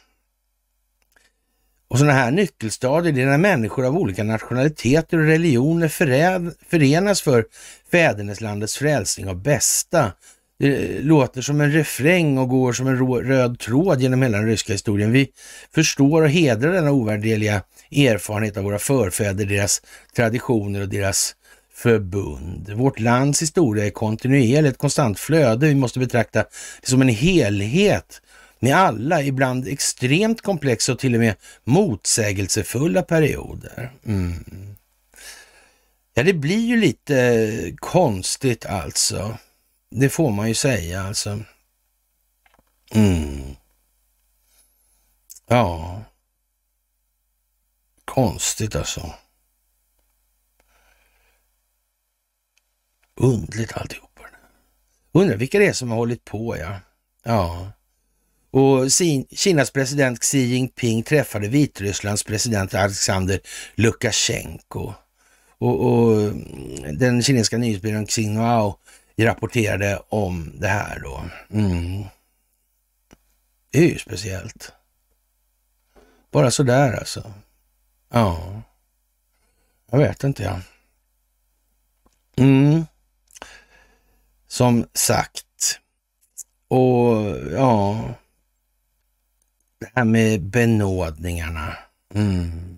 [1.88, 5.88] Och sådana här nyckelstadier, det är när människor av olika nationaliteter och religioner
[6.70, 7.46] förenas för
[7.92, 10.12] fäderneslandets frälsning av bästa.
[10.60, 14.74] Det låter som en refräng och går som en röd tråd genom hela den ryska
[14.74, 15.12] historien.
[15.12, 15.32] Vi
[15.74, 19.82] förstår och hedrar denna ovärdeliga erfarenhet av våra förfäder, deras
[20.16, 21.36] traditioner och deras
[21.78, 22.70] förbund.
[22.70, 25.68] Vårt lands historia är kontinuerligt, ett konstant flöde.
[25.68, 26.45] Vi måste betrakta
[26.82, 28.22] det som en helhet
[28.60, 33.91] med alla, ibland extremt komplexa och till och med motsägelsefulla perioder.
[34.06, 34.76] Mm.
[36.14, 39.38] Ja, det blir ju lite eh, konstigt alltså.
[39.90, 41.40] Det får man ju säga alltså.
[42.91, 43.56] Mm.
[45.48, 46.02] Ja.
[48.06, 49.14] Konstigt alltså.
[53.18, 54.19] Undligt alltihop.
[55.11, 56.80] Undrar vilka det är som har hållit på, ja.
[57.23, 57.72] Ja.
[58.52, 58.91] Och
[59.31, 63.39] Kinas president Xi Jinping träffade Vitrysslands president Alexander
[63.76, 64.94] Lukasjenko.
[65.57, 68.73] Och, och mm, den kinesiska nyhetsbyrån Xinhua
[69.26, 71.23] rapporterade om det här då.
[71.49, 72.03] Mm.
[73.72, 74.72] Det är ju speciellt.
[76.31, 77.34] Bara sådär alltså.
[78.10, 78.61] Ja.
[79.91, 80.61] Jag vet inte ja.
[82.35, 82.85] Mm.
[84.48, 85.80] Som sagt.
[86.68, 87.99] Och ja,
[89.80, 91.74] det här med benådningarna.
[92.14, 92.78] Mm.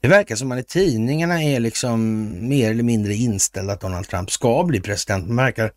[0.00, 4.08] Det verkar som att man i tidningarna är liksom mer eller mindre inställda att Donald
[4.08, 5.26] Trump ska bli president.
[5.26, 5.72] Man verkar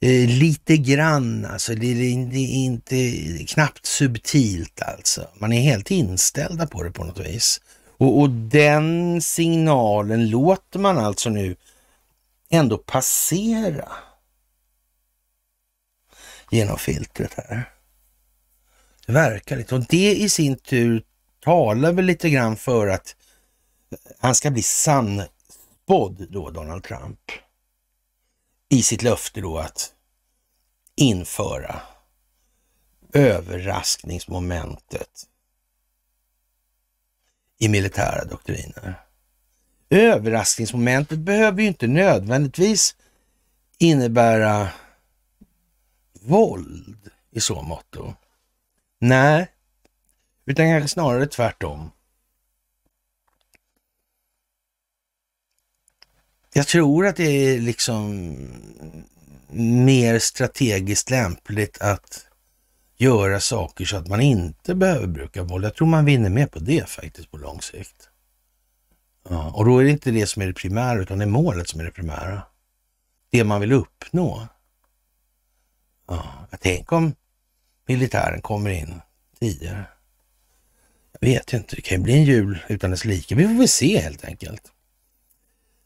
[0.00, 5.28] eh, lite grann, alltså det är inte, inte knappt subtilt alltså.
[5.38, 7.60] Man är helt inställda på det på något vis.
[7.96, 11.56] Och, och den signalen låter man alltså nu
[12.52, 13.92] ändå passera
[16.50, 17.72] genom filtret här.
[19.06, 19.74] Det verkar lite.
[19.74, 21.04] Och det i sin tur
[21.40, 23.16] talar väl lite grann för att
[24.18, 27.32] han ska bli sannspådd då, Donald Trump.
[28.68, 29.92] I sitt löfte då att
[30.96, 31.82] införa
[33.12, 35.28] överraskningsmomentet
[37.58, 39.01] i militära doktriner.
[39.92, 42.96] Överraskningsmomentet behöver ju inte nödvändigtvis
[43.78, 44.68] innebära
[46.20, 48.14] våld i så måtto.
[49.00, 49.48] Nej,
[50.46, 51.90] utan kanske snarare tvärtom.
[56.54, 58.36] Jag tror att det är liksom
[59.50, 62.26] mer strategiskt lämpligt att
[62.96, 65.64] göra saker så att man inte behöver bruka våld.
[65.64, 68.08] Jag tror man vinner mer på det faktiskt på lång sikt.
[69.28, 71.68] Ja, och då är det inte det som är det primära, utan det är målet
[71.68, 72.42] som är det primära.
[73.30, 74.48] Det man vill uppnå.
[76.06, 77.14] Ja, tänk om
[77.86, 79.00] militären kommer in
[79.40, 79.84] tidigare.
[81.20, 83.34] Jag vet inte, det kan ju bli en jul utan dess like.
[83.34, 84.72] Vi får väl se helt enkelt.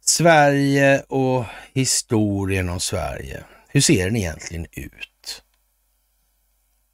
[0.01, 3.45] Sverige och historien om Sverige.
[3.69, 5.43] Hur ser den egentligen ut?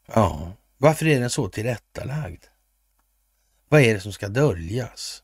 [0.07, 2.45] Ja, varför är den så tillrättalagd?
[3.69, 5.23] Vad är det som ska döljas?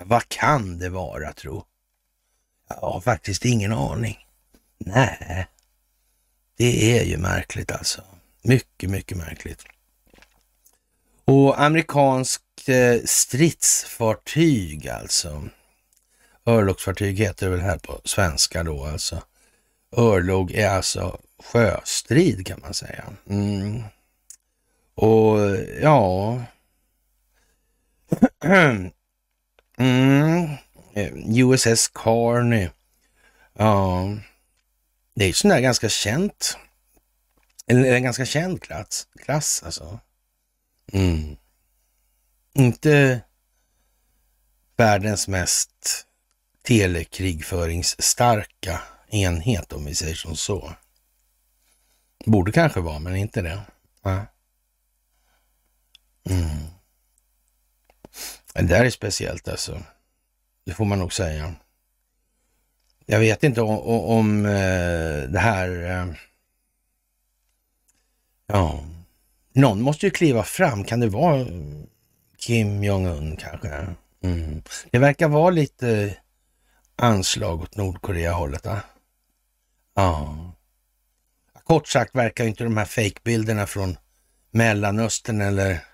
[0.00, 1.64] Vad kan det vara tro?
[2.68, 4.18] Jag har faktiskt ingen aning.
[4.78, 5.46] Nej,
[6.56, 8.02] det är ju märkligt alltså.
[8.42, 9.64] Mycket, mycket märkligt.
[11.24, 15.48] Och amerikanskt eh, stridsfartyg alltså.
[16.46, 19.22] Örlogsfartyg heter det väl här på svenska då alltså.
[19.96, 23.04] Örlog är alltså sjöstrid kan man säga.
[23.30, 23.82] Mm.
[24.94, 25.38] Och
[25.82, 26.42] ja...
[28.44, 28.74] Äh,
[29.78, 30.48] mm.
[30.94, 32.68] Eh, USS Carney.
[33.58, 34.08] Ja,
[35.14, 36.58] det är ju sån där ganska känt
[37.70, 40.00] en, en ganska känd klass, klass alltså.
[40.92, 41.36] Mm.
[42.52, 43.20] Inte
[44.76, 46.06] världens mest
[46.62, 50.72] telekrigföringsstarka enhet om vi säger som så.
[52.26, 53.60] Borde kanske vara, men inte det.
[56.30, 56.77] Mm.
[58.58, 59.82] Det där är speciellt alltså.
[60.64, 61.54] Det får man nog säga.
[63.06, 64.42] Jag vet inte om, om
[65.32, 66.14] det här eh,
[68.52, 68.84] Ja,
[69.52, 70.84] någon måste ju kliva fram.
[70.84, 71.46] Kan det vara
[72.38, 73.86] Kim Jong-Un kanske?
[74.22, 74.62] Mm.
[74.90, 76.16] Det verkar vara lite
[76.96, 78.66] anslag åt Nordkorea-hållet.
[78.66, 78.80] Va?
[79.94, 80.36] Ja.
[81.64, 83.96] Kort sagt verkar inte de här fejkbilderna från
[84.50, 85.84] Mellanöstern eller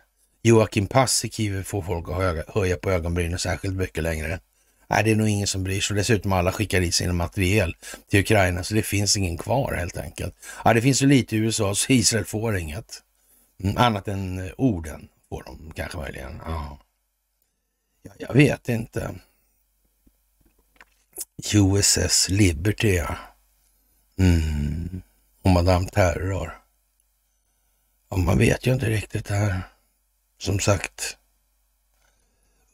[0.46, 4.40] Joakim Paasikivi får folk att höja på ögonbrynen särskilt mycket längre.
[4.88, 5.96] Nej, det är nog ingen som bryr sig.
[5.96, 7.76] Dessutom alla skickar i sina materiel
[8.08, 10.34] till Ukraina, så det finns ingen kvar helt enkelt.
[10.64, 13.02] Ja, det finns ju lite i USA, så Israel får inget.
[13.62, 16.40] Mm, annat än eh, orden får de kanske möjligen.
[16.46, 16.78] Ja.
[18.02, 19.14] ja jag vet inte.
[21.54, 23.16] USS Liberty, ja.
[24.18, 25.02] Mm.
[25.42, 26.58] Och Madame Terror.
[28.10, 29.73] Ja, man vet ju inte riktigt det här.
[30.38, 31.16] Som sagt,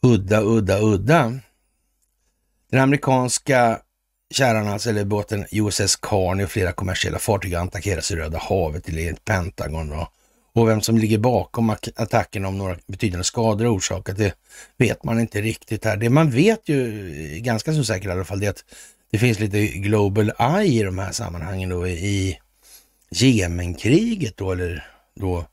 [0.01, 1.39] udda, udda, udda.
[2.71, 3.81] Den amerikanska
[4.31, 9.15] kärran, alltså, eller båten USS Carney och flera kommersiella fartyg attackeras i Röda havet i
[9.25, 9.89] Pentagon.
[9.89, 10.07] Då.
[10.53, 14.33] Och vem som ligger bakom attacken om några betydande skador är orsakat, det
[14.77, 15.97] vet man inte riktigt här.
[15.97, 17.09] Det man vet ju
[17.39, 18.65] ganska så säkert i alla fall, det är att
[19.11, 22.39] det finns lite global eye i de här sammanhangen då i
[23.09, 25.45] Jemenkriget då, eller då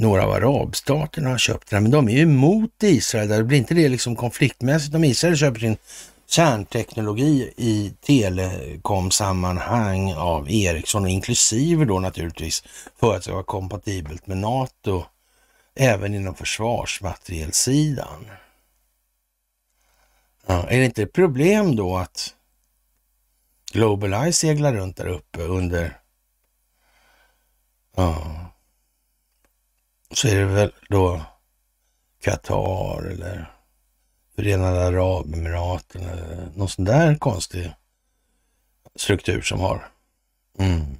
[0.00, 3.28] några av arabstaterna har köpt den, men de är ju emot Israel.
[3.28, 5.76] Där blir inte det liksom konfliktmässigt om Israel köper sin
[6.26, 12.64] kärnteknologi i telekomsammanhang av Ericsson, inklusive då naturligtvis
[13.00, 15.04] för att det ska vara kompatibelt med NATO,
[15.74, 18.26] även inom försvarsmaterielsidan.
[20.46, 22.34] Ja, är det inte ett problem då att
[23.72, 25.96] Global Eye seglar runt där uppe under...
[27.96, 28.50] Ja.
[30.14, 31.22] Så är det väl då
[32.20, 33.52] Qatar eller
[34.36, 37.72] Förenade Arabemiraten eller någon sån där konstig
[38.96, 39.88] struktur som har.
[40.58, 40.98] Mm.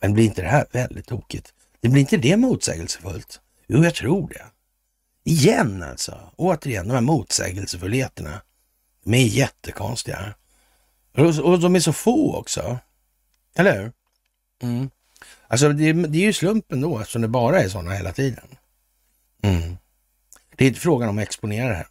[0.00, 1.52] Men blir inte det här väldigt tokigt?
[1.80, 3.40] Det blir inte det motsägelsefullt?
[3.66, 4.44] Jo, jag tror det.
[5.24, 6.32] Igen alltså.
[6.36, 8.42] Återigen, de här motsägelsefullheterna.
[9.04, 10.34] De är jättekonstiga.
[11.42, 12.78] Och, de är så få också.
[13.54, 13.92] Eller hur?
[14.62, 14.90] Mm.
[15.48, 18.44] Alltså det, det, är ju slumpen då eftersom det bara är sådana hela tiden.
[19.42, 19.76] Mm.
[20.56, 21.86] Det är inte frågan om att exponera det här.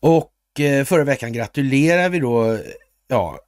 [0.00, 2.58] Och eh, förra veckan gratulerar vi då
[3.08, 3.38] ja,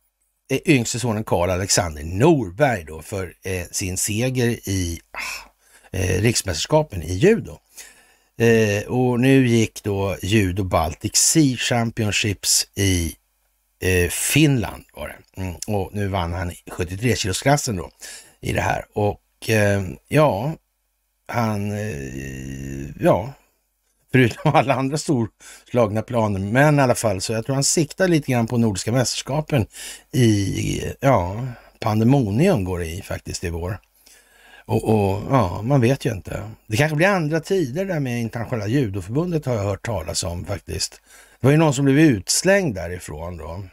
[0.51, 5.51] eh, yngste sonen Karl Alexander Norberg då för eh, sin seger i ah,
[5.91, 7.59] eh, riksmästerskapen i judo.
[8.39, 13.17] Eh, och nu gick då Judo Baltic Sea Championships i
[13.81, 15.43] eh, Finland var det.
[15.43, 17.91] Mm, och nu vann han 73 kilosklassen då
[18.47, 18.85] i det här.
[18.93, 20.53] Och eh, ja,
[21.29, 23.33] han, eh, ja,
[24.13, 28.33] förutom alla andra storslagna planer, men i alla fall så jag tror han siktar lite
[28.33, 29.67] grann på Nordiska mästerskapen
[30.13, 31.47] i, ja,
[31.81, 33.79] pandemonium går det i faktiskt i vår.
[34.65, 36.51] Och, och, ja, man vet ju inte.
[36.67, 41.01] Det kanske blir andra tider där med internationella judoförbundet har jag hört talas om faktiskt.
[41.41, 43.65] Det var ju någon som blev utslängd därifrån då.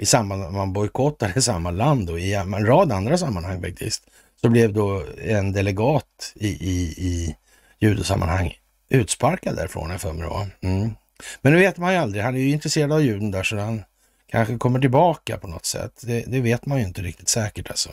[0.00, 4.02] I samband med att man bojkottade samma land och i en rad andra sammanhang faktiskt.
[4.40, 7.36] Så blev då en delegat i, i, i
[7.78, 8.58] judosammanhang
[8.88, 10.46] utsparkad därifrån, jag för mig då.
[10.68, 10.94] Mm.
[11.42, 12.24] Men nu vet man ju aldrig.
[12.24, 13.82] Han är ju intresserad av juden där så han
[14.26, 15.92] kanske kommer tillbaka på något sätt.
[16.02, 17.90] Det, det vet man ju inte riktigt säkert alltså.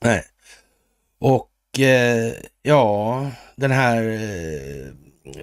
[0.00, 0.24] Nej.
[1.18, 2.32] Och eh,
[2.62, 4.92] ja, den här eh,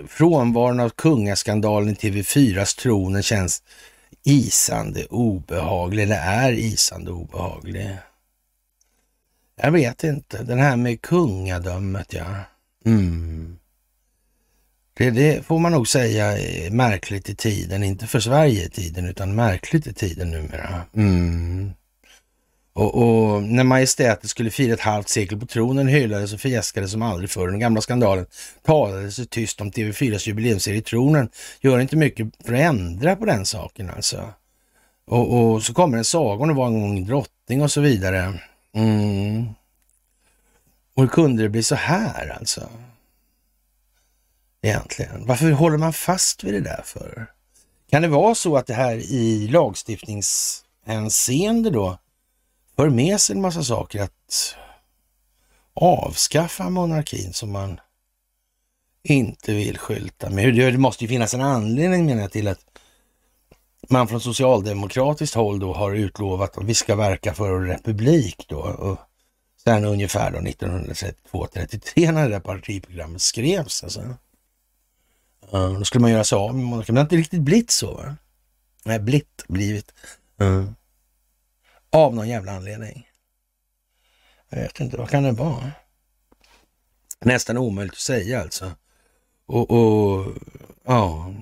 [0.08, 3.64] frånvaron av kungaskandalen i TV4s tronen känns
[4.26, 7.98] isande obehaglig, eller är isande obehaglig.
[9.56, 12.36] Jag vet inte, den här med kungadömet ja.
[12.86, 13.58] Mm.
[14.94, 19.06] Det, det, får man nog säga är märkligt i tiden, inte för Sverige i tiden,
[19.06, 20.82] utan märkligt i tiden numera.
[20.96, 21.74] Mm.
[22.76, 27.02] Och, och, när majestätet skulle fira ett halvt sekel på tronen hyllades och fjäskades som
[27.02, 27.48] aldrig förr.
[27.48, 28.26] Den gamla skandalen
[28.66, 31.30] talades det tyst om TV4s jubileumsserie Tronen.
[31.62, 34.30] Gör inte mycket för att ändra på den saken alltså.
[35.08, 38.40] Och, och så kommer en saga om det var en gång drottning och så vidare.
[38.74, 39.48] Mm.
[40.96, 42.70] Och hur kunde det bli så här alltså?
[44.62, 45.26] Egentligen.
[45.26, 47.28] Varför håller man fast vid det där för?
[47.90, 51.98] Kan det vara så att det här i lagstiftningshänseende då
[52.76, 54.56] för med sig en massa saker att
[55.74, 57.80] avskaffa monarkin som man
[59.04, 60.56] inte vill skylta med.
[60.56, 62.60] Det måste ju finnas en anledning menar jag till att
[63.90, 68.58] man från socialdemokratiskt håll då har utlovat att vi ska verka för en republik då.
[68.58, 68.98] Och
[69.64, 73.84] sen ungefär då 1932-33 när det där partiprogrammet skrevs.
[73.84, 74.16] Alltså.
[75.52, 76.96] då skulle man göra sig av med monarkin.
[76.96, 77.94] Men det har inte riktigt blivit så.
[77.94, 78.16] Va?
[78.84, 79.94] Nej, blitt blivit.
[80.40, 80.76] Mm.
[81.96, 83.08] Av någon jävla anledning.
[84.50, 85.72] Jag vet inte, vad kan det vara?
[87.20, 88.72] Nästan omöjligt att säga alltså.
[89.46, 90.34] Och, och
[90.86, 91.34] ja,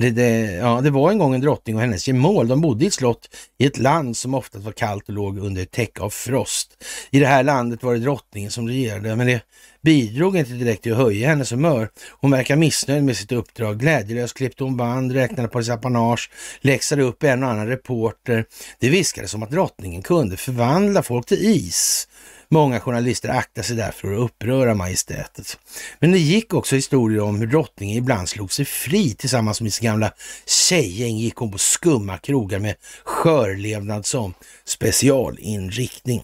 [0.00, 2.48] det, det, ja, det var en gång en drottning och hennes gemål.
[2.48, 5.62] De bodde i ett slott i ett land som ofta var kallt och låg under
[5.62, 6.84] ett täcke av frost.
[7.10, 9.40] I det här landet var det drottningen som regerade, men det
[9.82, 11.88] bidrog inte direkt till att höja hennes humör.
[12.20, 13.78] Hon verkar missnöjd med sitt uppdrag.
[13.78, 16.30] Glädjelöst klippte hon band, räknade på sitt apanage,
[16.60, 18.44] läxade upp en och annan reporter.
[18.78, 22.07] Det viskades om att drottningen kunde förvandla folk till is.
[22.50, 25.58] Många journalister aktade sig därför att uppröra majestätet.
[26.00, 29.86] Men det gick också historier om hur drottningen ibland slog sig fri tillsammans med sin
[29.86, 30.12] gamla
[30.46, 34.34] tjejgäng gick hon på skumma krogar med skörlevnad som
[34.64, 36.22] specialinriktning.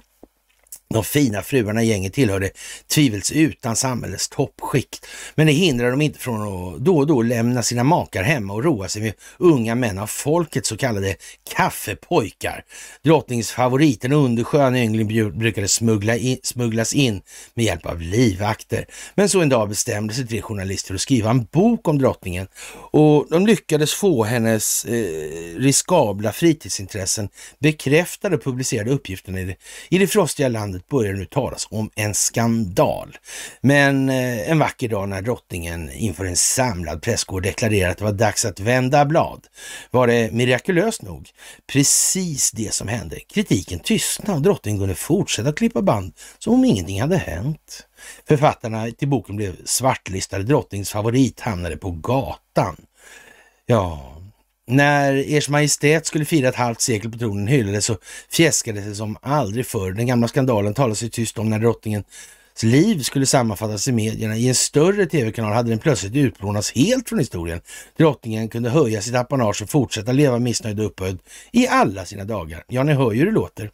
[0.95, 2.51] De fina fruarna i gänget tillhörde
[2.95, 7.85] tvivelsutan samhällets toppskikt, men det hindrade dem inte från att då och då lämna sina
[7.85, 11.17] makar hemma och roa sig med unga män av folket, så kallade
[11.55, 12.65] kaffepojkar.
[13.03, 17.23] Drottningens favorit, en underskön yngling, brukade smuggla in, smugglas in
[17.55, 18.87] med hjälp av livvakter.
[19.15, 22.47] Men så en dag bestämde sig tre journalister att skriva en bok om drottningen
[22.91, 29.57] och de lyckades få hennes eh, riskabla fritidsintressen bekräftade och publicerade uppgifterna i det,
[29.89, 33.17] i det frostiga landet plötsligt börjar nu talas om en skandal.
[33.61, 38.13] Men eh, en vacker dag när drottningen inför en samlad presskår deklarerade att det var
[38.13, 39.47] dags att vända blad
[39.91, 41.31] var det mirakulöst nog
[41.67, 43.21] precis det som hände.
[43.21, 47.87] Kritiken tystnade och drottningen kunde fortsätta klippa band som om ingenting hade hänt.
[48.29, 52.77] Författarna till boken blev svartlistade, drottningens favorit hamnade på gatan.
[53.67, 54.14] Ja,
[54.67, 57.99] när Ers Majestät skulle fira ett halvt sekel på tronen hyllades och
[58.31, 59.93] fjäskades det som aldrig förr.
[59.93, 62.07] Den gamla skandalen talade sig tyst om när drottningens
[62.63, 64.37] liv skulle sammanfattas i medierna.
[64.37, 67.61] I en större tv-kanal hade den plötsligt utplånats helt från historien.
[67.97, 71.19] Drottningen kunde höja sitt apanage och fortsätta leva missnöjd och upphöjd
[71.53, 72.65] i alla sina dagar.
[72.69, 73.71] Ja, ni hör ju hur det låter.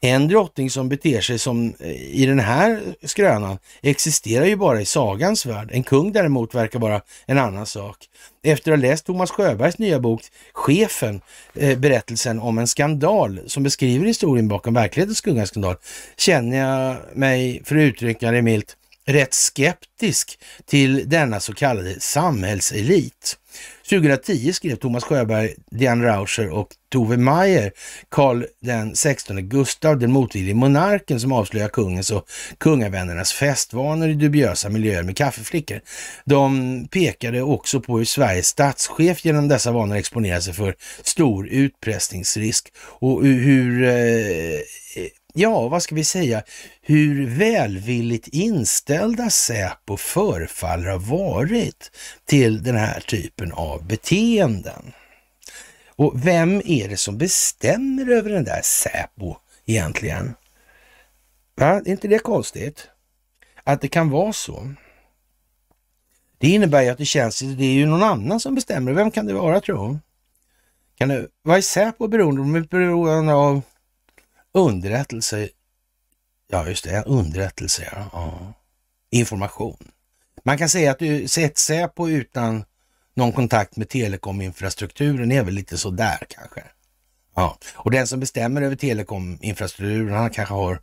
[0.00, 4.84] En drottning som beter sig som eh, i den här skrönan existerar ju bara i
[4.84, 5.70] sagans värld.
[5.72, 7.96] En kung däremot verkar vara en annan sak.
[8.42, 10.22] Efter att ha läst Thomas Sjöbergs nya bok
[10.52, 11.20] Chefen,
[11.54, 15.76] eh, berättelsen om en skandal som beskriver historien bakom verklighetens kungaskandal,
[16.16, 18.76] känner jag mig, för att uttrycka det milt,
[19.06, 23.36] rätt skeptisk till denna så kallade samhällselit.
[23.90, 27.72] 2010 skrev Thomas Sjöberg, Diane Rauscher och Tove Mayer
[28.08, 32.24] Karl den 16 Gustav, den motvillige monarken som avslöjar kungens och
[32.58, 35.80] kungavännernas festvanor i dubiösa miljöer med kaffeflickor.
[36.24, 42.72] De pekade också på hur Sveriges statschef genom dessa vanor exponerar sig för stor utpressningsrisk
[42.78, 44.60] och hur eh,
[45.34, 46.42] ja, vad ska vi säga,
[46.80, 51.90] hur välvilligt inställda Säpo förefaller ha varit
[52.24, 54.92] till den här typen av beteenden.
[55.88, 59.36] Och vem är det som bestämmer över den där Säpo
[59.66, 60.34] egentligen?
[61.54, 61.66] Va?
[61.66, 62.88] är inte det konstigt?
[63.64, 64.74] Att det kan vara så.
[66.38, 68.92] Det innebär ju att det känns, det är ju någon annan som bestämmer.
[68.92, 69.98] Vem kan det vara tror
[70.98, 72.46] Kan det, vad är Säpo beroende av?
[72.46, 73.62] De är beroende av
[74.54, 75.48] underrättelse.
[76.48, 78.10] Ja, just det, underrättelse, ja.
[78.12, 78.52] ja.
[79.10, 79.90] Information.
[80.44, 82.64] Man kan säga att du sett Säpo utan
[83.14, 86.62] någon kontakt med telekominfrastrukturen är väl lite sådär kanske.
[87.34, 90.80] Ja, och den som bestämmer över telekominfrastrukturen, han kanske har,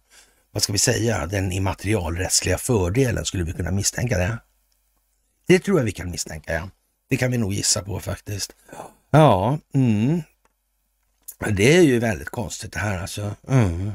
[0.52, 4.38] vad ska vi säga, den immaterialrättsliga fördelen, skulle vi kunna misstänka det?
[5.48, 6.70] Det tror jag vi kan misstänka, ja.
[7.10, 8.56] Det kan vi nog gissa på faktiskt.
[9.12, 10.22] Ja, mm.
[11.46, 13.36] Det är ju väldigt konstigt det här alltså.
[13.50, 13.92] Mm.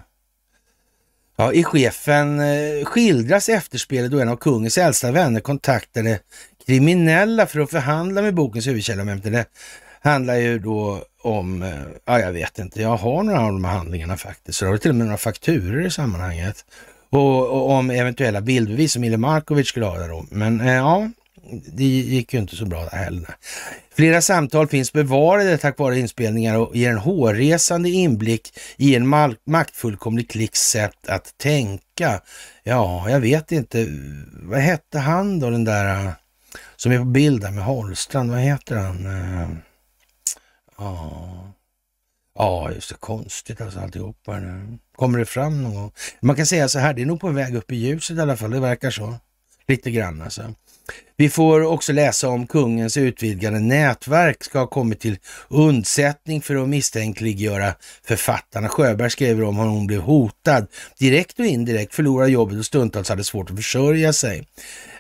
[1.37, 6.21] Ja, I chefen eh, skildras efterspelet då en av kungens äldsta vänner kontaktade
[6.67, 9.05] kriminella för att förhandla med bokens huvudkälla.
[9.05, 9.47] Det
[10.01, 13.77] handlar ju då om, eh, ja jag vet inte, jag har några av de här
[13.77, 14.59] handlingarna faktiskt.
[14.59, 16.65] Så det har till och med några fakturer i sammanhanget.
[17.11, 20.25] Och, och om eventuella bildbevis som Ile Markovic skulle ha där då.
[20.31, 21.11] Men eh, ja,
[21.51, 23.37] det gick ju inte så bra där heller.
[23.95, 30.31] Flera samtal finns bevarade tack vare inspelningar och ger en hårresande inblick i en maktfullkomlig
[30.31, 32.21] klicks sätt att tänka.
[32.63, 33.87] Ja, jag vet inte.
[34.33, 36.13] Vad hette han då, den där äh,
[36.77, 38.31] som är på bild där med Holstrand?
[38.31, 39.07] Vad heter han?
[39.07, 39.49] Äh,
[40.79, 41.53] ja,
[42.35, 42.97] ja just det.
[43.01, 44.41] Konstigt alltså alltihopa.
[44.97, 45.93] Kommer det fram någon gång?
[46.21, 48.37] Man kan säga så här, det är nog på väg upp i ljuset i alla
[48.37, 48.51] fall.
[48.51, 49.15] Det verkar så.
[49.69, 50.55] Lite grann alltså.
[51.17, 55.19] Vi får också läsa om kungens utvidgade nätverk ska ha kommit till
[55.49, 58.69] undsättning för att misstänkliggöra författarna.
[58.69, 60.67] Sjöberg skriver om hur hon blev hotad
[60.99, 64.47] direkt och indirekt, förlorade jobbet och stundtals hade svårt att försörja sig.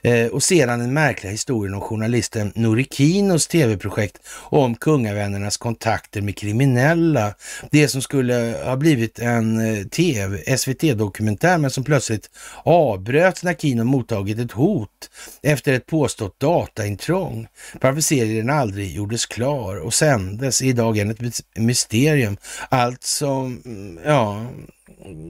[0.02, 7.34] Eh, och sedan den märkliga historien om journalisten Norikinos tv-projekt om kungavännernas kontakter med kriminella.
[7.70, 12.30] Det som skulle ha blivit en eh, TV, SVT-dokumentär men som plötsligt
[12.62, 15.10] avbröts när Kino mottagit ett hot
[15.42, 17.46] efter ett påstått dataintrång.
[17.80, 22.36] Varför serien aldrig gjordes klar och sändes är idag än ett mysterium.
[22.68, 23.62] Alltså, som...
[23.64, 24.46] Mm, ja,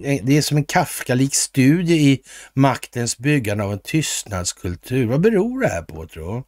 [0.05, 2.23] eh, det är som en Kafka-lik studie i
[2.55, 5.07] maktens byggande av en tystnadskultur.
[5.07, 6.43] Vad beror det här på tror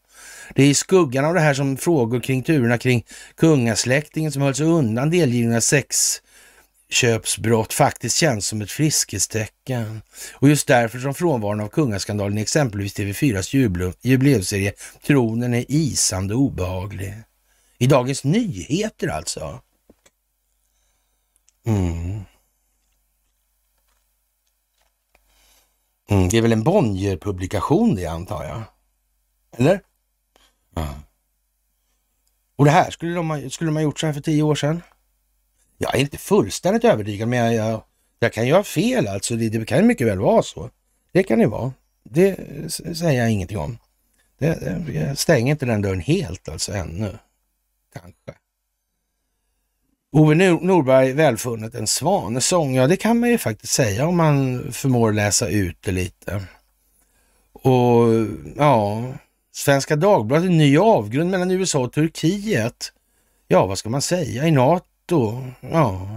[0.54, 3.04] Det är i skuggan av det här som frågor kring turerna kring
[3.36, 5.60] kungasläktingen som hölls undan delgivna
[6.90, 10.02] sexköpsbrott faktiskt känns som ett friskhetstecken.
[10.32, 14.72] Och just därför som frånvaron av kungaskandalen i exempelvis TV4s jubileumsserie
[15.06, 17.14] Tronen är isande obehaglig.
[17.78, 19.60] I Dagens Nyheter alltså.
[21.66, 22.20] Mm.
[26.08, 28.62] Mm, det är väl en Bonnier-publikation det antar jag?
[29.58, 29.80] Eller?
[30.74, 30.94] Ja.
[32.56, 34.54] Och det här, skulle de, ha, skulle de ha gjort så här för tio år
[34.54, 34.82] sedan?
[35.78, 37.82] Jag är inte fullständigt övertygad, men jag, jag,
[38.18, 39.36] jag kan ju ha fel alltså.
[39.36, 40.70] Det, det, kan mycket väl vara så.
[41.12, 41.72] Det kan det vara.
[42.02, 42.36] Det
[42.96, 43.78] säger jag ingenting om.
[44.38, 44.54] Det,
[44.86, 47.18] det, jag stänger inte den dörren helt alltså ännu.
[47.92, 48.40] Kanske.
[50.12, 52.74] Ove Norberg välfunnet en svanesång.
[52.74, 56.44] Ja, det kan man ju faktiskt säga om man förmår läsa ut det lite.
[57.52, 58.06] Och
[58.56, 59.04] ja,
[59.52, 62.92] Svenska Dagbladet, en ny avgrund mellan USA och Turkiet.
[63.48, 64.46] Ja, vad ska man säga?
[64.46, 64.86] I NATO?
[65.10, 65.44] Nato?
[65.60, 66.08] Ja,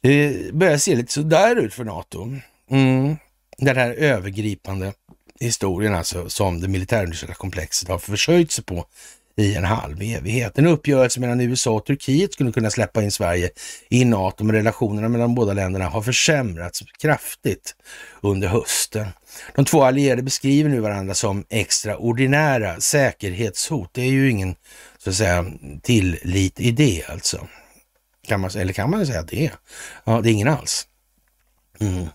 [0.00, 2.36] det börjar se lite sådär ut för NATO.
[2.70, 3.16] Mm.
[3.58, 4.92] Den här övergripande
[5.40, 8.86] historien alltså som det militärindustriella komplexet har försörjt sig på
[9.36, 10.58] i en halv evighet.
[10.58, 13.50] En uppgörelse mellan USA och Turkiet skulle kunna släppa in Sverige
[13.88, 17.74] i NATO, men relationerna mellan de båda länderna har försämrats kraftigt
[18.20, 19.06] under hösten.
[19.54, 23.90] De två allierade beskriver nu varandra som extraordinära säkerhetshot.
[23.92, 24.54] Det är ju ingen,
[25.06, 25.44] så att säga,
[25.82, 27.46] tillit i det alltså.
[28.26, 29.52] Kan man, eller kan man säga att det är?
[30.04, 30.86] Ja, det är ingen alls.
[31.80, 32.06] Mm.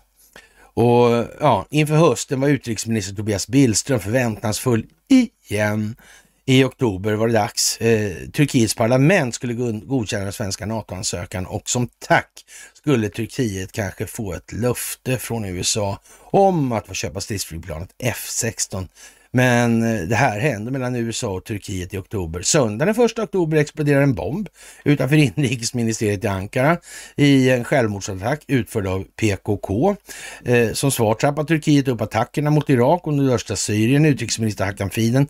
[0.74, 5.96] Och ja, inför hösten var utrikesminister Tobias Billström förväntansfull igen.
[6.44, 7.80] I oktober var det dags.
[7.80, 12.44] Eh, Turkiets parlament skulle godkänna den svenska NATO-ansökan och som tack
[12.74, 18.88] skulle Turkiet kanske få ett löfte från USA om att få köpa stridsflygplanet F16
[19.32, 22.42] men eh, det här händer mellan USA och Turkiet i oktober.
[22.42, 24.48] Söndagen den 1 oktober exploderar en bomb
[24.84, 26.78] utanför inrikesministeriet i Ankara
[27.16, 29.96] i en självmordsattack utförd av PKK.
[30.44, 34.04] Eh, som svar trappar Turkiet upp attackerna mot Irak och nordöstra Syrien.
[34.04, 35.26] Utrikesminister Hakan Fiden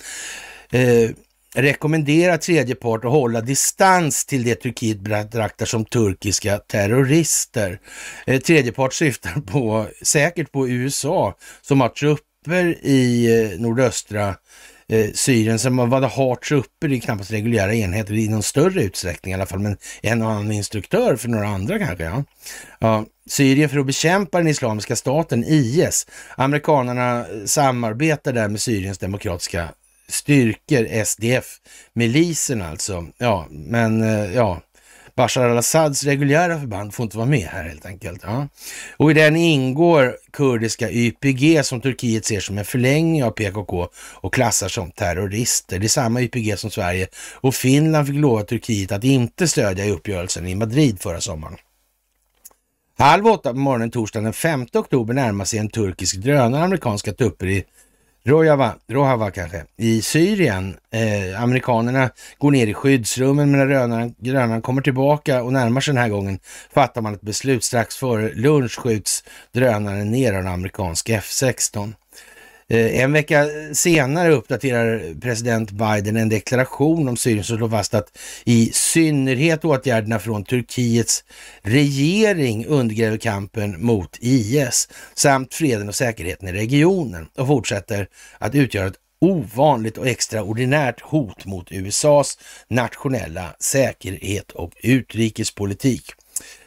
[0.72, 1.10] eh,
[1.54, 7.80] rekommenderar tredje part att hålla distans till det Turkiet betraktar som turkiska terrorister.
[8.26, 14.36] Eh, tredje part syftar på, säkert på USA som har trupper trupper i eh, nordöstra
[14.88, 19.32] eh, Syrien som var har trupper, det är knappast reguljära enheter i någon större utsträckning
[19.32, 22.04] i alla fall, men en och annan instruktör för några andra kanske.
[22.04, 22.24] Ja.
[22.78, 23.04] ja.
[23.28, 26.06] Syrien för att bekämpa den islamiska staten, IS.
[26.36, 29.68] Amerikanerna eh, samarbetar där med Syriens demokratiska
[30.08, 31.46] styrkor, SDF,
[31.92, 33.06] milisen alltså.
[33.18, 34.02] Ja, men
[34.32, 34.60] ja,
[35.16, 38.20] Bashar al-Assads reguljära förband får inte vara med här helt enkelt.
[38.22, 38.48] Ja.
[38.96, 44.34] Och i den ingår kurdiska YPG som Turkiet ser som en förlängning av PKK och
[44.34, 45.78] klassar som terrorister.
[45.78, 49.90] Det är samma YPG som Sverige och Finland fick lova Turkiet att inte stödja i
[49.90, 51.56] uppgörelsen i Madrid förra sommaren.
[52.98, 57.46] Halv åtta på morgonen torsdagen den 5 oktober närmar sig en turkisk drönare amerikanska trupper
[57.46, 57.64] i
[58.24, 60.76] Rojava, Rojava kanske, i Syrien.
[60.90, 65.94] Eh, amerikanerna går ner i skyddsrummen men när drönaren, drönaren kommer tillbaka och närmar sig
[65.94, 66.38] den här gången
[66.74, 67.64] fattar man ett beslut.
[67.64, 71.92] Strax före lunch skjuts drönaren ner av en amerikansk F16.
[72.68, 78.18] Eh, en vecka senare uppdaterar president Biden en deklaration om Syrien som slår fast att
[78.44, 81.24] i synnerhet åtgärderna från Turkiets
[81.62, 88.08] regering undergräver kampen mot IS samt freden och säkerheten i regionen och fortsätter
[88.38, 96.04] att utgöra ett ovanligt och extraordinärt hot mot USAs nationella säkerhet och utrikespolitik.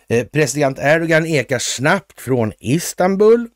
[0.07, 3.49] Eh, president Erdogan ekar snabbt från Istanbul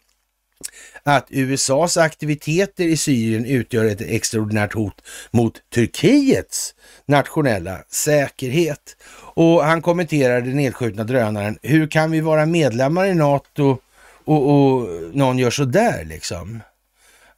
[1.15, 6.76] att USAs aktiviteter i Syrien utgör ett extraordinärt hot mot Turkiets
[7.06, 8.95] nationella säkerhet.
[9.34, 11.57] Och han kommenterar den nedskjutna drönaren.
[11.61, 13.77] Hur kan vi vara medlemmar i NATO
[14.26, 16.60] och, och någon gör så där liksom?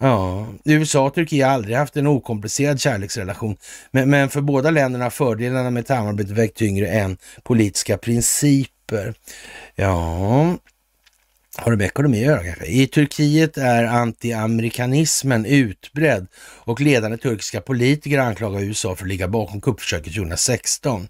[0.03, 3.57] Ja, USA och Turkiet har aldrig haft en okomplicerad kärleksrelation,
[3.91, 9.13] men, men för båda länderna har fördelarna med ett samarbete vägt tyngre än politiska principer.
[9.75, 10.55] Ja,
[11.57, 12.65] har det med ekonomi att göra kanske?
[12.65, 19.61] I Turkiet är anti-amerikanismen utbredd och ledande turkiska politiker anklagar USA för att ligga bakom
[19.61, 21.07] kuppförsöket 2016.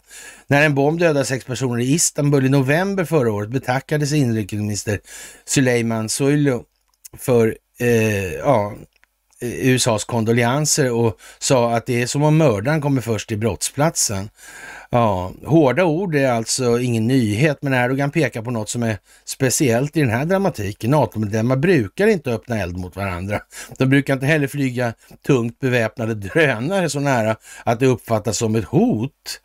[0.47, 4.99] När en bomb dödade sex personer i Istanbul i november förra året betackade inrikesminister
[5.45, 6.59] Süleyman Soylu
[7.17, 8.73] för eh, ja,
[9.41, 14.29] eh, USAs kondolenser och sa att det är som om mördaren kommer först till brottsplatsen.
[14.93, 19.97] Ja, hårda ord är alltså ingen nyhet, men Erdogan pekar på något som är speciellt
[19.97, 20.91] i den här dramatiken.
[20.91, 23.39] NATO-medlemmar brukar inte öppna eld mot varandra.
[23.77, 24.93] De brukar inte heller flyga
[25.25, 29.41] tungt beväpnade drönare så nära att det uppfattas som ett hot.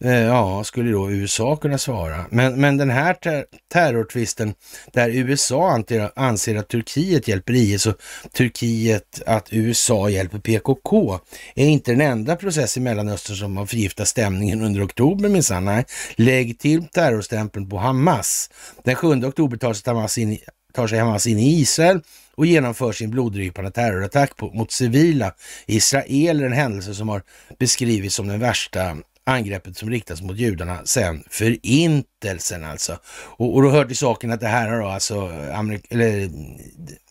[0.00, 2.24] Eh, ja, skulle då USA kunna svara.
[2.30, 4.54] Men, men den här ter terrortvisten
[4.92, 5.82] där USA
[6.16, 7.94] anser, att Turkiet hjälper IS och
[8.36, 11.18] Turkiet att USA hjälper PKK
[11.54, 15.64] är inte den enda process i Mellanöstern som har förgiftat stämningen under oktober minsann.
[15.64, 15.84] Nej,
[16.16, 18.50] lägg till terrorstämpeln på Hamas.
[18.84, 20.38] Den 7 oktober tar sig Hamas in,
[20.74, 22.00] tar sig Hamas in i Israel
[22.34, 25.32] och genomför sin bloddrypande terrorattack på, mot civila
[25.66, 27.22] israeler, en händelse som har
[27.58, 32.98] beskrivits som den värsta angreppet som riktas mot judarna sen förintelsen alltså.
[33.14, 36.22] Och, och då hör till saken att det här har då alltså eh, Amerik eller
[36.22, 36.30] eh,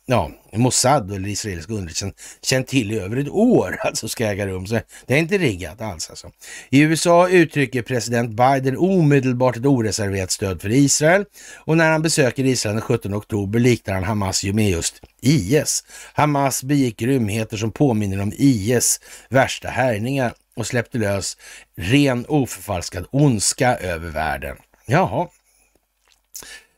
[0.05, 4.67] ja, Mossad eller israeliska underrättelsen känt till i över ett år alltså ska äga rum.
[4.67, 6.31] Så det är inte riggat alls alltså.
[6.69, 11.25] I USA uttrycker president Biden omedelbart ett oreserverat stöd för Israel
[11.55, 15.83] och när han besöker Israel den 17 oktober liknar han Hamas ju med just IS.
[16.13, 21.38] Hamas begick grymheter som påminner om IS värsta härjningar och släppte lös
[21.77, 24.57] ren oförfalskad ondska över världen.
[24.86, 25.27] Jaha,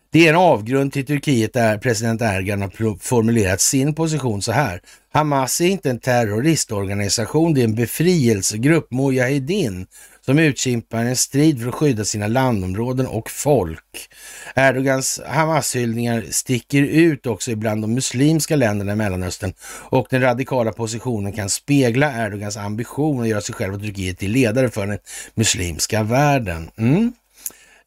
[0.10, 4.82] det är en avgrund till Turkiet där president Erdogan har formulerat sin position så här.
[5.14, 9.88] Hamas är inte en terroristorganisation, det är en befrielsegrupp, Mujahedin,
[10.28, 14.10] som utkämpar en strid för att skydda sina landområden och folk.
[14.56, 19.54] Erdogans Hamas-hyllningar sticker ut också ibland de muslimska länderna i Mellanöstern
[19.90, 24.32] och den radikala positionen kan spegla Erdogans ambition att göra sig själv och Turkiet till
[24.32, 25.00] ledare för den
[25.36, 26.72] muslimska världen.
[26.78, 27.14] Mm.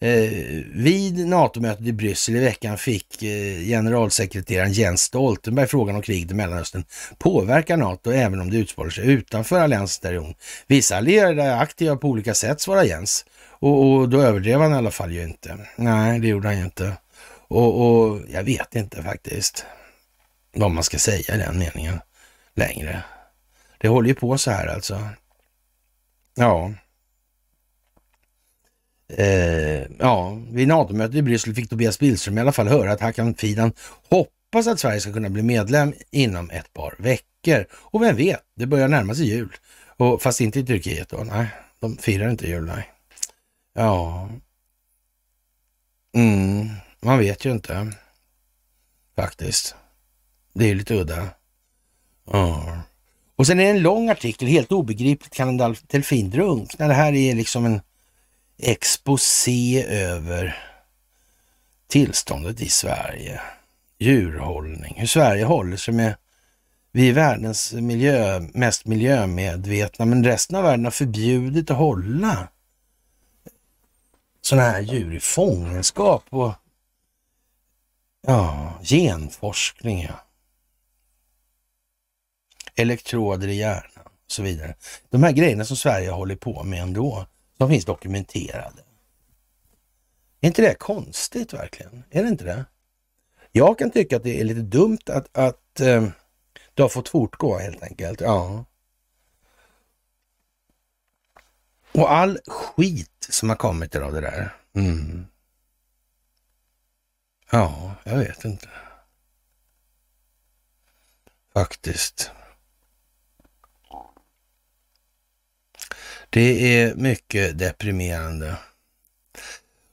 [0.02, 0.31] Eh,
[0.74, 6.35] vid NATO-mötet i Bryssel i veckan fick eh, generalsekreteraren Jens Stoltenberg frågan om kriget i
[6.35, 6.85] Mellanöstern
[7.18, 10.35] påverkar NATO även om det utspelar sig utanför alliansens territorium.
[10.66, 13.24] Vissa allierade är aktiva på olika sätt, svarar Jens.
[13.48, 15.59] Och, och, då överdrev han i alla fall ju inte.
[15.77, 16.93] Nej, det gjorde han ju inte.
[17.48, 19.64] Och, och jag vet inte faktiskt
[20.52, 22.01] vad man ska säga i den meningen
[22.55, 23.02] längre.
[23.78, 25.09] Det håller ju på så här alltså.
[26.35, 26.72] Ja.
[29.16, 33.35] Eh, ja, vid NATO-mötet i Bryssel fick Tobias Billström i alla fall höra att Hakan
[33.35, 33.73] Fidan
[34.09, 37.66] hoppas att Sverige ska kunna bli medlem inom ett par veckor.
[37.73, 39.57] Och vem vet, det börjar närma sig jul.
[39.97, 41.47] Och, fast inte i Turkiet då, nej.
[41.81, 42.89] De firar inte jul, nej.
[43.74, 44.28] Ja.
[46.15, 46.69] Mm,
[47.01, 47.93] man vet ju inte.
[49.16, 49.74] Faktiskt.
[50.55, 51.28] Det är lite udda.
[52.32, 52.78] Ja.
[53.37, 56.89] Och sen är det en lång artikel, helt obegripligt kan en delfin drunkna.
[56.89, 57.81] Det här är liksom en
[58.62, 60.59] exposé över
[61.89, 63.41] tillståndet i Sverige,
[63.99, 66.15] djurhållning, hur Sverige håller sig med
[66.93, 72.49] vi är världens miljö, mest miljömedvetna, men resten av världen har förbjudit att hålla
[74.41, 76.53] sådana här djur i fångenskap och
[78.27, 80.03] ja, genforskning.
[80.03, 80.27] Ja.
[82.74, 84.74] Elektroder i hjärnan och så vidare.
[85.11, 87.27] De här grejerna som Sverige håller på med ändå,
[87.61, 88.82] som finns dokumenterade.
[90.41, 92.05] Är inte det konstigt verkligen?
[92.11, 92.65] Är det inte det?
[93.53, 96.09] Jag kan tycka att det är lite dumt att, att eh,
[96.74, 98.20] det har fått fortgå helt enkelt.
[98.20, 98.65] Ja.
[101.93, 104.57] Och all skit som har kommit av det där.
[104.74, 105.27] Mm.
[107.51, 108.69] Ja, jag vet inte.
[111.53, 112.31] Faktiskt.
[116.31, 118.57] Det är mycket deprimerande.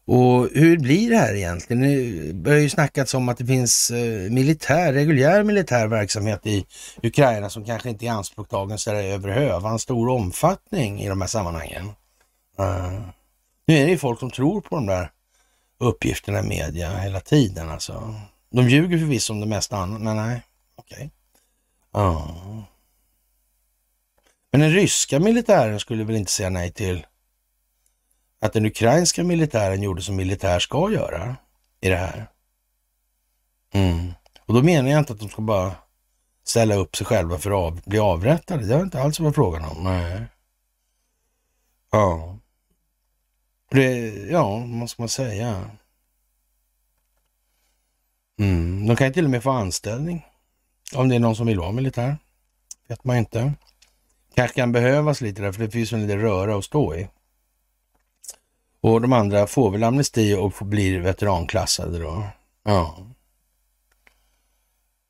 [0.08, 2.44] Och hur blir det här egentligen?
[2.44, 6.66] Det har ju snackats om att det finns eh, militär, reguljär militär verksamhet i
[7.04, 11.86] Ukraina som kanske inte är anspråktagen så över hövan stor omfattning i de här sammanhangen.
[12.60, 13.02] Uh,
[13.66, 15.12] nu är det ju folk som tror på de där
[15.80, 18.16] uppgifterna i media hela tiden alltså.
[18.52, 20.42] De ljuger förvisso om det mesta annat, men nej,
[20.76, 21.12] okej.
[21.94, 22.06] Okay.
[22.06, 22.64] Uh.
[24.52, 27.06] Men den ryska militären skulle väl inte säga nej till
[28.42, 31.36] att den ukrainska militären gjorde som militär ska göra
[31.82, 32.30] i det här.
[33.74, 34.14] Mm.
[34.46, 35.76] Och då menar jag inte att de ska bara
[36.44, 38.66] ställa upp sig själva för att bli avrättade.
[38.66, 39.84] Det har inte alls varit frågan om.
[39.84, 40.26] Nej.
[41.92, 42.38] Ja.
[43.72, 45.72] Det, ja, vad ska man säga?
[48.40, 48.88] Mm.
[48.88, 50.26] De kan ju till och med få anställning
[50.96, 52.18] om det är någon som vill vara militär.
[52.88, 53.54] vet man inte
[54.38, 57.08] kanske kan behövas lite där, för det finns en liten röra att stå i.
[58.82, 62.28] Och de andra får väl amnesti och blir veteranklassade då.
[62.64, 62.98] Ja.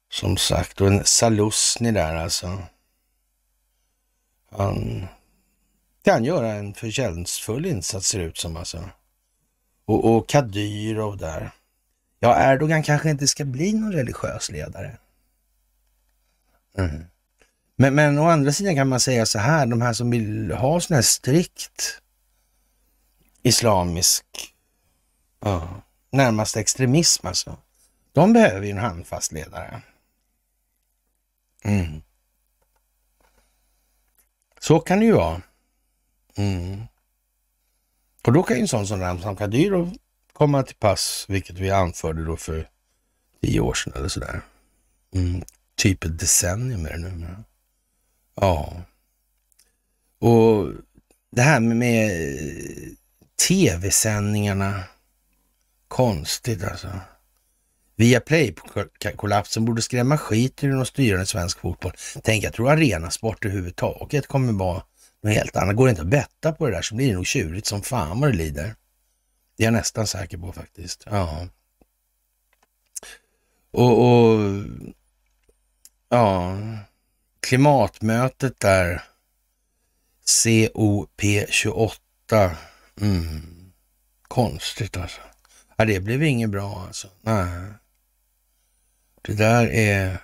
[0.09, 2.57] Som sagt, och en Salusni där alltså.
[4.51, 5.07] Han
[6.03, 8.89] kan göra en förtjänstfull insats ser det ut som alltså.
[9.85, 11.51] Och, och Kadyrov där.
[12.19, 14.97] Ja, Erdogan kanske inte ska bli någon religiös ledare.
[16.77, 17.05] Mm.
[17.79, 20.79] Men, men å andra sidan kan man säga så här, de här som vill ha
[20.79, 22.01] sån här strikt
[23.41, 24.25] islamisk,
[25.39, 25.81] ja,
[26.11, 27.57] närmast extremism alltså.
[28.13, 29.81] De behöver ju en handfast ledare.
[31.63, 32.01] Mm.
[34.59, 35.41] Så kan det ju vara.
[36.35, 36.81] Mm.
[38.23, 39.97] Och då kan ju en sån som Ramzan Kadyrov
[40.33, 42.69] komma till pass, vilket vi anförde då för
[43.41, 44.41] tio år sedan eller sådär.
[45.13, 45.43] Mm.
[45.75, 47.35] Typ ett decennium är det nu.
[48.41, 48.81] Ja.
[50.19, 50.71] Och
[51.31, 52.93] det här med, eh,
[53.47, 54.83] tv-sändningarna,
[55.87, 56.87] konstigt alltså.
[57.95, 61.93] Via Play-kollapsen borde skrämma skit ur de styrande svensk fotboll.
[62.23, 64.83] Tänk, jag tror arenasport överhuvudtaget kommer vara
[65.23, 65.75] något helt annat.
[65.75, 68.19] Går det inte att betta på det där så blir det nog tjurigt som fan
[68.19, 68.75] vad det lider.
[69.57, 71.03] Det är jag nästan säker på faktiskt.
[71.05, 71.47] Ja.
[73.71, 74.63] Och, och
[76.09, 76.57] ja,
[77.47, 79.03] klimatmötet där,
[80.25, 82.55] COP28.
[83.01, 83.71] Mm.
[84.27, 85.21] Konstigt alltså.
[85.75, 87.07] Ja, det blev inget bra alltså.
[87.21, 87.61] Nej.
[89.21, 90.17] Det där är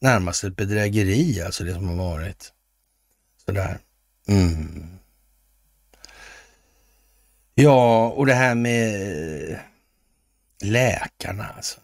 [0.00, 2.52] närmast ett bedrägeri, alltså det som har varit.
[3.44, 3.78] Sådär.
[4.28, 4.98] Mm.
[7.54, 9.60] Ja, och det här med
[10.62, 11.80] läkarna alltså.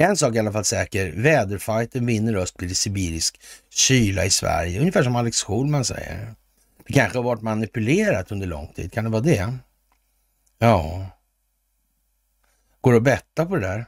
[0.00, 3.40] En sak är i alla fall säker, väderfighten vinner röst blir det sibirisk
[3.70, 4.80] kyla i Sverige.
[4.80, 6.34] Ungefär som Alex Schulman säger.
[6.86, 9.58] Det kanske har varit manipulerat under lång tid, kan det vara det?
[10.58, 11.06] Ja.
[12.80, 13.86] Går det att betta på det där?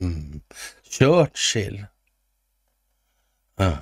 [0.00, 0.40] Mm.
[0.82, 1.86] Churchill.
[3.56, 3.78] Ja.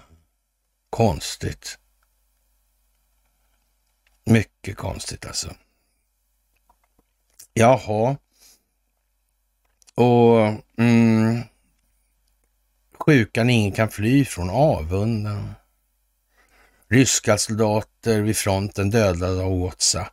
[0.90, 1.78] Konstigt.
[4.24, 5.55] Mycket konstigt alltså.
[7.52, 8.16] Jaha.
[9.98, 11.42] Och mm,
[12.98, 15.54] sjukan ingen kan fly från avunden.
[16.88, 20.12] Ryska soldater vid fronten dödade av WhatsApp.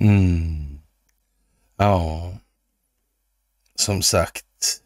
[0.00, 0.78] Mm.
[1.76, 2.32] Ja,
[3.74, 4.80] som sagt.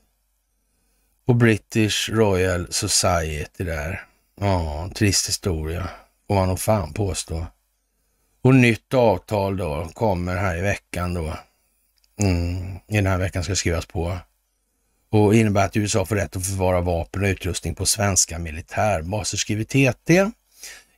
[1.26, 4.06] Och British Royal Society där.
[4.40, 5.90] Ja, trist historia
[6.26, 7.46] får man nog fan påstå.
[8.42, 11.36] Och nytt avtal då kommer här i veckan då.
[12.20, 14.18] Mm, I den här veckan ska skrivas på.
[15.10, 19.64] Och innebär att USA får rätt att förvara vapen och utrustning på svenska militärbaser, skriver
[19.64, 20.30] TT.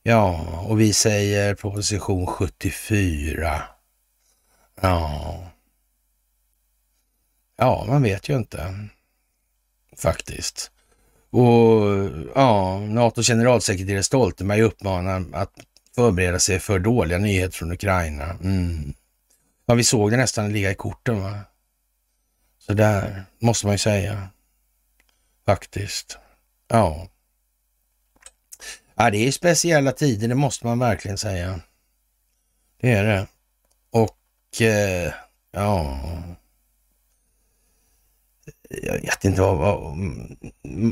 [0.03, 3.63] Ja, och vi säger proposition 74.
[4.81, 5.53] Ja.
[7.57, 8.89] Ja, man vet ju inte.
[9.97, 10.71] Faktiskt.
[11.31, 11.83] Och
[12.35, 15.53] ja, NATOs generalsekreterare Stoltenberg uppmanar att
[15.95, 18.25] förbereda sig för dåliga nyheter från Ukraina.
[18.25, 18.95] Mm.
[19.67, 21.41] Ja, vi såg det nästan ligga i korten va.
[22.59, 24.29] Så där måste man ju säga.
[25.47, 26.19] Faktiskt.
[26.69, 27.09] Ja.
[28.95, 31.61] Ja, det är speciella tider, det måste man verkligen säga.
[32.81, 33.27] Det är det.
[33.91, 35.13] Och eh,
[35.51, 36.01] ja,
[38.69, 39.97] jag vet inte vad, vad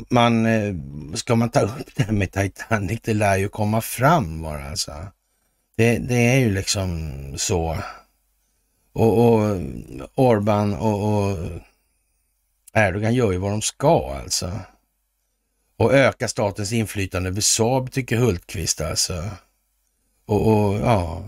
[0.09, 0.75] man, eh,
[1.13, 5.07] ska man ta upp det här med Titanic, det lär ju komma fram bara alltså.
[5.77, 7.77] Det, det är ju liksom så.
[8.93, 9.57] Och, och
[10.15, 11.37] Orban och, och
[12.73, 14.59] Erdogan gör ju vad de ska alltså.
[15.77, 19.23] Och öka statens inflytande över Saab tycker Hultqvist alltså.
[20.25, 21.23] Och, och ja,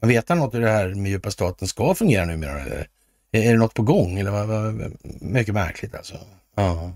[0.00, 2.60] vet han något hur det här med djupa staten ska fungera numera?
[2.60, 2.88] Eller?
[3.32, 4.18] Är det något på gång?
[4.18, 6.18] Eller vad, vad, mycket märkligt alltså.
[6.54, 6.92] Ja.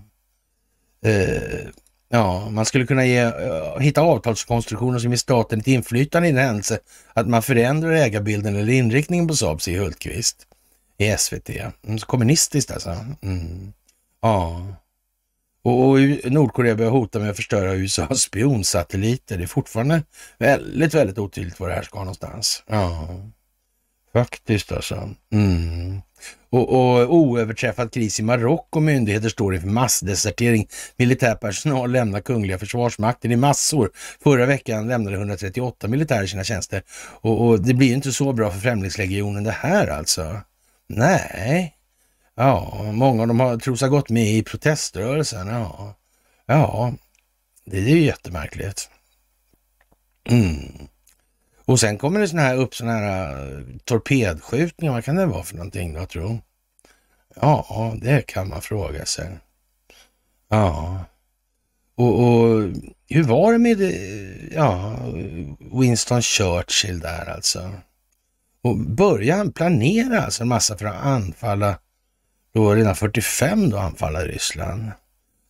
[1.01, 1.67] Eh,
[2.09, 6.45] ja, man skulle kunna ge, eh, hitta avtalskonstruktioner som ger staten ett inflytande i den
[6.45, 6.79] händelse
[7.13, 10.47] att man förändrar ägarbilden eller inriktningen på Saab, säger Hultqvist
[10.97, 11.49] i SVT.
[11.83, 12.97] Mm, kommunistiskt alltså.
[13.21, 13.73] Mm.
[14.21, 14.65] Ja.
[15.61, 15.99] Och, och
[16.31, 19.37] Nordkorea börjar hota med att förstöra USAs spionsatelliter.
[19.37, 20.03] Det är fortfarande
[20.37, 22.63] väldigt, väldigt otydligt var det här ska någonstans.
[22.67, 23.07] Ja,
[24.13, 25.09] faktiskt alltså.
[25.31, 26.01] Mm.
[26.49, 28.79] Och, och oöverträffad kris i Marocko.
[28.79, 30.67] Myndigheter står inför massdesertering.
[30.97, 33.91] Militär personal lämnar kungliga försvarsmakten i massor.
[34.23, 36.83] Förra veckan lämnade 138 militärer sina tjänster.
[37.21, 40.41] Och, och det blir inte så bra för Främlingslegionen det här alltså.
[40.87, 41.75] Nej,
[42.39, 45.47] Ja, många av dem har, tros ha gått med i proteströrelsen.
[45.47, 45.95] Ja,
[46.45, 46.93] ja
[47.65, 48.89] det är ju jättemärkligt.
[50.29, 50.87] Mm.
[51.69, 54.93] Och sen kommer det såna här upp såna här uh, torpedskjutningar.
[54.93, 56.39] Vad kan det vara för någonting då, tro?
[57.35, 59.37] Ja, det kan man fråga sig.
[60.47, 60.99] Ja.
[61.95, 62.69] Och, och,
[63.09, 64.97] hur var det med eh, ja,
[65.59, 67.71] Winston Churchill där alltså?
[68.61, 71.79] Och började han planera alltså en massa för att anfalla
[72.53, 74.91] då redan 45 då anfalla Ryssland.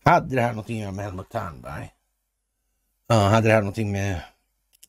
[0.03, 1.89] Hade det här någonting att göra med Helmut Ternberg?
[3.07, 4.21] Ja, hade det här någonting med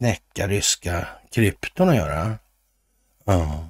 [0.00, 2.38] knäcka ryska krypton att göra?
[3.24, 3.68] Ja.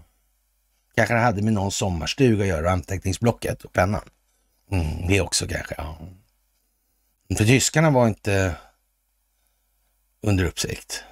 [0.94, 4.08] Kanske det hade med någon sommarstuga att göra, anteckningsblocket och pennan.
[4.70, 5.98] Mm, det också kanske, ja.
[7.36, 8.54] För tyskarna var inte
[10.22, 11.04] under uppsikt.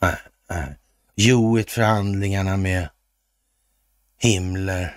[0.00, 0.16] Nej,
[0.50, 0.76] nej.
[1.16, 2.88] Hewitt-förhandlingarna med
[4.18, 4.96] Himmler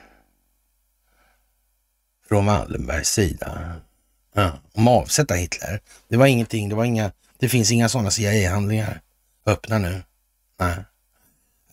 [2.27, 3.75] från Wallenbergs sida.
[4.33, 5.79] Ja, om att avsätta Hitler.
[6.07, 9.01] Det var ingenting, det var inga Det finns inga sådana CIA-handlingar
[9.45, 10.03] öppna nu.
[10.59, 10.75] Nej.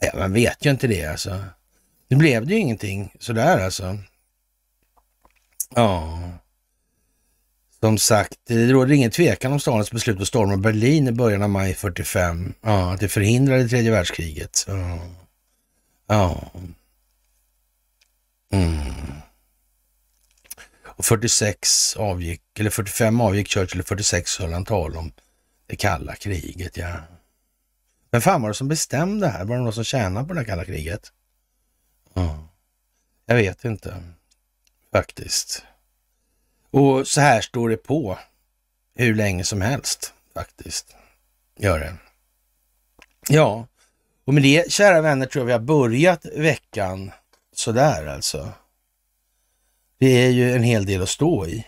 [0.00, 1.44] Ja, man vet ju inte det alltså.
[2.08, 3.98] Nu blev det ju ingenting sådär alltså.
[5.74, 6.20] Ja.
[7.80, 11.50] Som sagt, det råder ingen tvekan om Stalins beslut att storma Berlin i början av
[11.50, 12.54] maj 45.
[12.62, 14.64] Ja, det förhindrade tredje världskriget.
[14.68, 14.98] Ja.
[16.06, 16.50] ja.
[18.52, 18.94] Mm.
[20.84, 25.12] Och 46 avgick, eller 45 avgick Churchill och 46 höll han tal om
[25.66, 26.76] det kalla kriget.
[26.76, 26.92] Ja.
[28.10, 29.44] Vem fan var det som bestämde här?
[29.44, 31.12] Var det någon som tjänade på det här kalla kriget?
[32.14, 32.48] Ja.
[33.26, 34.02] Jag vet inte
[34.92, 35.62] faktiskt.
[36.70, 38.18] Och så här står det på
[38.94, 40.96] hur länge som helst faktiskt.
[41.58, 41.96] Gör det.
[43.28, 43.66] Ja,
[44.24, 47.10] och med det kära vänner tror jag vi har börjat veckan
[47.52, 48.52] sådär alltså.
[49.98, 51.66] Det är ju en hel del att stå i.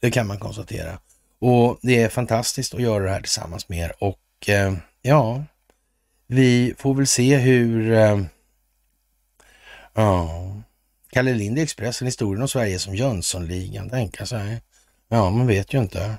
[0.00, 0.98] Det kan man konstatera.
[1.38, 3.92] Och det är fantastiskt att göra det här tillsammans med er.
[3.98, 5.44] Och eh, ja,
[6.26, 7.92] vi får väl se hur...
[7.92, 8.20] Eh,
[9.94, 10.52] ja,
[11.10, 14.62] Kalle Lind i Expressen, historien om Sverige som Jönssonligan, tänka sig.
[15.08, 16.14] Ja, man vet ju inte.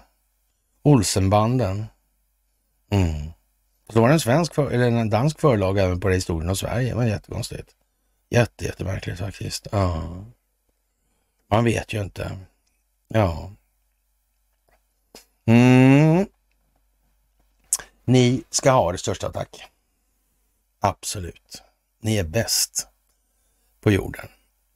[0.84, 1.86] Olsenbanden.
[2.92, 3.32] Mm.
[3.90, 6.56] Så var det en svensk för, eller en dansk förlag även på det historien om
[6.56, 6.90] Sverige.
[6.90, 7.70] Det var jättekonstigt.
[8.30, 9.68] Jätte, jättemärkligt faktiskt.
[9.72, 10.26] Ja.
[11.50, 12.38] Man vet ju inte.
[13.08, 13.52] Ja.
[15.46, 16.26] Mm.
[18.06, 19.70] Ni ska ha det största tack.
[20.88, 21.64] Absolut.
[22.02, 22.88] Ni är bäst
[23.82, 24.28] på jorden.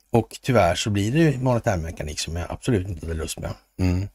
[0.09, 3.53] Och tyvärr så blir det monetärmekanik som jag absolut inte hade lust med.
[3.79, 4.07] Mm.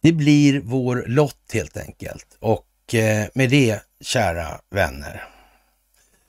[0.00, 2.36] Det blir vår lott helt enkelt.
[2.40, 5.28] Och eh, med det, kära vänner,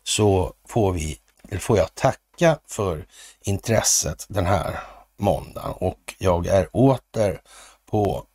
[0.03, 1.19] så får, vi,
[1.59, 3.05] får jag tacka för
[3.41, 4.79] intresset den här
[5.17, 5.71] måndagen.
[5.71, 7.41] Och jag är åter
[7.85, 8.25] på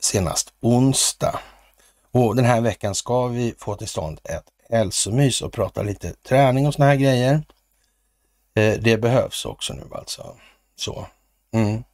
[0.00, 1.40] senast onsdag.
[2.10, 6.66] Och den här veckan ska vi få till stånd ett hälsomys och prata lite träning
[6.66, 7.42] och såna här grejer.
[8.54, 10.36] Eh, det behövs också nu alltså.
[10.76, 11.06] Så.
[11.52, 11.84] Mm.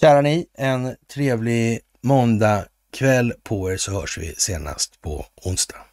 [0.00, 5.85] Kära ni, en trevlig måndagkväll på er så hörs vi senast på onsdag.